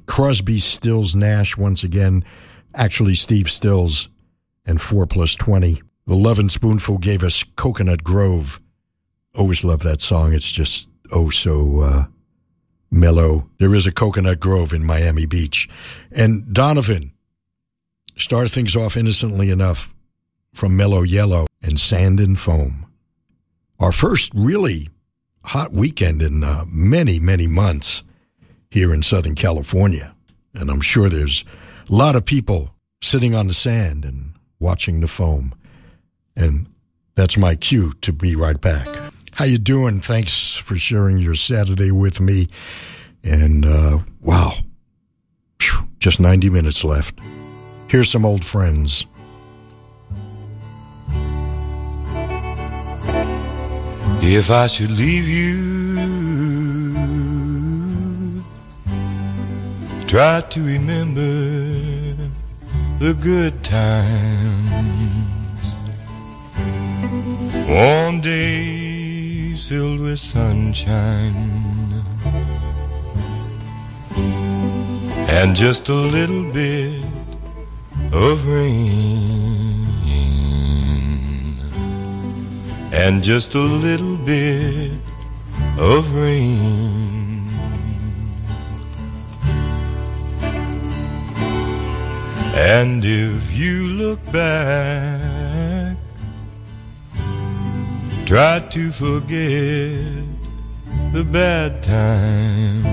Crosby, 0.07 0.59
Stills, 0.59 1.15
Nash 1.15 1.55
once 1.55 1.83
again, 1.83 2.25
actually 2.73 3.13
Steve 3.13 3.49
Stills, 3.49 4.09
and 4.65 4.81
4 4.81 5.05
plus 5.05 5.35
20. 5.35 5.83
The 6.07 6.15
Lovin' 6.15 6.49
Spoonful 6.49 6.97
gave 6.97 7.21
us 7.21 7.43
Coconut 7.55 8.03
Grove. 8.03 8.59
Always 9.35 9.63
love 9.63 9.83
that 9.83 10.01
song. 10.01 10.33
It's 10.33 10.51
just 10.51 10.89
oh 11.11 11.29
so 11.29 11.81
uh, 11.81 12.05
mellow. 12.89 13.47
There 13.59 13.75
is 13.75 13.85
a 13.85 13.91
Coconut 13.91 14.39
Grove 14.39 14.73
in 14.73 14.83
Miami 14.83 15.27
Beach. 15.27 15.69
And 16.11 16.51
Donovan 16.51 17.13
started 18.17 18.49
things 18.49 18.75
off 18.75 18.97
innocently 18.97 19.51
enough 19.51 19.93
from 20.53 20.75
Mellow 20.75 21.03
Yellow 21.03 21.45
and 21.61 21.79
Sand 21.79 22.19
and 22.19 22.37
Foam. 22.37 22.87
Our 23.79 23.91
first 23.91 24.31
really 24.33 24.89
hot 25.43 25.73
weekend 25.73 26.21
in 26.21 26.43
uh, 26.43 26.65
many, 26.67 27.19
many 27.19 27.47
months 27.47 28.03
here 28.69 28.93
in 28.93 29.03
Southern 29.03 29.35
California. 29.35 30.15
And 30.53 30.69
I'm 30.69 30.81
sure 30.81 31.09
there's 31.09 31.43
a 31.89 31.93
lot 31.93 32.15
of 32.15 32.25
people 32.25 32.73
sitting 33.01 33.35
on 33.35 33.47
the 33.47 33.53
sand 33.53 34.05
and 34.05 34.33
watching 34.59 35.01
the 35.01 35.07
foam. 35.07 35.53
And 36.35 36.67
that's 37.15 37.37
my 37.37 37.55
cue 37.55 37.93
to 38.01 38.13
be 38.13 38.35
right 38.35 38.59
back. 38.59 38.87
How 39.33 39.45
you 39.45 39.57
doing? 39.57 40.01
Thanks 40.01 40.55
for 40.55 40.75
sharing 40.75 41.17
your 41.17 41.35
Saturday 41.35 41.91
with 41.91 42.21
me. 42.21 42.47
And 43.23 43.65
uh, 43.65 43.99
wow, 44.21 44.53
Phew, 45.59 45.87
just 45.99 46.19
90 46.19 46.49
minutes 46.49 46.83
left. 46.83 47.19
Here's 47.87 48.09
some 48.09 48.25
old 48.25 48.45
friends. 48.45 49.05
If 54.23 54.51
I 54.51 54.67
should 54.67 54.91
leave 54.91 55.27
you, 55.27 55.57
try 60.07 60.41
to 60.41 60.63
remember 60.63 61.21
the 62.99 63.15
good 63.19 63.63
times. 63.63 64.61
Warm 67.67 68.21
days 68.21 69.67
filled 69.67 69.99
with 69.99 70.19
sunshine. 70.19 72.03
And 75.27 75.55
just 75.55 75.89
a 75.89 75.95
little 75.95 76.51
bit 76.51 77.03
of 78.13 78.47
rain 78.47 79.50
and 82.91 83.23
just 83.23 83.55
a 83.55 83.59
little 83.59 84.17
bit 84.17 84.91
of 85.77 86.13
rain. 86.13 87.47
And 92.53 93.03
if 93.05 93.53
you 93.53 93.87
look 93.87 94.19
back, 94.31 95.95
try 98.25 98.59
to 98.59 98.91
forget 98.91 100.25
the 101.13 101.23
bad 101.23 101.81
times, 101.81 102.91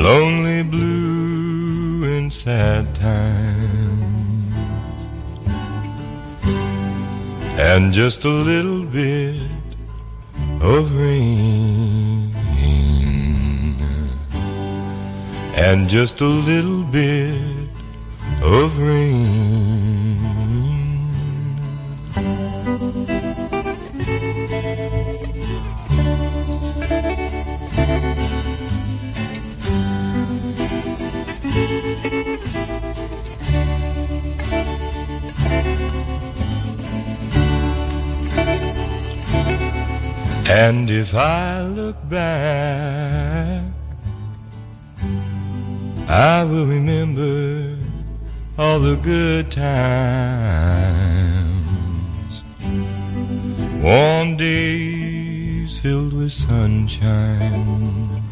lonely, 0.00 0.62
blue, 0.62 2.04
and 2.16 2.32
sad 2.32 2.94
times. 2.94 3.91
And 7.58 7.92
just 7.92 8.24
a 8.24 8.28
little 8.28 8.82
bit 8.82 9.36
of 10.60 10.98
rain, 10.98 12.34
and 15.54 15.88
just 15.88 16.20
a 16.20 16.26
little 16.26 16.82
bit 16.84 17.68
of 18.42 18.78
rain. 18.78 19.71
And 40.54 40.90
if 40.90 41.14
I 41.14 41.62
look 41.62 41.96
back, 42.10 43.64
I 46.06 46.44
will 46.44 46.66
remember 46.66 47.78
all 48.58 48.78
the 48.78 48.96
good 48.96 49.50
times. 49.50 49.72
Warm 53.80 54.36
days 54.36 55.78
filled 55.78 56.12
with 56.12 56.34
sunshine. 56.34 58.22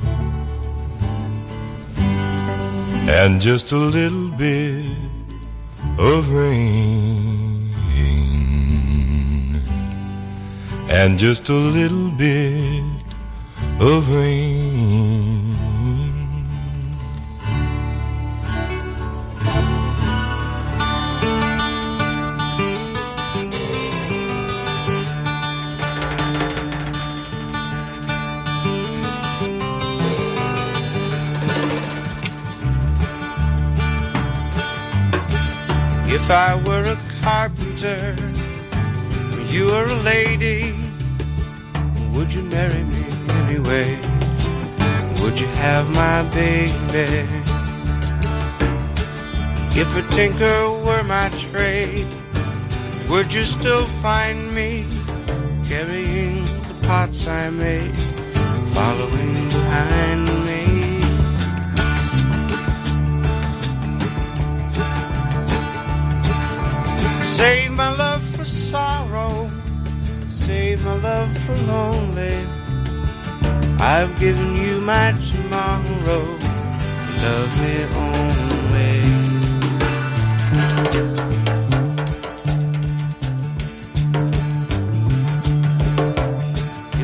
And 3.09 3.41
just 3.41 3.73
a 3.73 3.79
little 3.79 4.29
bit 4.29 4.85
of 5.99 6.31
rain. 6.31 7.50
And 10.91 11.21
just 11.21 11.49
a 11.49 11.55
little 11.55 12.11
bit 12.11 12.83
of 13.79 14.13
rain. 14.13 15.57
If 36.13 36.29
I 36.31 36.61
were 36.67 36.83
a 36.83 36.99
carpenter, 37.23 38.17
you 39.49 39.67
were 39.67 39.85
a 39.85 40.03
lady, 40.03 40.80
would 42.21 42.35
you 42.35 42.43
marry 42.43 42.83
me 42.85 43.03
anyway? 43.41 43.97
Would 45.23 45.41
you 45.41 45.47
have 45.65 45.89
my 45.89 46.23
baby? 46.35 47.27
If 49.83 49.89
a 49.97 50.03
tinker 50.15 50.71
were 50.85 51.03
my 51.05 51.31
trade, 51.31 52.07
would 53.09 53.33
you 53.33 53.43
still 53.43 53.87
find 54.05 54.55
me 54.55 54.85
carrying 55.67 56.45
the 56.69 56.77
pots 56.83 57.27
I 57.27 57.49
made, 57.49 57.97
following 58.75 59.35
behind 59.57 60.25
me? 60.49 60.65
Save 67.25 67.73
my 67.73 67.91
love 67.97 68.23
for 68.37 68.45
sorrow, 68.45 69.51
save 70.51 70.85
my 70.85 70.97
love 71.11 71.33
for 71.45 71.59
lonely. 71.73 72.39
I've 73.79 74.13
given 74.19 74.51
you 74.57 74.81
my 74.81 75.09
tomorrow, 75.31 76.25
love 77.25 77.53
me 77.63 77.75
only. 78.07 78.95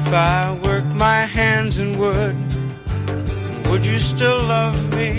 If 0.00 0.08
I 0.12 0.58
work 0.66 0.86
my 1.06 1.20
hands 1.38 1.78
in 1.78 1.90
wood, 2.00 2.36
would 3.68 3.86
you 3.86 3.98
still 4.00 4.40
love 4.56 4.78
me? 4.98 5.10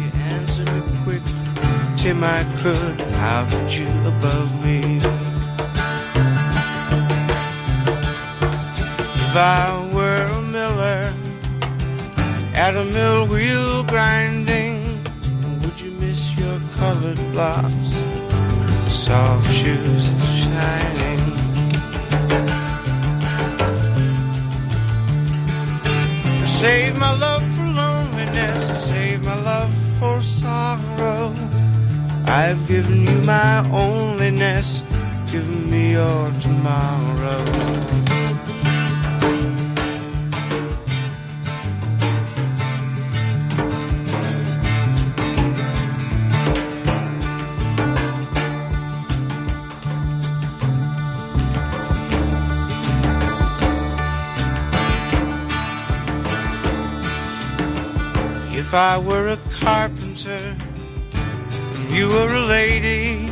You 0.00 0.10
answer 0.36 0.64
me 0.72 0.80
quick, 1.04 1.24
Tim, 1.96 2.22
I 2.22 2.40
could. 2.60 3.00
How 3.22 3.40
could 3.50 3.70
you 3.74 3.90
above 4.12 4.50
me? 4.64 4.83
If 9.34 9.40
I 9.40 9.90
were 9.92 10.22
a 10.30 10.42
miller 10.42 11.12
at 12.54 12.76
a 12.76 12.84
mill 12.84 13.26
wheel 13.26 13.82
grinding, 13.82 15.02
would 15.60 15.80
you 15.80 15.90
miss 15.90 16.38
your 16.38 16.60
colored 16.76 17.18
blocks, 17.32 17.90
soft 18.88 19.52
shoes 19.52 20.04
shining? 20.38 21.24
Save 26.46 26.96
my 26.96 27.12
love 27.18 27.42
for 27.56 27.66
loneliness, 27.66 28.88
save 28.88 29.24
my 29.24 29.34
love 29.34 29.74
for 29.98 30.22
sorrow. 30.22 31.34
I've 32.26 32.68
given 32.68 33.02
you 33.04 33.18
my 33.22 33.64
onlyness, 33.72 34.82
give 35.32 35.48
me 35.48 35.90
your 35.90 36.30
tomorrow. 36.40 37.63
If 58.74 58.80
I 58.80 58.98
were 58.98 59.28
a 59.28 59.36
carpenter 59.52 60.56
and 61.12 61.90
you 61.92 62.08
were 62.08 62.34
a 62.34 62.44
lady, 62.44 63.30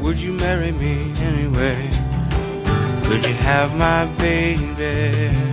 would 0.00 0.18
you 0.18 0.32
marry 0.32 0.72
me 0.72 1.12
anyway? 1.20 1.90
Could 3.04 3.26
you 3.26 3.34
have 3.34 3.76
my 3.76 4.06
baby? 4.16 5.43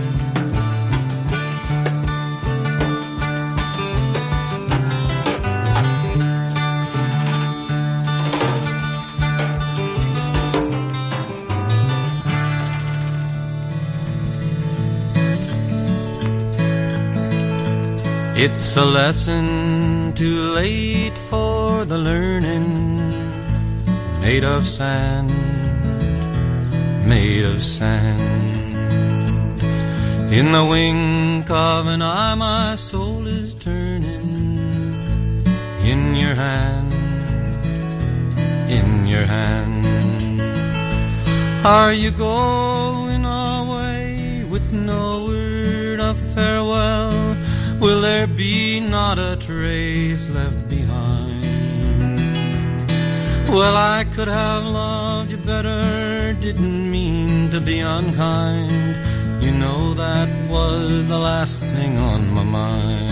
It's 18.44 18.76
a 18.76 18.84
lesson 18.84 20.14
too 20.16 20.50
late 20.50 21.16
for 21.30 21.84
the 21.84 21.96
learning, 21.96 22.66
made 24.20 24.42
of 24.42 24.66
sand, 24.66 25.30
made 27.06 27.44
of 27.44 27.62
sand. 27.62 28.20
In 30.32 30.50
the 30.50 30.64
wink 30.64 31.48
of 31.50 31.86
an 31.86 32.02
eye, 32.02 32.34
my 32.34 32.74
soul 32.74 33.28
is 33.28 33.54
turning. 33.54 34.26
In 35.84 36.16
your 36.16 36.34
hand, 36.34 36.92
in 38.68 39.06
your 39.06 39.24
hand. 39.24 40.42
Are 41.64 41.92
you 41.92 42.10
going 42.10 43.24
away 43.24 44.44
with 44.50 44.72
no 44.72 45.26
word 45.26 46.00
of 46.00 46.18
farewell? 46.34 47.21
Will 47.82 48.00
there 48.00 48.28
be 48.28 48.78
not 48.78 49.18
a 49.18 49.36
trace 49.36 50.28
left 50.28 50.68
behind? 50.70 51.42
Well, 53.48 53.76
I 53.76 54.04
could 54.04 54.28
have 54.28 54.64
loved 54.64 55.32
you 55.32 55.38
better, 55.38 56.32
didn't 56.34 56.90
mean 56.92 57.50
to 57.50 57.60
be 57.60 57.80
unkind. 57.80 59.42
You 59.42 59.50
know 59.50 59.94
that 59.94 60.28
was 60.46 61.06
the 61.06 61.18
last 61.18 61.64
thing 61.64 61.98
on 61.98 62.32
my 62.32 62.44
mind. 62.44 63.10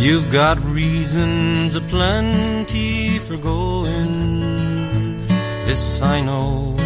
You've 0.00 0.30
got 0.30 0.64
reasons 0.64 1.74
aplenty 1.74 3.18
for 3.18 3.38
going. 3.38 5.26
This 5.66 6.00
I 6.00 6.20
know, 6.20 6.76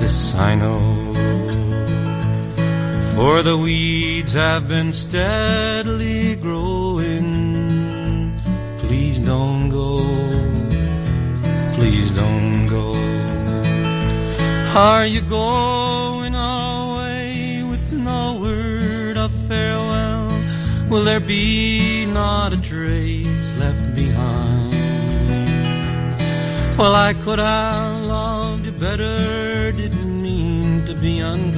this 0.00 0.34
I 0.34 0.56
know. 0.56 1.01
For 3.14 3.42
the 3.42 3.58
weeds 3.58 4.32
have 4.32 4.68
been 4.68 4.92
steadily 4.92 6.36
growing. 6.36 8.40
Please 8.78 9.20
don't 9.20 9.68
go, 9.68 10.00
please 11.74 12.10
don't 12.16 12.66
go. 12.68 12.94
Are 14.74 15.04
you 15.04 15.20
going 15.20 16.34
away 16.34 17.62
with 17.68 17.92
no 17.92 18.38
word 18.40 19.18
of 19.18 19.30
farewell? 19.46 20.42
Will 20.88 21.04
there 21.04 21.20
be 21.20 22.06
not 22.06 22.54
a 22.54 22.60
trace 22.60 23.54
left 23.58 23.94
behind? 23.94 24.72
Well, 26.78 26.94
I 26.94 27.12
could 27.12 27.38
have 27.38 28.06
loved 28.06 28.64
you 28.64 28.72
better, 28.72 29.70
didn't 29.72 30.22
mean 30.22 30.86
to 30.86 30.94
be 30.94 31.20
unkind. 31.20 31.51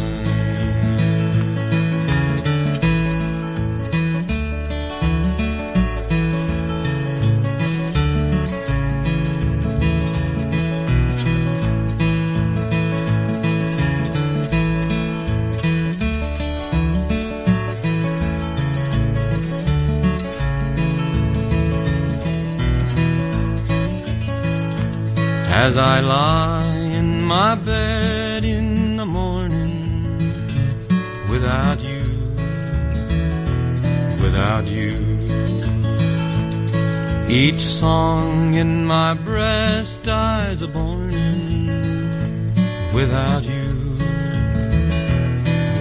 As 25.49 25.77
I 25.77 25.99
lie 25.99 26.58
my 27.29 27.53
bed 27.53 28.43
in 28.43 28.97
the 28.97 29.05
morning 29.05 30.33
without 31.29 31.79
you, 31.79 32.03
without 34.19 34.65
you. 34.65 34.97
Each 37.29 37.61
song 37.61 38.55
in 38.55 38.87
my 38.87 39.13
breast 39.13 40.01
dies 40.01 40.63
a 40.63 40.67
born 40.67 41.11
without 42.95 43.43
you, 43.43 43.69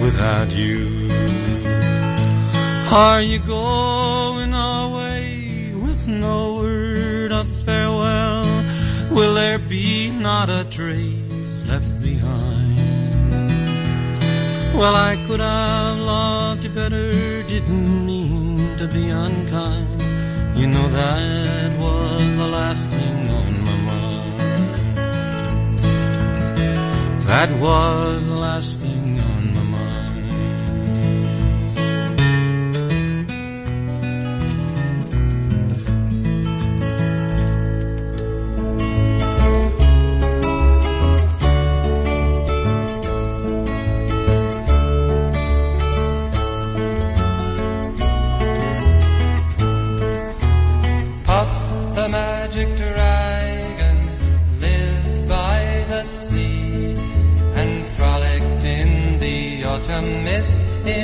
without 0.05 0.49
you. 0.51 1.09
Are 2.91 3.23
you 3.23 3.39
going 3.39 4.53
away 4.53 5.73
with 5.73 6.07
no 6.07 6.57
word 6.57 7.31
of 7.31 7.47
farewell? 7.65 8.45
Will 9.09 9.33
there 9.33 9.57
be 9.57 10.11
not 10.11 10.51
a 10.51 10.63
trace 10.69 11.18
Well, 14.79 14.95
I 14.95 15.17
could 15.27 15.41
have 15.41 15.97
loved 15.97 16.63
you 16.63 16.69
better, 16.69 17.43
didn't 17.43 18.05
mean 18.05 18.77
to 18.77 18.87
be 18.87 19.09
unkind. 19.09 20.01
You 20.57 20.67
know 20.67 20.87
that 20.87 21.77
was 21.77 22.37
the 22.37 22.47
last 22.47 22.87
thing 22.89 23.29
on 23.29 23.61
my 23.65 23.75
mind. 23.89 24.39
That 27.27 27.51
was 27.59 28.25
the 28.25 28.35
last 28.35 28.78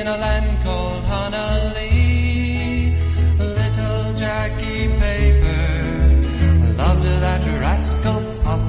in 0.06 0.12
a 0.12 0.18
land 0.18 0.64
called 0.64 1.04
Honolulu. 1.06 1.82
Little 3.40 4.14
Jackie 4.14 4.88
Paper 5.02 5.84
loved 6.78 7.08
that 7.26 7.44
rascal 7.60 8.22
Puff 8.44 8.66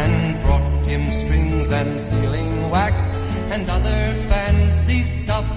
and 0.00 0.42
brought 0.42 0.86
him 0.86 1.10
strings 1.12 1.70
and 1.70 2.00
sealing 2.00 2.70
wax 2.70 3.14
and 3.52 3.70
other 3.70 4.00
fancy 4.30 5.02
stuff. 5.04 5.51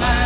Carolina. 0.00 0.23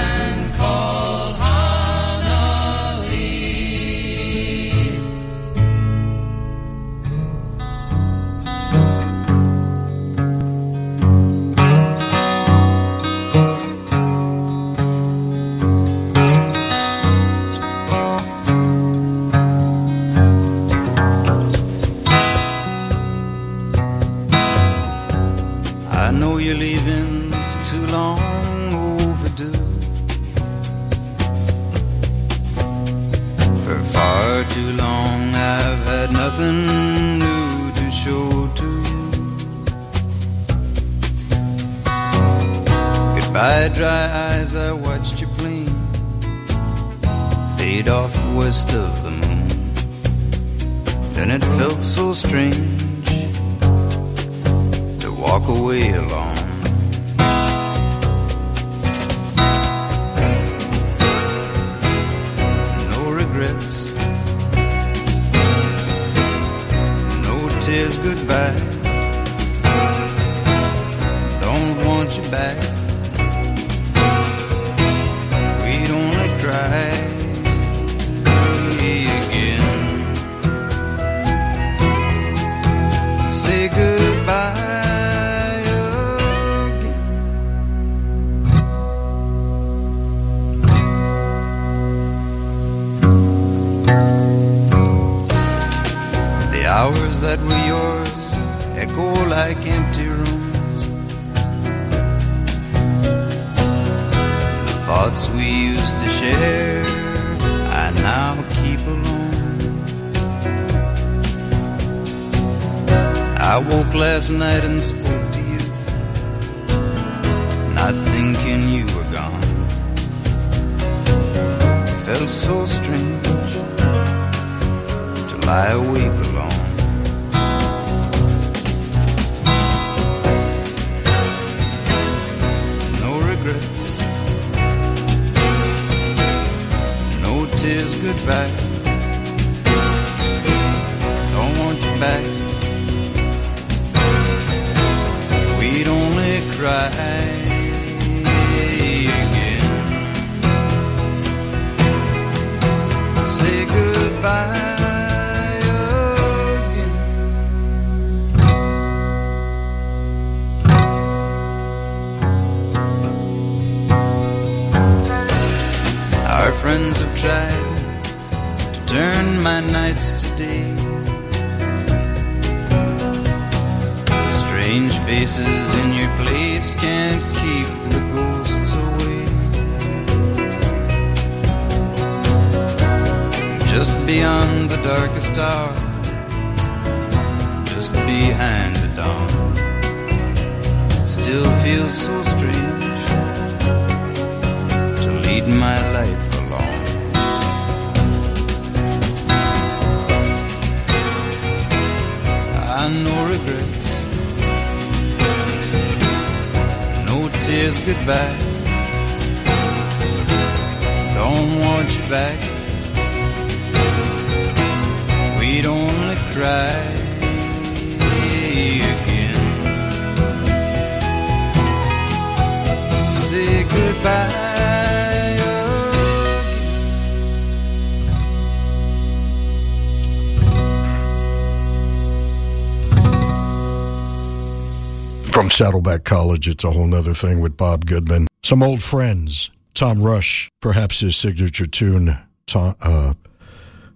Saddleback 235.59 236.05
College, 236.05 236.47
it's 236.47 236.63
a 236.63 236.71
whole 236.71 236.87
nother 236.87 237.15
thing 237.15 237.41
with 237.41 237.57
Bob 237.57 237.85
Goodman. 237.85 238.29
Some 238.45 238.63
old 238.63 238.81
friends. 238.81 239.51
Tom 239.75 240.01
Rush, 240.01 240.49
perhaps 240.61 241.01
his 241.01 241.17
signature 241.17 241.67
tune, 241.67 242.17
Tom, 242.47 242.77
uh, 242.81 243.15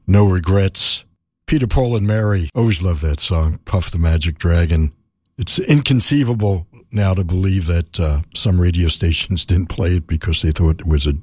No 0.09 0.29
Regrets. 0.29 1.05
Peter, 1.47 1.69
Paul, 1.69 1.95
and 1.95 2.05
Mary. 2.05 2.51
Always 2.57 2.83
love 2.83 3.01
that 3.03 3.21
song, 3.21 3.61
Puff 3.65 3.93
the 3.93 3.99
Magic 3.99 4.39
Dragon. 4.39 4.93
It's 5.39 5.61
inconceivable 5.61 6.67
now 6.91 7.15
to 7.15 7.23
believe 7.23 7.67
that 7.67 8.01
uh, 8.01 8.23
some 8.35 8.61
radio 8.61 8.89
stations 8.89 9.45
didn't 9.45 9.69
play 9.69 9.99
it 9.99 10.09
because 10.09 10.43
they 10.43 10.51
thought 10.51 10.81
it 10.81 10.87
was 10.89 11.07
a 11.07 11.15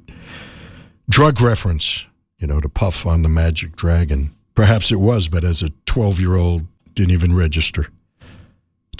drug 1.10 1.42
reference, 1.42 2.06
you 2.38 2.46
know, 2.46 2.62
to 2.62 2.68
puff 2.70 3.04
on 3.04 3.20
the 3.20 3.28
Magic 3.28 3.76
Dragon. 3.76 4.34
Perhaps 4.54 4.90
it 4.90 5.00
was, 5.00 5.28
but 5.28 5.44
as 5.44 5.60
a 5.60 5.68
12 5.84 6.18
year 6.18 6.36
old, 6.36 6.62
didn't 6.94 7.12
even 7.12 7.36
register. 7.36 7.88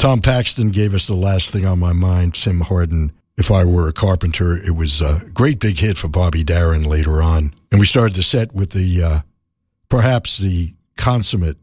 Tom 0.01 0.23
Paxton 0.23 0.71
gave 0.71 0.95
us 0.95 1.09
the 1.09 1.15
last 1.15 1.51
thing 1.51 1.67
on 1.67 1.79
my 1.79 1.93
mind. 1.93 2.33
Tim 2.33 2.63
Hardin, 2.63 3.13
if 3.37 3.51
I 3.51 3.67
were 3.67 3.87
a 3.87 3.93
carpenter, 3.93 4.57
it 4.57 4.75
was 4.75 5.03
a 5.03 5.23
great 5.35 5.61
big 5.61 5.77
hit 5.77 5.99
for 5.99 6.09
Bobby 6.09 6.43
Darin 6.43 6.85
later 6.85 7.21
on. 7.21 7.53
And 7.71 7.79
we 7.79 7.85
started 7.85 8.17
the 8.17 8.23
set 8.23 8.55
with 8.55 8.71
the, 8.71 9.03
uh, 9.03 9.21
perhaps 9.91 10.39
the 10.39 10.73
consummate 10.97 11.59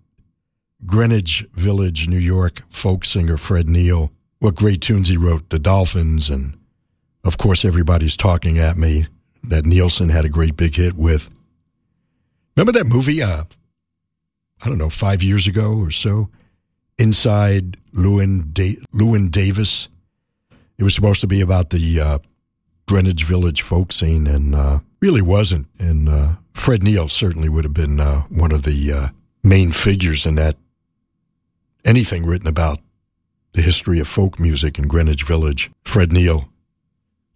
Greenwich 0.86 1.48
Village, 1.54 2.08
New 2.08 2.20
York 2.20 2.62
folk 2.70 3.06
singer 3.06 3.38
Fred 3.38 3.68
Neil. 3.68 4.12
What 4.38 4.54
great 4.54 4.82
tunes 4.82 5.08
he 5.08 5.18
wrote, 5.18 5.50
The 5.50 5.58
Dolphins, 5.58 6.30
and 6.30 6.56
of 7.24 7.40
course, 7.40 7.66
everybody's 7.66 8.16
talking 8.16 8.60
at 8.60 8.78
me 8.78 9.08
that 9.46 9.66
Nilsson 9.66 10.10
had 10.10 10.26
a 10.26 10.30
great 10.30 10.56
big 10.56 10.76
hit 10.76 10.94
with. 10.94 11.32
Remember 12.56 12.74
that 12.74 12.86
movie, 12.86 13.24
uh, 13.24 13.46
I 14.64 14.70
don't 14.70 14.78
know, 14.78 14.92
five 14.92 15.24
years 15.24 15.48
ago 15.48 15.74
or 15.74 15.90
so? 15.90 16.30
Inside 16.98 17.78
Llewyn, 17.94 18.54
da- 18.54 18.80
Llewyn 18.94 19.30
Davis. 19.30 19.88
It 20.78 20.84
was 20.84 20.96
supposed 20.96 21.22
to 21.22 21.28
be 21.28 21.42
about 21.42 21.70
the 21.70 22.00
uh, 22.00 22.20
Greenwich 22.88 23.24
Village 23.24 23.62
folk 23.62 23.92
scene, 23.92 24.28
and 24.28 24.56
uh, 24.56 24.80
really 25.02 25.22
wasn't. 25.22 25.68
And 25.80 26.10
uh, 26.10 26.36
Fred 26.54 26.84
Neil 26.84 27.08
certainly 27.08 27.50
would 27.50 27.64
have 27.66 27.74
been 27.74 28.00
uh, 28.00 28.22
one 28.24 28.52
of 28.52 28.64
the 28.64 28.92
uh, 28.92 29.08
main 29.44 29.72
figures 29.72 30.26
in 30.26 30.36
that. 30.36 30.56
Anything 31.86 32.26
written 32.26 32.48
about 32.48 32.80
the 33.54 33.62
history 33.62 34.00
of 34.00 34.08
folk 34.08 34.40
music 34.40 34.78
in 34.78 34.88
Greenwich 34.88 35.24
Village. 35.24 35.72
Fred 35.84 36.12
Neil, 36.12 36.50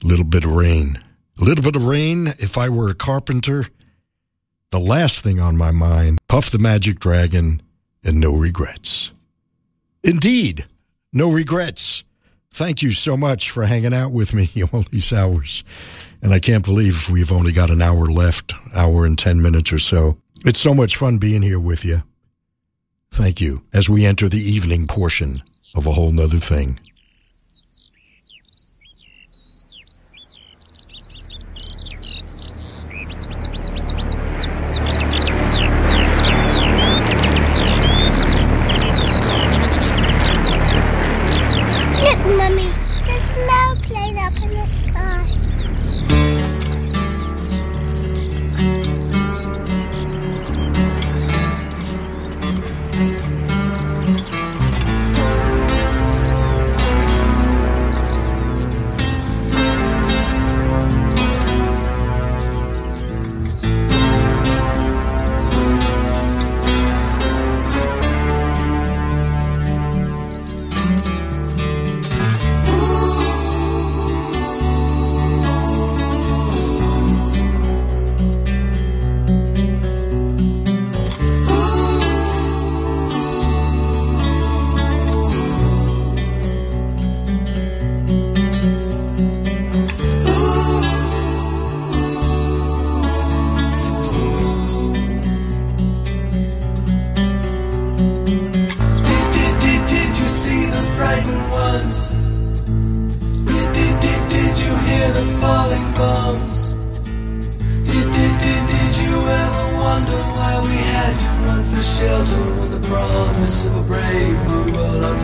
Little 0.04 0.26
Bit 0.26 0.44
of 0.44 0.52
Rain. 0.52 1.00
A 1.40 1.44
little 1.44 1.64
bit 1.64 1.76
of 1.76 1.86
rain, 1.86 2.28
if 2.40 2.58
I 2.58 2.70
were 2.70 2.90
a 2.90 2.94
carpenter. 2.94 3.66
The 4.70 4.80
last 4.80 5.24
thing 5.24 5.40
on 5.40 5.58
my 5.58 5.72
mind 5.72 6.20
Puff 6.28 6.52
the 6.52 6.60
Magic 6.60 7.00
Dragon 7.00 7.62
and 8.04 8.20
No 8.20 8.34
Regrets. 8.34 9.12
Indeed, 10.04 10.66
no 11.14 11.32
regrets. 11.32 12.04
Thank 12.52 12.82
you 12.82 12.92
so 12.92 13.16
much 13.16 13.52
for 13.52 13.66
hanging 13.66 13.94
out 13.94 14.12
with 14.12 14.34
me 14.34 14.50
all 14.74 14.84
these 14.92 15.14
hours. 15.14 15.64
And 16.22 16.34
I 16.34 16.40
can't 16.40 16.66
believe 16.66 17.10
we've 17.10 17.32
only 17.32 17.52
got 17.52 17.72
an 17.72 17.82
hour 17.82 18.06
left, 18.06 18.54
hour 18.74 19.06
and 19.06 19.18
10 19.18 19.42
minutes 19.42 19.72
or 19.72 19.80
so. 19.80 20.18
It's 20.46 20.60
so 20.60 20.74
much 20.74 20.98
fun 20.98 21.18
being 21.18 21.42
here 21.42 21.60
with 21.60 21.86
you. 21.86 22.04
Thank 23.12 23.42
you 23.42 23.64
as 23.74 23.90
we 23.90 24.06
enter 24.06 24.30
the 24.30 24.42
evening 24.42 24.88
portion 24.88 25.42
of 25.76 25.86
a 25.86 25.92
whole 25.92 26.12
nother 26.12 26.38
thing. 26.38 26.80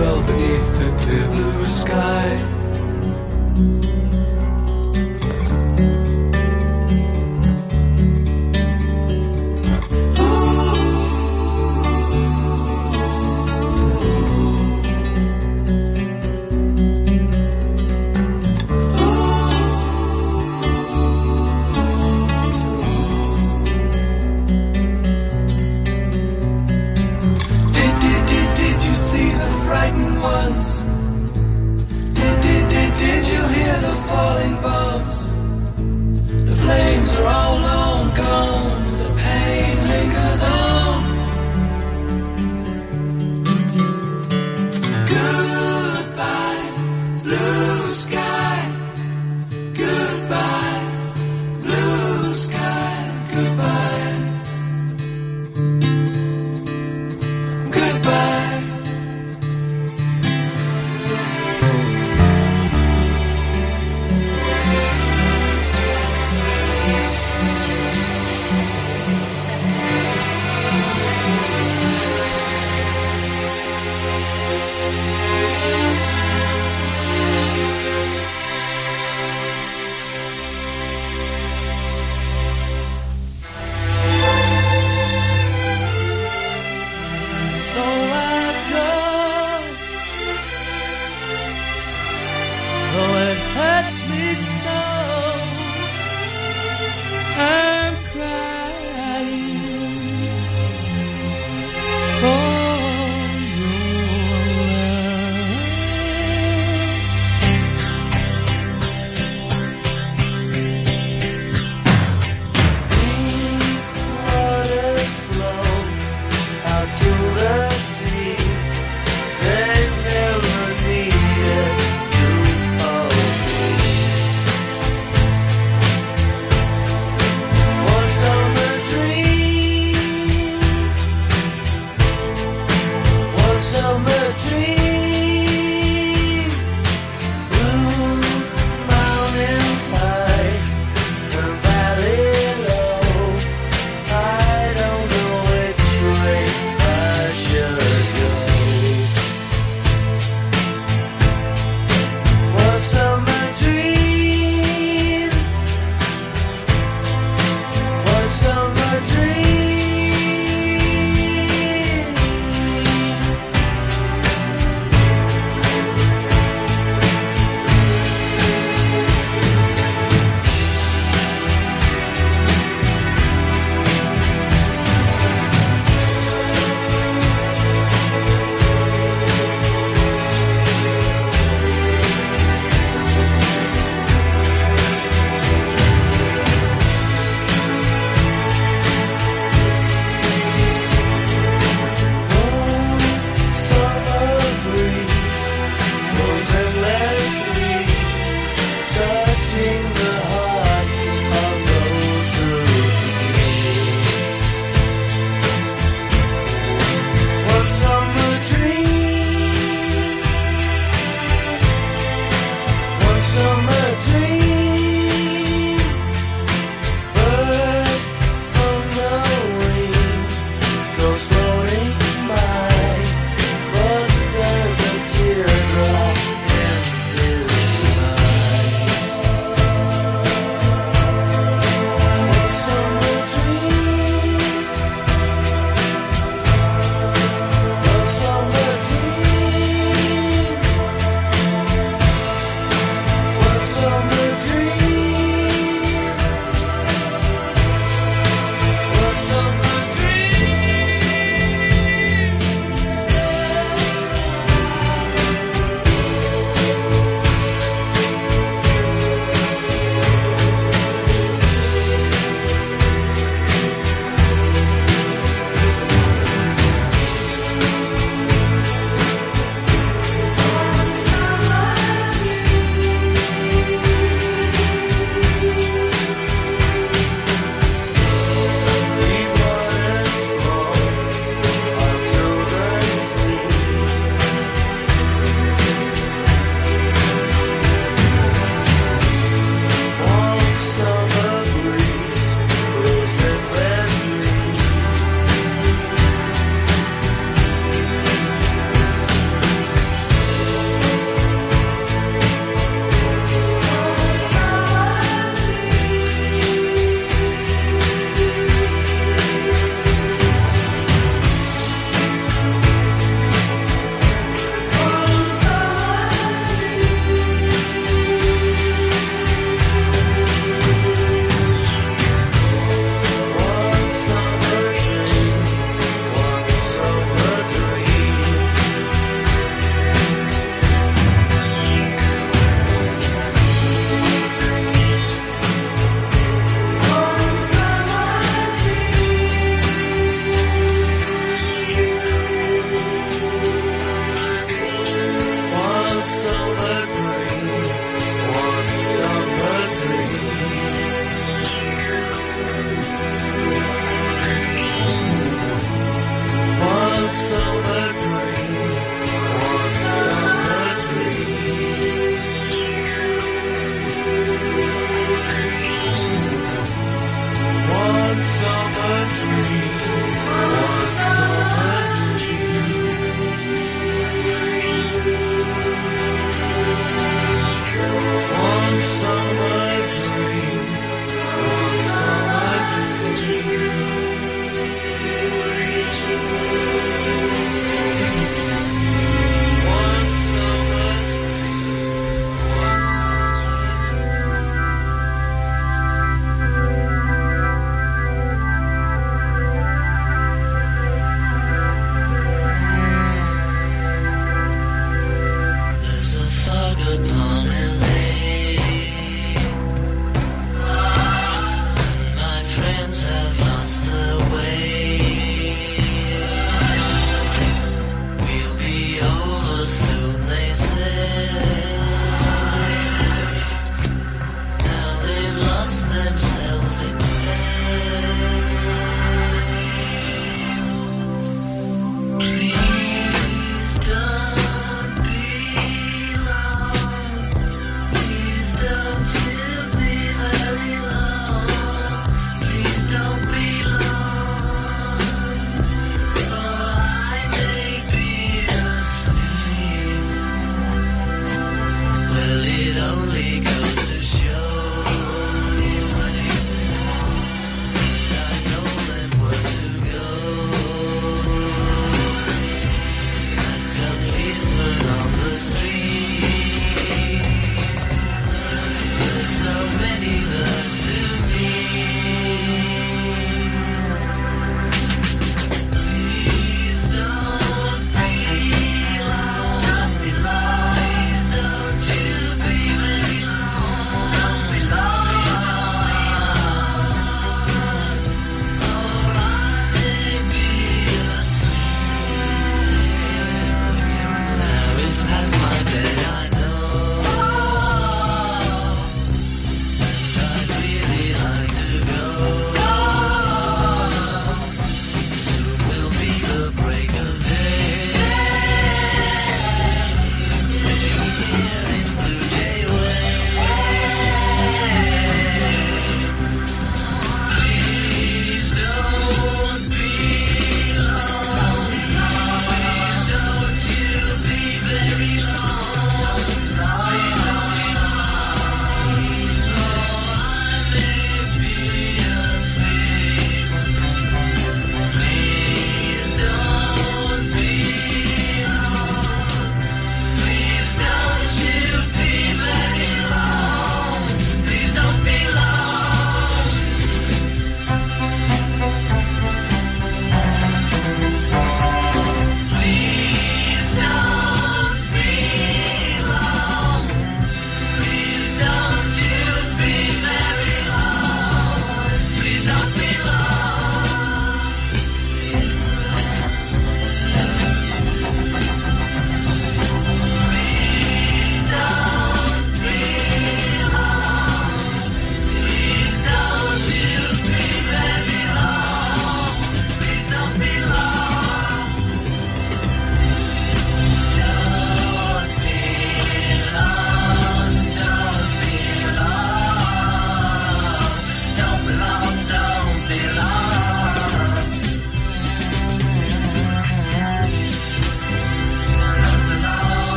Unfurled 0.00 0.26
beneath 0.26 0.78
the 0.78 1.04
clear 1.04 1.28
blue 1.28 1.66
sky. 1.66 2.59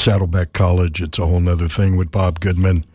Saddleback 0.00 0.54
College, 0.54 1.02
it's 1.02 1.18
a 1.18 1.26
whole 1.26 1.40
nother 1.40 1.68
thing 1.68 1.94
with 1.98 2.10
Bob 2.10 2.40
Goodman. 2.40 2.86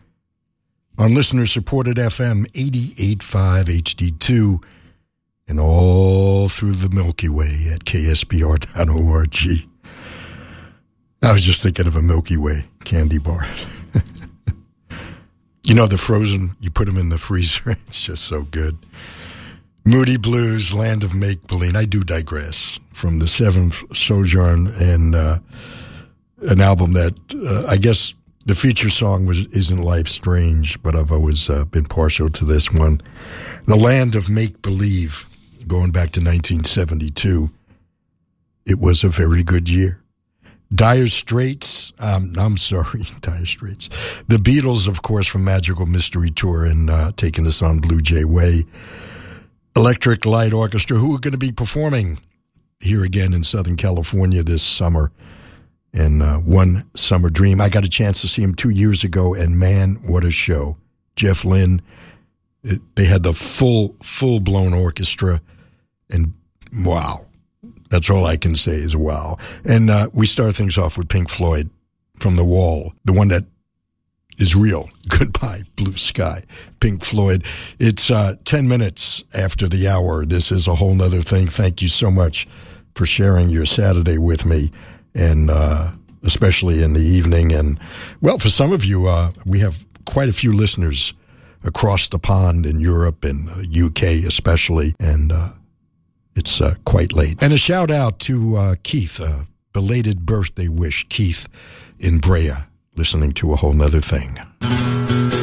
On 0.98 1.14
listener 1.14 1.46
supported 1.46 1.98
FM 1.98 2.46
885 2.52 3.66
HD2 3.66 4.64
and 5.46 5.60
all 5.60 6.48
through 6.48 6.72
the 6.72 6.88
Milky 6.88 7.28
Way 7.28 7.68
at 7.72 7.84
ksbr.org. 7.84 9.68
I 11.22 11.32
was 11.32 11.44
just 11.44 11.62
thinking 11.62 11.86
of 11.86 11.94
a 11.94 12.02
Milky 12.02 12.36
Way 12.36 12.64
candy 12.84 13.18
bar. 13.18 13.46
you 15.64 15.76
know, 15.76 15.86
the 15.86 15.98
frozen, 15.98 16.56
you 16.58 16.72
put 16.72 16.86
them 16.86 16.96
in 16.96 17.10
the 17.10 17.18
freezer. 17.18 17.76
It's 17.86 18.04
just 18.04 18.24
so 18.24 18.42
good. 18.42 18.76
Moody 19.84 20.16
Blues, 20.16 20.74
Land 20.74 21.04
of 21.04 21.14
Make 21.14 21.46
Believe. 21.46 21.76
I 21.76 21.84
do 21.84 22.00
digress 22.00 22.80
from 22.92 23.20
the 23.20 23.28
Seventh 23.28 23.96
Sojourn 23.96 24.66
and 24.66 25.14
uh, 25.14 25.38
an 26.42 26.60
album 26.60 26.92
that 26.92 27.14
uh, 27.34 27.70
I 27.70 27.76
guess 27.76 28.14
the 28.44 28.54
feature 28.54 28.90
song 28.90 29.26
was 29.26 29.46
"Isn't 29.46 29.82
Life 29.82 30.08
Strange," 30.08 30.80
but 30.82 30.94
I've 30.94 31.12
always 31.12 31.48
uh, 31.48 31.64
been 31.64 31.84
partial 31.84 32.28
to 32.30 32.44
this 32.44 32.72
one. 32.72 33.00
The 33.66 33.76
Land 33.76 34.14
of 34.14 34.28
Make 34.28 34.62
Believe, 34.62 35.26
going 35.66 35.90
back 35.90 36.10
to 36.12 36.20
1972. 36.20 37.50
It 38.66 38.80
was 38.80 39.04
a 39.04 39.08
very 39.08 39.44
good 39.44 39.68
year. 39.68 40.00
Dire 40.74 41.06
Straits, 41.06 41.92
um, 42.00 42.32
I'm 42.38 42.56
sorry, 42.56 43.04
Dire 43.20 43.46
Straits. 43.46 43.88
The 44.28 44.36
Beatles, 44.36 44.88
of 44.88 45.02
course, 45.02 45.26
from 45.26 45.44
Magical 45.44 45.86
Mystery 45.86 46.30
Tour 46.30 46.64
and 46.64 46.90
uh, 46.90 47.12
taking 47.16 47.46
us 47.46 47.62
on 47.62 47.78
Blue 47.78 48.00
Jay 48.00 48.24
Way. 48.24 48.64
Electric 49.76 50.24
Light 50.24 50.52
Orchestra, 50.52 50.96
who 50.96 51.14
are 51.14 51.18
going 51.18 51.32
to 51.32 51.38
be 51.38 51.52
performing 51.52 52.18
here 52.80 53.04
again 53.04 53.32
in 53.32 53.42
Southern 53.42 53.76
California 53.76 54.42
this 54.42 54.62
summer. 54.62 55.12
And 55.92 56.22
uh, 56.22 56.38
One 56.38 56.84
Summer 56.94 57.30
Dream. 57.30 57.60
I 57.60 57.68
got 57.68 57.84
a 57.84 57.88
chance 57.88 58.20
to 58.20 58.28
see 58.28 58.42
him 58.42 58.54
two 58.54 58.70
years 58.70 59.04
ago, 59.04 59.34
and 59.34 59.58
man, 59.58 59.96
what 60.06 60.24
a 60.24 60.30
show. 60.30 60.76
Jeff 61.14 61.44
Lynne, 61.44 61.80
it, 62.62 62.80
they 62.96 63.06
had 63.06 63.22
the 63.22 63.32
full, 63.32 63.94
full 64.02 64.40
blown 64.40 64.74
orchestra, 64.74 65.40
and 66.10 66.34
wow. 66.80 67.20
That's 67.88 68.10
all 68.10 68.26
I 68.26 68.36
can 68.36 68.54
say 68.54 68.72
is 68.72 68.96
wow. 68.96 69.38
And 69.64 69.90
uh, 69.90 70.08
we 70.12 70.26
start 70.26 70.54
things 70.54 70.76
off 70.76 70.98
with 70.98 71.08
Pink 71.08 71.30
Floyd 71.30 71.70
from 72.18 72.36
The 72.36 72.44
Wall, 72.44 72.92
the 73.04 73.12
one 73.12 73.28
that 73.28 73.44
is 74.38 74.54
real. 74.54 74.88
Goodbye, 75.08 75.62
blue 75.76 75.96
sky. 75.96 76.42
Pink 76.80 77.04
Floyd. 77.04 77.44
It's 77.78 78.10
uh, 78.10 78.34
10 78.44 78.68
minutes 78.68 79.24
after 79.34 79.68
the 79.68 79.88
hour. 79.88 80.24
This 80.26 80.50
is 80.50 80.66
a 80.66 80.74
whole 80.74 80.94
nother 80.94 81.22
thing. 81.22 81.46
Thank 81.46 81.82
you 81.82 81.88
so 81.88 82.10
much 82.10 82.46
for 82.94 83.06
sharing 83.06 83.50
your 83.50 83.66
Saturday 83.66 84.18
with 84.18 84.44
me, 84.46 84.70
and 85.16 85.50
uh, 85.50 85.92
especially 86.22 86.82
in 86.82 86.92
the 86.92 87.00
evening. 87.00 87.52
And, 87.52 87.80
well, 88.20 88.38
for 88.38 88.48
some 88.48 88.72
of 88.72 88.84
you, 88.84 89.06
uh, 89.06 89.30
we 89.44 89.60
have 89.60 89.84
quite 90.04 90.28
a 90.28 90.32
few 90.32 90.52
listeners 90.52 91.14
across 91.64 92.08
the 92.08 92.18
pond 92.18 92.66
in 92.66 92.78
Europe 92.80 93.24
and 93.24 93.48
uh, 93.48 93.86
UK 93.86 94.24
especially. 94.26 94.94
And, 95.00 95.32
uh, 95.32 95.50
it's 96.36 96.60
uh, 96.60 96.74
quite 96.84 97.14
late. 97.14 97.42
And 97.42 97.54
a 97.54 97.56
shout 97.56 97.90
out 97.90 98.18
to 98.20 98.56
uh, 98.56 98.74
Keith, 98.82 99.22
belated 99.72 100.26
birthday 100.26 100.68
wish, 100.68 101.06
Keith 101.08 101.48
in 101.98 102.18
Brea, 102.18 102.52
listening 102.94 103.32
to 103.32 103.54
a 103.54 103.56
whole 103.56 103.72
nother 103.72 104.02
thing. 104.02 104.38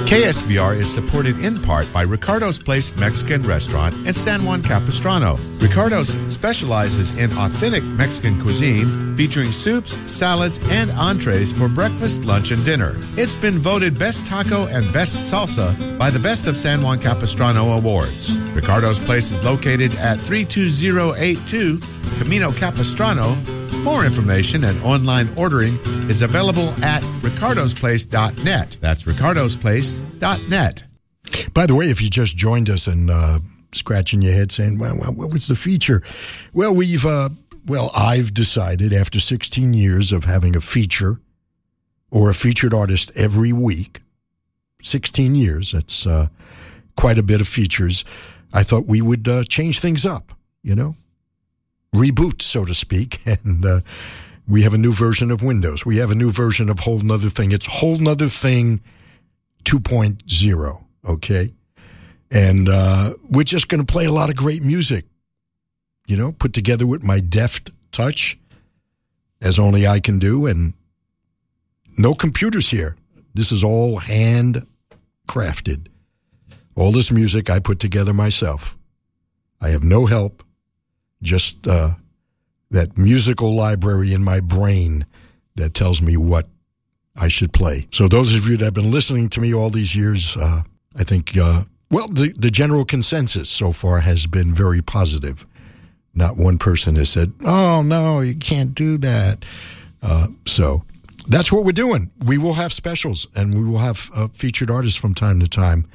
KSBR 0.06 0.78
is 0.78 0.94
supported 0.94 1.40
in 1.40 1.58
part 1.60 1.92
by 1.92 2.04
Ricardo's 2.04 2.60
Place 2.60 2.96
Mexican 2.98 3.42
Restaurant 3.44 3.96
in 4.06 4.14
San 4.14 4.46
Juan 4.46 4.62
Capistrano. 4.62 5.38
Ricardo's 5.60 6.10
specializes 6.32 7.14
in 7.14 7.32
authentic 7.38 7.84
Mexican 7.84 8.40
cuisine, 8.42 9.16
featuring 9.16 9.52
soups, 9.52 9.98
salads, 10.12 10.60
and 10.70 10.92
entrees 10.92 11.52
for 11.54 11.68
breakfast, 11.68 12.20
lunch, 12.26 12.52
and 12.52 12.64
dinner. 12.64 12.94
It's 13.18 13.34
been 13.34 13.58
voted 13.58 13.98
Best 13.98 14.28
Taco 14.28 14.68
and 14.68 14.92
Best 14.94 15.32
Salsa 15.32 15.98
by 15.98 16.12
the 16.12 16.20
Best 16.20 16.46
of 16.48 16.58
San 16.58 16.82
Juan 16.82 17.00
Capistrano 17.00 17.72
Awards. 17.72 18.38
Ricardo's 18.54 19.00
Place 19.00 19.32
is 19.32 19.44
located 19.44 19.96
at 19.96 20.20
32082 20.20 21.80
Camino 22.20 22.52
Capistrano. 22.52 23.36
More 23.84 24.06
information 24.06 24.64
and 24.64 24.82
online 24.82 25.30
ordering 25.36 25.74
is 26.10 26.22
available 26.22 26.70
at 26.84 27.04
ricardosplace.net. 27.22 28.78
That's 28.80 29.04
ricardosplace.net. 29.04 30.84
By 31.54 31.66
the 31.66 31.76
way, 31.76 31.86
if 31.86 32.02
you 32.02 32.10
just 32.10 32.38
joined 32.38 32.70
us 32.70 32.88
and 32.88 33.10
uh, 33.10 33.40
scratching 33.74 34.22
your 34.22 34.34
head 34.34 34.52
saying, 34.52 34.80
well, 34.80 34.98
well, 34.98 35.12
what 35.12 35.32
was 35.32 35.48
the 35.48 35.56
feature? 35.56 36.02
Well, 36.54 36.74
we've, 36.74 37.06
uh, 37.06 37.30
well, 37.68 37.92
I've 37.96 38.34
decided 38.34 38.94
after 38.94 39.20
16 39.20 39.74
years 39.74 40.14
of 40.14 40.24
having 40.24 40.56
a 40.56 40.62
feature 40.62 41.20
or 42.10 42.30
a 42.30 42.34
featured 42.34 42.74
artist 42.74 43.12
every 43.16 43.52
week, 43.52 44.02
16 44.82 45.36
years, 45.36 45.74
that's 45.74 46.08
uh, 46.08 46.28
quite 46.96 47.18
a 47.18 47.24
bit 47.24 47.42
of 47.42 47.48
features. 47.48 48.06
I 48.54 48.64
thought 48.64 48.86
we 48.88 49.02
would 49.02 49.28
uh, 49.28 49.44
change 49.44 49.80
things 49.80 50.06
up, 50.06 50.32
you 50.62 50.76
know, 50.76 50.96
reboot, 51.94 52.42
so 52.42 52.66
to 52.66 52.74
speak. 52.74 53.22
And 53.46 53.66
uh, 53.66 53.80
we 54.48 54.64
have 54.64 54.74
a 54.74 54.78
new 54.78 54.94
version 54.94 55.32
of 55.32 55.42
Windows. 55.42 55.86
We 55.86 55.98
have 55.98 56.12
a 56.12 56.16
new 56.16 56.32
version 56.32 56.70
of 56.70 56.80
Whole 56.80 57.00
Nother 57.00 57.30
Thing. 57.30 57.52
It's 57.52 57.66
Whole 57.66 57.98
Nother 57.98 58.28
Thing 58.28 58.82
2.0, 59.64 60.84
okay? 61.08 61.52
And 62.32 62.68
uh, 62.70 63.14
we're 63.30 63.44
just 63.44 63.70
going 63.70 63.86
to 63.86 63.92
play 63.92 64.06
a 64.06 64.12
lot 64.12 64.30
of 64.30 64.36
great 64.36 64.64
music, 64.64 65.06
you 66.08 66.18
know, 66.18 66.32
put 66.32 66.54
together 66.54 66.86
with 66.86 67.04
my 67.04 67.20
deft 67.20 67.72
touch, 67.92 68.38
as 69.42 69.60
only 69.60 69.88
I 69.88 70.00
can 70.00 70.20
do. 70.20 70.48
And 70.48 70.74
no 71.98 72.14
computers 72.14 72.70
here. 72.70 72.98
This 73.34 73.52
is 73.52 73.64
all 73.64 73.98
hand 73.98 74.66
crafted. 75.28 75.88
All 76.76 76.92
this 76.92 77.12
music 77.12 77.50
I 77.50 77.60
put 77.60 77.80
together 77.80 78.14
myself. 78.14 78.78
I 79.62 79.70
have 79.70 79.84
no 79.84 80.06
help, 80.06 80.44
just 81.24 81.68
uh, 81.68 81.96
that 82.72 82.98
musical 82.98 83.56
library 83.56 84.14
in 84.14 84.24
my 84.24 84.40
brain 84.40 85.06
that 85.56 85.74
tells 85.74 86.02
me 86.02 86.18
what 86.18 86.48
I 87.16 87.28
should 87.28 87.54
play. 87.54 87.88
So, 87.92 88.08
those 88.08 88.34
of 88.34 88.48
you 88.48 88.58
that 88.58 88.66
have 88.66 88.74
been 88.74 88.92
listening 88.92 89.30
to 89.30 89.42
me 89.42 89.54
all 89.54 89.70
these 89.70 89.96
years, 89.96 90.36
uh, 90.38 90.64
I 90.96 91.04
think, 91.04 91.38
uh, 91.38 91.64
well, 91.92 92.08
the, 92.08 92.34
the 92.38 92.50
general 92.50 92.86
consensus 92.86 93.50
so 93.50 93.72
far 93.72 94.00
has 94.00 94.26
been 94.26 94.54
very 94.54 94.82
positive. 94.82 95.46
Not 96.16 96.38
one 96.38 96.58
person 96.58 96.96
has 96.96 97.10
said, 97.10 97.34
oh, 97.46 97.82
no, 97.84 98.20
you 98.22 98.36
can't 98.36 98.74
do 98.74 98.98
that. 99.00 99.46
Uh, 100.02 100.28
so, 100.46 100.84
that's 101.28 101.52
what 101.52 101.64
we're 101.64 101.72
doing. 101.72 102.12
We 102.26 102.38
will 102.38 102.54
have 102.54 102.74
specials 102.74 103.28
and 103.36 103.54
we 103.54 103.64
will 103.64 103.78
have 103.78 104.10
uh, 104.16 104.28
featured 104.30 104.70
artists 104.70 105.00
from 105.00 105.14
time 105.14 105.40
to 105.40 105.48
time 105.48 105.86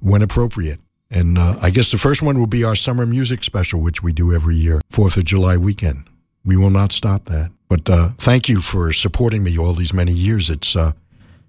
when 0.00 0.22
appropriate. 0.22 0.80
And 1.14 1.38
uh, 1.38 1.56
I 1.62 1.70
guess 1.70 1.92
the 1.92 1.98
first 1.98 2.22
one 2.22 2.38
will 2.38 2.48
be 2.48 2.64
our 2.64 2.74
summer 2.74 3.06
music 3.06 3.44
special, 3.44 3.80
which 3.80 4.02
we 4.02 4.12
do 4.12 4.34
every 4.34 4.56
year, 4.56 4.80
4th 4.90 5.16
of 5.16 5.24
July 5.24 5.56
weekend. 5.56 6.04
We 6.44 6.56
will 6.56 6.70
not 6.70 6.90
stop 6.92 7.26
that. 7.26 7.52
But 7.68 7.88
uh, 7.88 8.10
thank 8.18 8.48
you 8.48 8.60
for 8.60 8.92
supporting 8.92 9.42
me 9.42 9.56
all 9.58 9.72
these 9.72 9.94
many 9.94 10.12
years. 10.12 10.50
It's, 10.50 10.74
uh, 10.76 10.92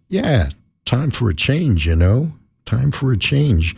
yeah, 0.08 0.50
time 0.86 1.10
for 1.12 1.30
a 1.30 1.36
change, 1.36 1.88
you 1.88 1.96
know? 1.96 2.32
Time 2.66 2.92
for 2.92 3.12
a 3.12 3.18
change. 3.18 3.76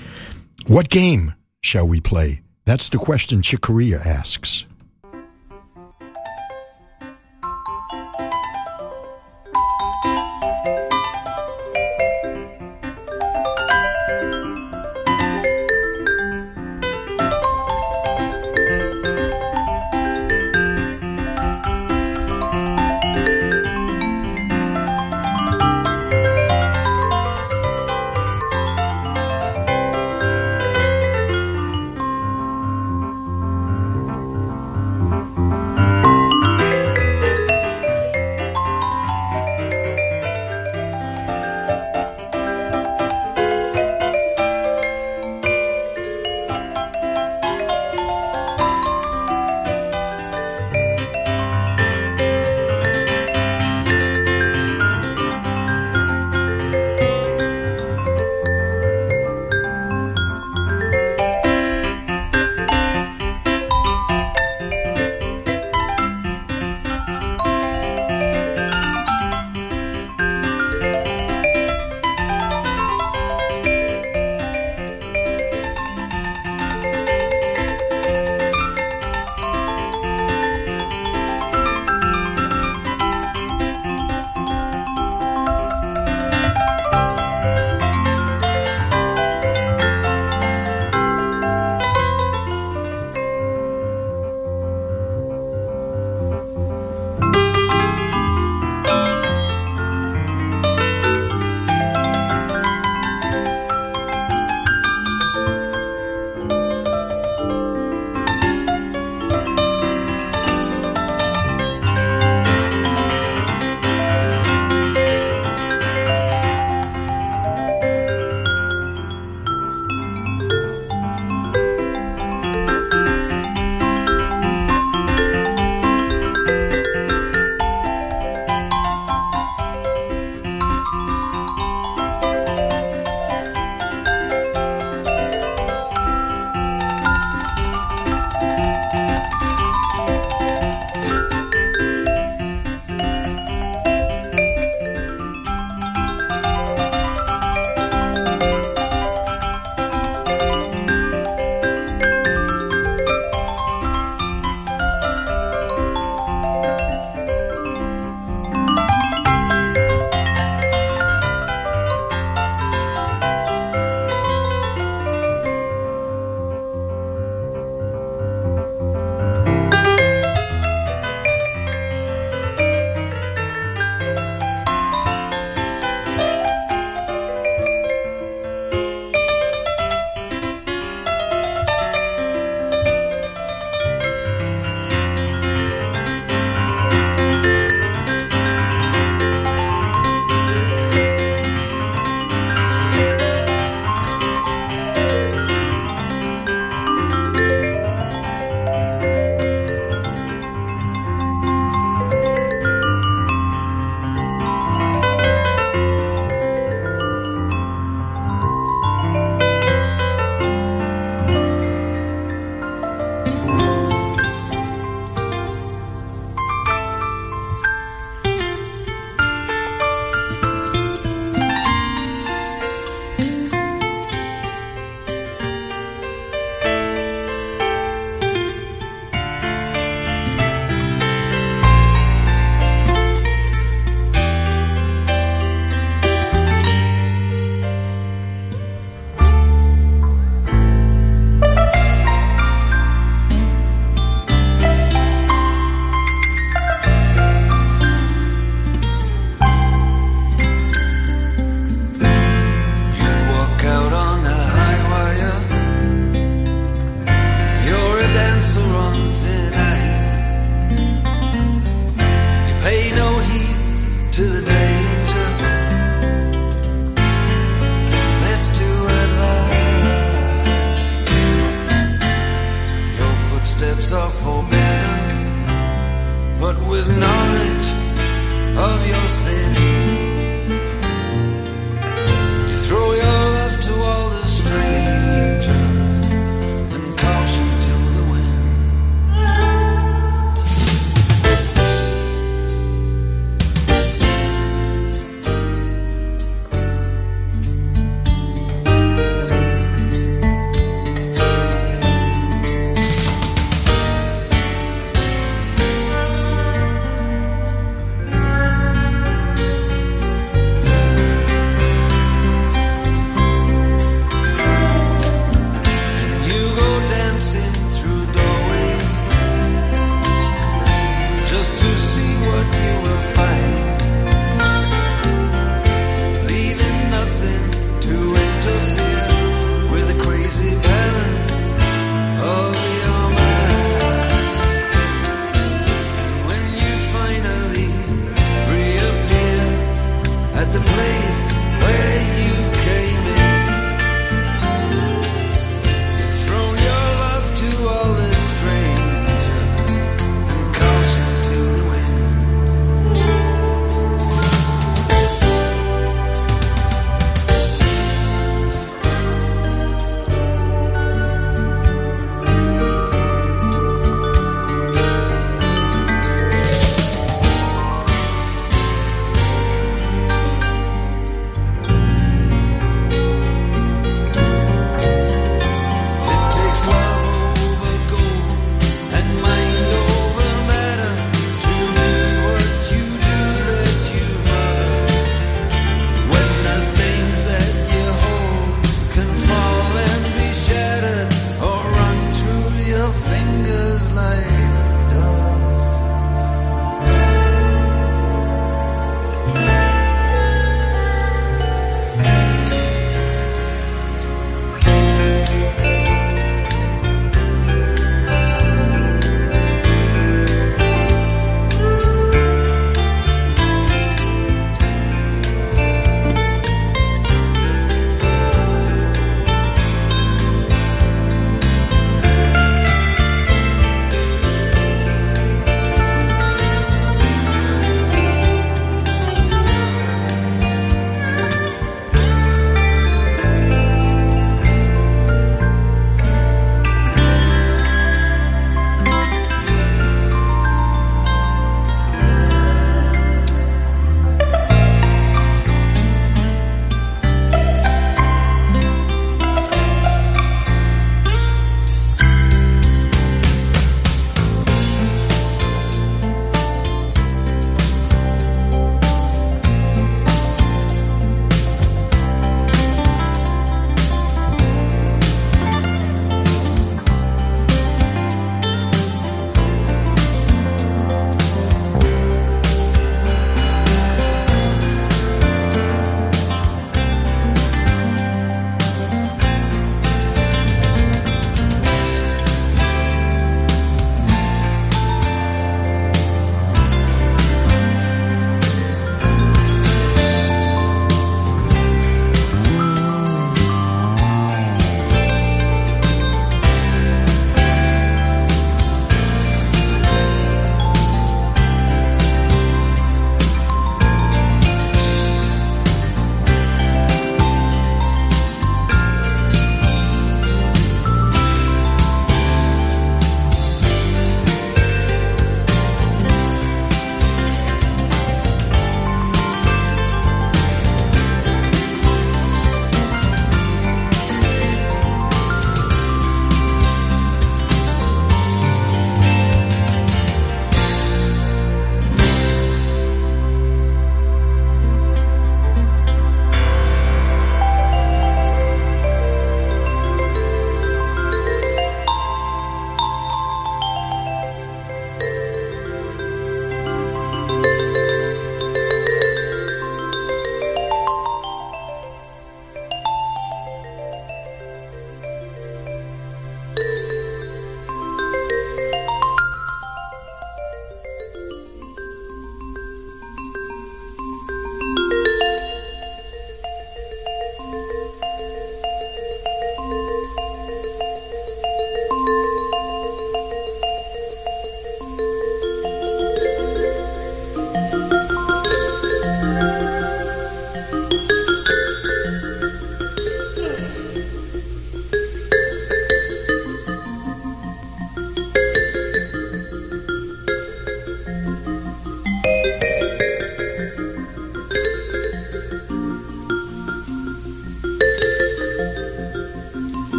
What 0.67 0.89
game 0.89 1.33
shall 1.61 1.87
we 1.87 2.01
play? 2.01 2.41
That's 2.65 2.89
the 2.89 2.97
question 2.97 3.41
Chick 3.41 3.61
Corea 3.61 3.99
asks. 3.99 4.65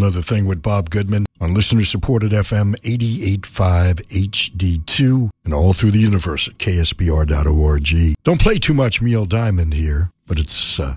It's 0.00 0.06
a 0.06 0.06
whole 0.06 0.12
nother 0.12 0.22
thing 0.22 0.46
with 0.46 0.62
Bob 0.62 0.88
Goodman 0.88 1.26
on 1.42 1.52
listener 1.52 1.84
supported 1.84 2.32
FM 2.32 2.74
885 2.84 3.96
HD2 3.96 5.28
and 5.44 5.52
all 5.52 5.74
through 5.74 5.90
the 5.90 5.98
universe 5.98 6.48
at 6.48 6.56
ksbr.org. 6.56 8.16
Don't 8.24 8.40
play 8.40 8.56
too 8.56 8.72
much 8.72 9.02
Neil 9.02 9.26
Diamond 9.26 9.74
here, 9.74 10.10
but 10.26 10.38
it's 10.38 10.80
uh, 10.80 10.94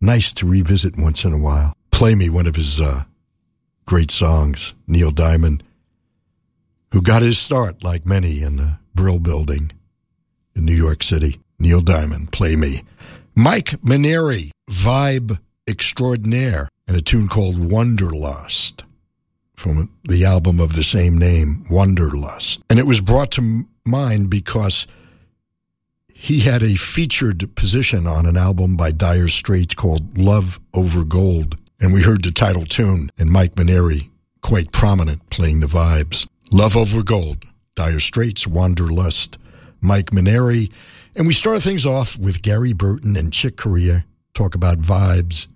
nice 0.00 0.32
to 0.32 0.46
revisit 0.46 0.96
once 0.96 1.26
in 1.26 1.34
a 1.34 1.38
while. 1.38 1.74
Play 1.90 2.14
me 2.14 2.30
one 2.30 2.46
of 2.46 2.56
his 2.56 2.80
uh, 2.80 3.04
great 3.84 4.10
songs, 4.10 4.72
Neil 4.86 5.10
Diamond, 5.10 5.62
who 6.92 7.02
got 7.02 7.20
his 7.20 7.38
start, 7.38 7.84
like 7.84 8.06
many, 8.06 8.40
in 8.40 8.56
the 8.56 8.78
Brill 8.94 9.18
Building 9.18 9.72
in 10.56 10.64
New 10.64 10.74
York 10.74 11.02
City. 11.02 11.38
Neil 11.58 11.82
Diamond, 11.82 12.32
play 12.32 12.56
me. 12.56 12.82
Mike 13.36 13.72
Mainieri, 13.82 14.50
Vibe 14.70 15.38
Extraordinaire, 15.68 16.68
and 16.92 17.00
a 17.00 17.02
tune 17.02 17.26
called 17.26 17.72
Wanderlust 17.72 18.84
from 19.56 19.90
the 20.04 20.26
album 20.26 20.60
of 20.60 20.76
the 20.76 20.82
same 20.82 21.16
name, 21.16 21.64
Wanderlust. 21.70 22.62
And 22.68 22.78
it 22.78 22.86
was 22.86 23.00
brought 23.00 23.30
to 23.32 23.66
mind 23.86 24.28
because 24.28 24.86
he 26.12 26.40
had 26.40 26.62
a 26.62 26.74
featured 26.74 27.48
position 27.54 28.06
on 28.06 28.26
an 28.26 28.36
album 28.36 28.76
by 28.76 28.90
Dire 28.90 29.28
Straits 29.28 29.74
called 29.74 30.18
Love 30.18 30.60
Over 30.74 31.02
Gold. 31.02 31.56
And 31.80 31.94
we 31.94 32.02
heard 32.02 32.24
the 32.24 32.30
title 32.30 32.66
tune 32.66 33.10
and 33.18 33.30
Mike 33.30 33.54
Mainieri 33.54 34.10
quite 34.42 34.70
prominent 34.72 35.30
playing 35.30 35.60
the 35.60 35.66
vibes. 35.66 36.28
Love 36.52 36.76
Over 36.76 37.02
Gold, 37.02 37.42
Dire 37.74 38.00
Straits, 38.00 38.46
Wanderlust, 38.46 39.38
Mike 39.80 40.10
Mainieri. 40.10 40.70
And 41.16 41.26
we 41.26 41.32
start 41.32 41.62
things 41.62 41.86
off 41.86 42.18
with 42.18 42.42
Gary 42.42 42.74
Burton 42.74 43.16
and 43.16 43.32
Chick 43.32 43.56
Corea 43.56 44.04
talk 44.34 44.54
about 44.54 44.78
vibes. 44.78 45.46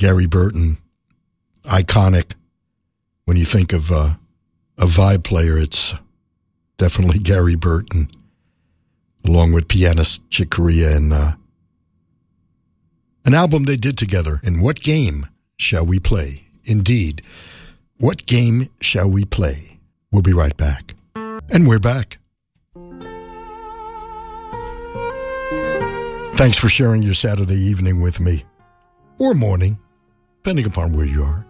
Gary 0.00 0.26
Burton, 0.26 0.78
iconic. 1.64 2.32
When 3.26 3.36
you 3.36 3.44
think 3.44 3.74
of 3.74 3.92
uh, 3.92 4.14
a 4.78 4.86
vibe 4.86 5.24
player, 5.24 5.58
it's 5.58 5.92
definitely 6.78 7.18
Gary 7.22 7.54
Burton, 7.54 8.10
along 9.26 9.52
with 9.52 9.68
pianist 9.68 10.28
Chick 10.30 10.50
Corea 10.50 10.96
and 10.96 11.12
uh, 11.12 11.32
an 13.26 13.34
album 13.34 13.64
they 13.64 13.76
did 13.76 13.98
together. 13.98 14.40
And 14.42 14.62
what 14.62 14.80
game 14.80 15.26
shall 15.58 15.84
we 15.84 16.00
play? 16.00 16.46
Indeed, 16.64 17.20
what 17.98 18.24
game 18.24 18.68
shall 18.80 19.08
we 19.08 19.26
play? 19.26 19.80
We'll 20.10 20.22
be 20.22 20.32
right 20.32 20.56
back. 20.56 20.94
And 21.14 21.68
we're 21.68 21.78
back. 21.78 22.16
Thanks 26.36 26.56
for 26.56 26.70
sharing 26.70 27.02
your 27.02 27.12
Saturday 27.12 27.60
evening 27.60 28.00
with 28.00 28.18
me, 28.18 28.46
or 29.18 29.34
morning, 29.34 29.78
depending 30.42 30.64
upon 30.64 30.90
where 30.94 31.04
you 31.04 31.22
are. 31.22 31.49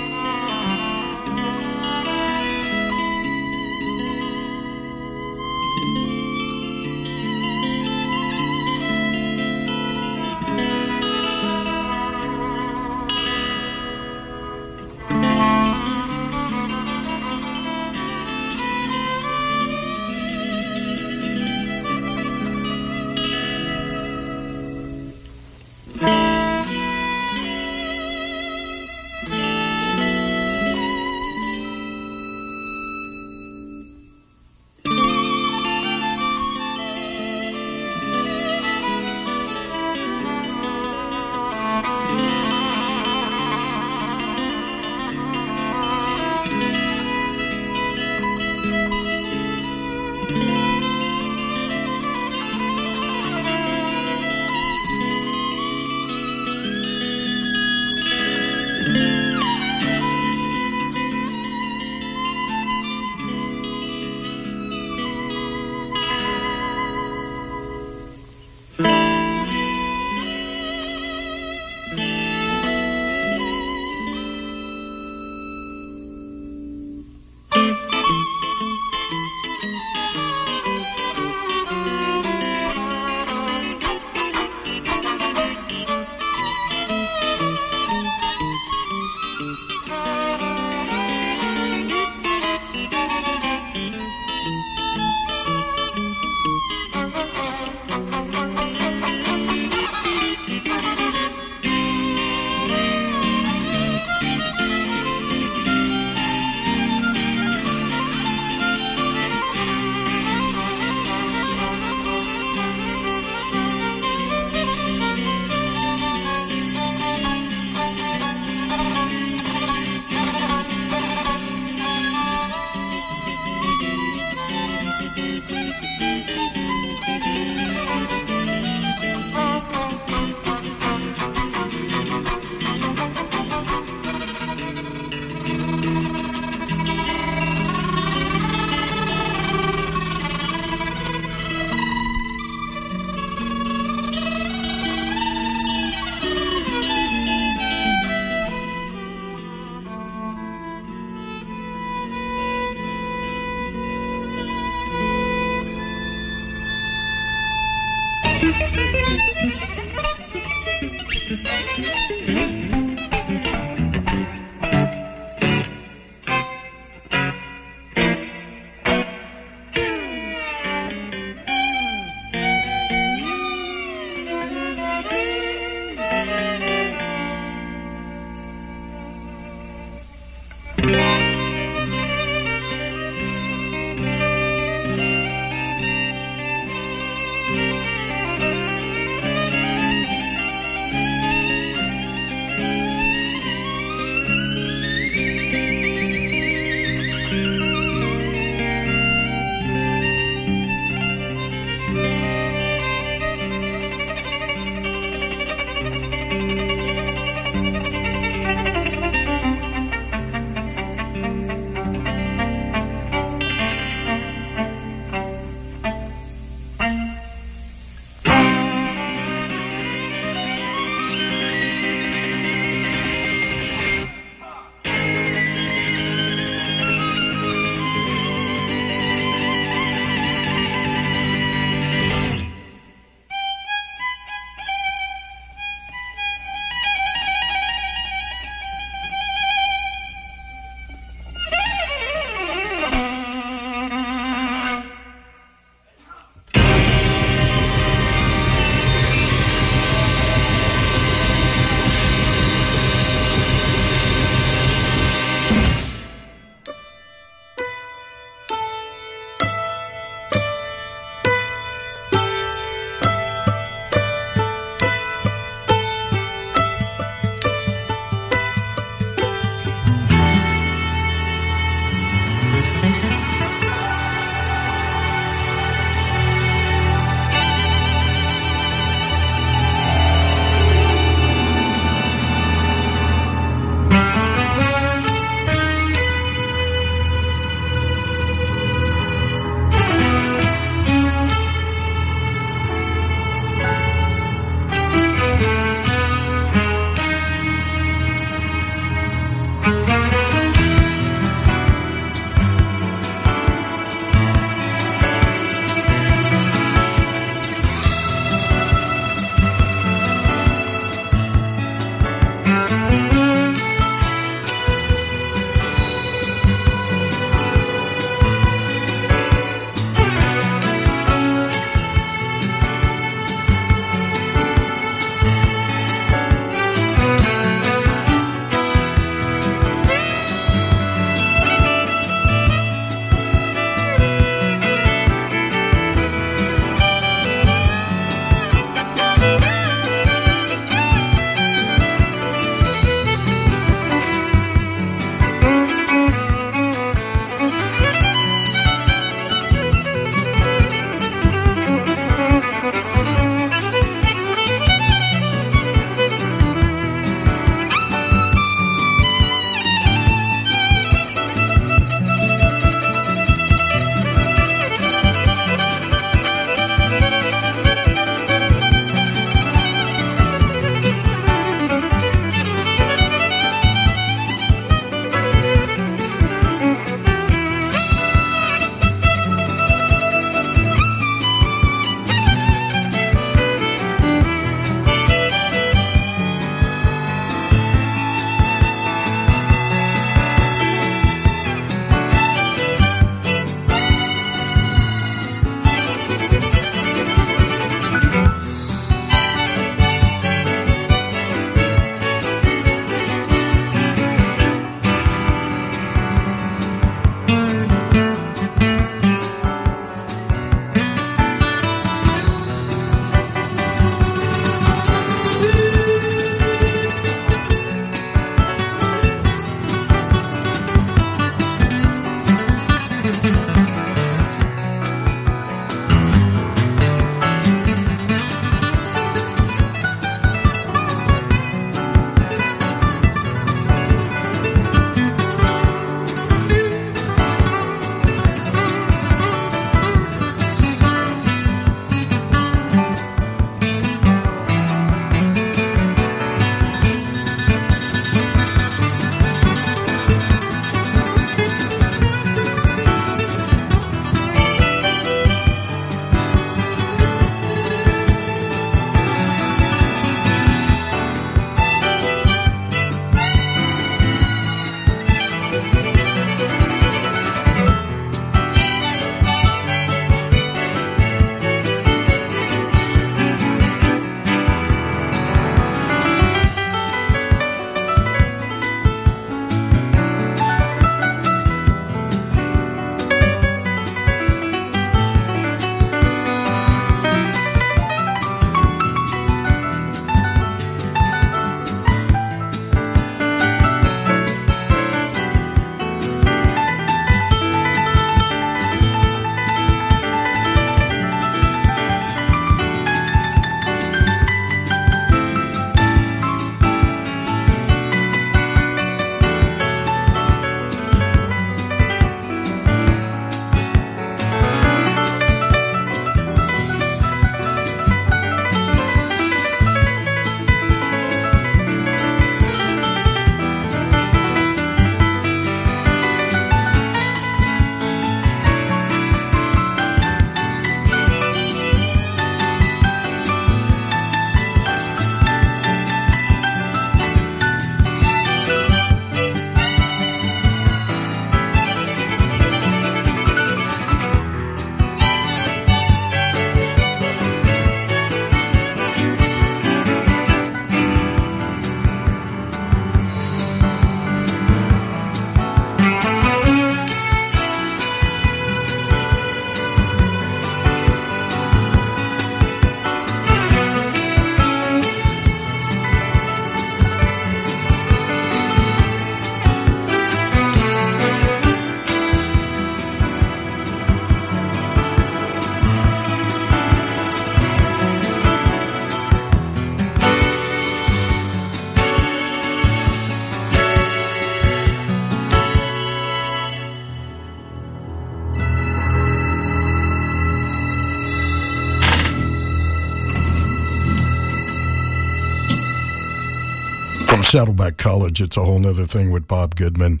Saddleback 597.36 597.76
College, 597.76 598.22
it's 598.22 598.38
a 598.38 598.44
whole 598.44 598.58
nother 598.58 598.86
thing 598.86 599.10
with 599.10 599.28
Bob 599.28 599.56
Goodman. 599.56 600.00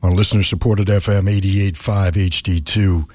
On 0.00 0.14
listener 0.14 0.44
supported 0.44 0.86
FM 0.86 1.28
88.5 1.28 2.12
HD2 2.30 3.10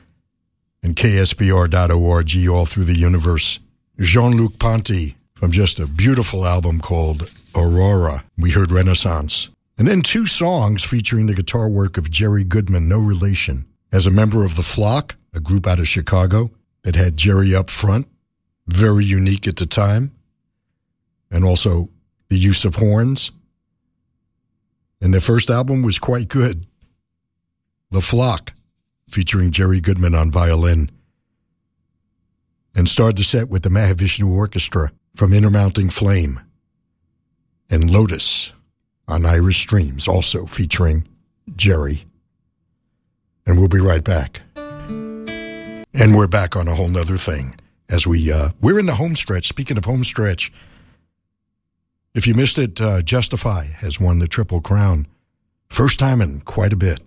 and 0.83 0.97
KSBR.org 0.97 2.47
all 2.49 2.65
through 2.65 2.83
the 2.83 2.97
universe. 2.97 3.57
Jean 4.01 4.35
Luc 4.35 4.59
Ponty 4.59 5.15
from 5.33 5.53
just 5.53 5.79
a 5.79 5.87
beautiful 5.87 6.45
album 6.45 6.81
called 6.81 7.31
Aurora. 7.55 8.25
We 8.37 8.51
heard 8.51 8.69
Renaissance. 8.69 9.47
And 9.77 9.87
then 9.87 10.01
two 10.01 10.25
songs 10.25 10.83
featuring 10.83 11.27
the 11.27 11.33
guitar 11.33 11.69
work 11.69 11.97
of 11.97 12.11
Jerry 12.11 12.43
Goodman, 12.43 12.89
no 12.89 12.99
relation. 12.99 13.65
As 13.93 14.07
a 14.07 14.11
member 14.11 14.43
of 14.43 14.57
The 14.57 14.61
Flock, 14.61 15.15
a 15.33 15.39
group 15.39 15.67
out 15.67 15.79
of 15.79 15.87
Chicago 15.87 16.51
that 16.83 16.97
had 16.97 17.15
Jerry 17.15 17.55
up 17.55 17.69
front, 17.69 18.09
very 18.67 19.05
unique 19.05 19.47
at 19.47 19.55
the 19.55 19.65
time, 19.65 20.11
and 21.31 21.45
also 21.45 21.87
the 22.29 22.37
use 22.37 22.65
of 22.65 22.75
horns. 22.75 23.31
And 25.01 25.13
their 25.13 25.21
first 25.21 25.49
album 25.49 25.81
was 25.81 25.99
quite 25.99 26.27
good. 26.27 26.65
The 27.91 28.01
Flock, 28.01 28.53
featuring 29.07 29.51
Jerry 29.51 29.81
Goodman 29.81 30.15
on 30.15 30.31
violin. 30.31 30.89
And 32.75 32.87
started 32.87 33.17
the 33.17 33.23
set 33.23 33.49
with 33.49 33.63
the 33.63 33.69
Mahavishnu 33.69 34.29
Orchestra 34.31 34.91
from 35.15 35.33
Inner 35.33 35.49
Mounting 35.49 35.89
Flame. 35.89 36.39
And 37.69 37.89
Lotus 37.89 38.51
on 39.07 39.25
Irish 39.25 39.61
Streams, 39.61 40.07
also 40.07 40.45
featuring 40.45 41.07
Jerry. 41.55 42.05
And 43.45 43.57
we'll 43.57 43.67
be 43.67 43.79
right 43.79 44.03
back. 44.03 44.41
And 44.55 46.15
we're 46.15 46.27
back 46.27 46.55
on 46.55 46.67
a 46.67 46.75
whole 46.75 46.87
nother 46.87 47.17
thing 47.17 47.55
as 47.89 48.05
we 48.05 48.31
uh, 48.31 48.49
we're 48.61 48.79
in 48.79 48.85
the 48.85 48.93
home 48.93 49.15
stretch. 49.15 49.47
Speaking 49.47 49.77
of 49.77 49.85
home 49.85 50.03
stretch, 50.03 50.51
if 52.13 52.27
you 52.27 52.33
missed 52.33 52.57
it, 52.57 52.81
uh, 52.81 53.01
Justify 53.01 53.65
has 53.65 53.99
won 53.99 54.19
the 54.19 54.27
Triple 54.27 54.61
Crown, 54.61 55.07
first 55.69 55.99
time 55.99 56.21
in 56.21 56.41
quite 56.41 56.73
a 56.73 56.75
bit. 56.75 56.99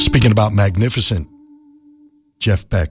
Speaking 0.00 0.32
about 0.32 0.52
magnificent, 0.52 1.28
Jeff 2.38 2.68
Beck. 2.68 2.90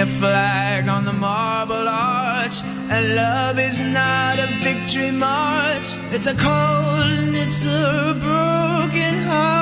your 0.00 0.06
flag 0.06 0.88
on 0.88 1.04
the 1.04 1.12
marble 1.12 1.86
arch. 1.86 2.62
And 2.88 3.14
love 3.14 3.58
is 3.58 3.78
not 3.80 4.38
a 4.38 4.46
victory 4.64 5.10
march. 5.10 5.88
It's 6.10 6.26
a 6.26 6.34
cold 6.34 7.06
and 7.18 7.36
it's 7.36 7.66
a 7.66 8.16
broken 8.18 9.14
hallelujah. 9.28 9.59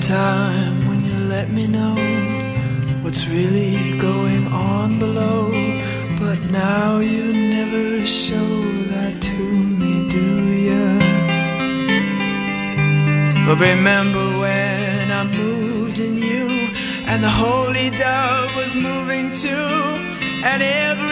Time 0.00 0.88
when 0.88 1.04
you 1.04 1.16
let 1.28 1.50
me 1.50 1.66
know 1.66 1.94
what's 3.02 3.26
really 3.26 3.98
going 3.98 4.46
on 4.46 4.98
below, 4.98 5.50
but 6.18 6.38
now 6.50 6.98
you 6.98 7.32
never 7.32 8.06
show 8.06 8.62
that 8.92 9.20
to 9.20 9.32
me, 9.32 10.08
do 10.08 10.26
you? 10.68 10.98
But 13.46 13.58
remember 13.58 14.38
when 14.38 15.10
I 15.10 15.24
moved 15.24 15.98
in 15.98 16.16
you, 16.16 16.70
and 17.06 17.24
the 17.24 17.30
holy 17.30 17.90
dove 17.90 18.54
was 18.56 18.74
moving 18.74 19.32
too, 19.34 19.48
and 20.44 20.62
every 20.62 21.07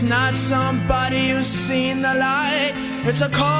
It's 0.00 0.08
not 0.08 0.34
somebody 0.34 1.28
who's 1.28 1.46
seen 1.46 2.00
the 2.00 2.14
light. 2.14 2.72
It's 3.04 3.20
a 3.20 3.28
cold 3.28 3.59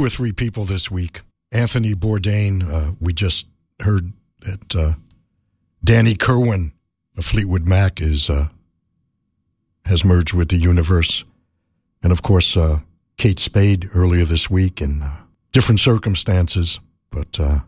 two 0.00 0.06
or 0.06 0.08
three 0.08 0.32
people 0.32 0.64
this 0.64 0.90
week. 0.90 1.20
Anthony 1.52 1.92
Bourdain, 1.92 2.62
uh, 2.62 2.92
we 3.00 3.12
just 3.12 3.46
heard 3.80 4.12
that 4.40 4.74
uh, 4.74 4.92
Danny 5.84 6.14
Kirwan 6.14 6.72
of 7.18 7.24
Fleetwood 7.26 7.68
Mac 7.68 8.00
is 8.00 8.30
uh, 8.30 8.48
has 9.84 10.02
merged 10.02 10.32
with 10.32 10.48
the 10.48 10.56
universe. 10.56 11.24
And 12.02 12.12
of 12.12 12.22
course, 12.22 12.56
uh, 12.56 12.80
Kate 13.18 13.38
Spade 13.38 13.90
earlier 13.94 14.24
this 14.24 14.48
week 14.48 14.80
in 14.80 15.02
uh, 15.02 15.16
different 15.52 15.80
circumstances, 15.80 16.80
but 17.10 17.38
uh, 17.38 17.58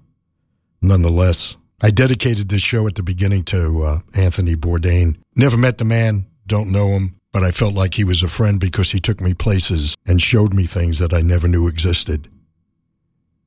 nonetheless, 0.80 1.56
I 1.82 1.90
dedicated 1.90 2.48
this 2.48 2.62
show 2.62 2.86
at 2.86 2.94
the 2.94 3.02
beginning 3.02 3.42
to 3.44 4.00
Anthony 4.16 4.54
Bourdain. 4.54 5.16
Never 5.36 5.58
met 5.58 5.76
the 5.76 5.84
man, 5.84 6.26
don't 6.46 6.72
know 6.72 6.88
him, 6.88 7.20
but 7.32 7.42
I 7.42 7.50
felt 7.50 7.74
like 7.74 7.94
he 7.94 8.04
was 8.04 8.22
a 8.22 8.28
friend 8.28 8.60
because 8.60 8.90
he 8.90 9.00
took 9.00 9.20
me 9.20 9.34
places 9.34 9.96
and 10.06 10.20
showed 10.20 10.52
me 10.54 10.66
things 10.66 10.98
that 10.98 11.12
I 11.12 11.22
never 11.22 11.48
knew 11.48 11.66
existed. 11.66 12.28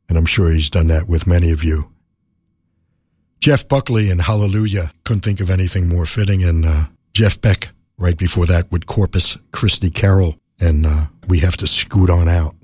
And 0.10 0.18
I'm 0.18 0.26
sure 0.26 0.50
he's 0.50 0.70
done 0.70 0.88
that 0.88 1.08
with 1.08 1.28
many 1.28 1.52
of 1.52 1.64
you. 1.64 1.92
Jeff 3.40 3.68
Buckley 3.68 4.10
and 4.10 4.22
Hallelujah 4.22 4.92
couldn't 5.04 5.22
think 5.22 5.40
of 5.40 5.52
anything 5.52 5.88
more 5.88 6.06
fitting, 6.06 6.44
and 6.44 6.66
uh, 6.66 6.86
Jeff 7.14 7.40
Beck 7.40 7.70
right 7.98 8.18
before 8.18 8.48
that 8.48 8.72
with 8.72 8.88
Corpus 8.88 9.38
Christi 9.52 9.92
Carol, 9.92 10.36
and 10.60 10.86
uh, 10.86 11.06
we 11.28 11.40
have 11.40 11.58
to 11.58 11.68
scoot 11.68 12.10
on 12.10 12.28
out. 12.28 12.56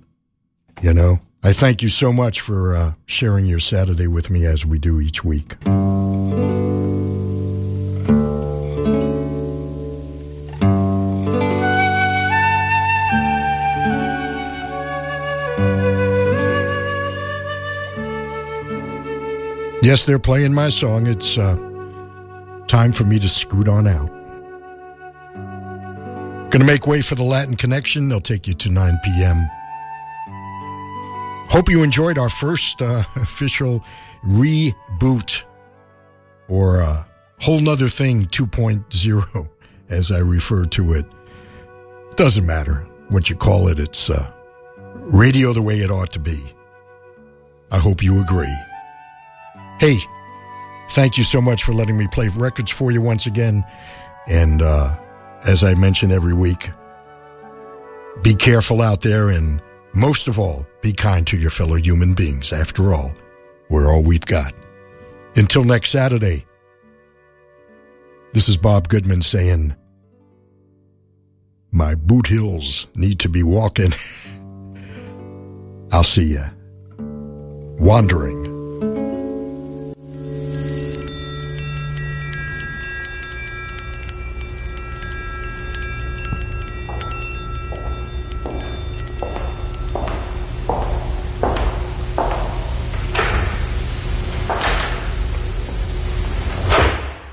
You 0.82 0.94
know, 0.94 1.20
I 1.44 1.54
thank 1.54 1.84
you 1.84 1.90
so 1.90 2.12
much 2.12 2.42
for 2.42 2.76
uh, 2.76 2.94
sharing 3.06 3.46
your 3.46 3.60
Saturday 3.60 4.08
with 4.08 4.30
me 4.30 4.46
as 4.46 4.66
we 4.66 4.80
do 4.80 5.00
each 5.00 5.24
week. 5.24 5.56
Yes, 19.82 20.06
they're 20.06 20.20
playing 20.20 20.54
my 20.54 20.70
song. 20.70 21.08
It's 21.08 21.40
uh, 21.40 21.56
time 22.68 22.92
for 22.92 23.04
me 23.04 23.18
to 23.18 23.28
scoot 23.28 23.68
on 23.68 23.88
out. 23.88 24.10
Going 26.52 26.60
to 26.60 26.66
make 26.66 26.86
way 26.86 27.02
for 27.02 27.16
the 27.16 27.24
Latin 27.24 27.56
Connection. 27.56 28.08
They'll 28.08 28.22
take 28.22 28.46
you 28.46 28.54
to 28.54 28.70
9 28.70 29.00
p.m. 29.04 29.50
Hope 31.50 31.68
you 31.70 31.82
enjoyed 31.82 32.20
our 32.20 32.30
first 32.30 32.82
uh, 32.82 33.04
official 33.16 33.84
reboot 34.24 35.44
or 36.48 36.82
uh, 36.82 37.04
whole 37.40 37.60
nother 37.60 37.88
thing 37.88 38.26
2.0, 38.26 39.50
as 39.90 40.12
I 40.12 40.20
refer 40.20 40.66
to 40.66 40.94
it. 40.94 41.06
Doesn't 42.18 42.46
matter 42.46 42.88
what 43.10 43.32
you 43.32 43.36
call 43.36 43.68
it. 43.68 43.80
It's 43.80 44.12
uh, 44.12 44.32
radio 44.96 45.54
the 45.54 45.62
way 45.62 45.76
it 45.78 45.90
ought 45.90 46.12
to 46.12 46.20
be. 46.20 46.40
I 47.72 47.80
hope 47.80 48.04
you 48.04 48.22
agree. 48.22 48.54
Hey, 49.82 49.98
thank 50.90 51.18
you 51.18 51.24
so 51.24 51.42
much 51.42 51.64
for 51.64 51.74
letting 51.74 51.98
me 51.98 52.08
play 52.12 52.30
records 52.36 52.70
for 52.70 52.92
you 52.92 53.02
once 53.02 53.26
again. 53.26 53.66
And 54.28 54.62
uh, 54.62 54.96
as 55.48 55.64
I 55.64 55.74
mention 55.74 56.12
every 56.12 56.36
week, 56.36 56.70
be 58.22 58.36
careful 58.36 58.84
out 58.84 59.02
there 59.02 59.30
and 59.30 59.60
most 59.96 60.28
of 60.28 60.38
all, 60.38 60.68
be 60.84 60.94
kind 60.94 61.26
to 61.26 61.36
your 61.36 61.50
fellow 61.50 61.78
human 61.78 62.14
beings. 62.14 62.54
After 62.54 62.94
all, 62.94 63.12
we're 63.72 63.92
all 63.92 64.04
we've 64.04 64.24
got. 64.24 64.54
Until 65.36 65.64
next 65.64 65.90
Saturday, 65.90 66.46
this 68.34 68.48
is 68.48 68.58
Bob 68.58 68.88
Goodman 68.88 69.24
saying, 69.24 69.76
My 71.72 71.96
boot 71.96 72.28
heels 72.28 72.86
need 72.94 73.20
to 73.22 73.30
be 73.30 73.42
walking. 73.42 73.94
I'll 75.92 76.04
see 76.04 76.36
ya. 76.36 76.50
Wandering 77.80 78.41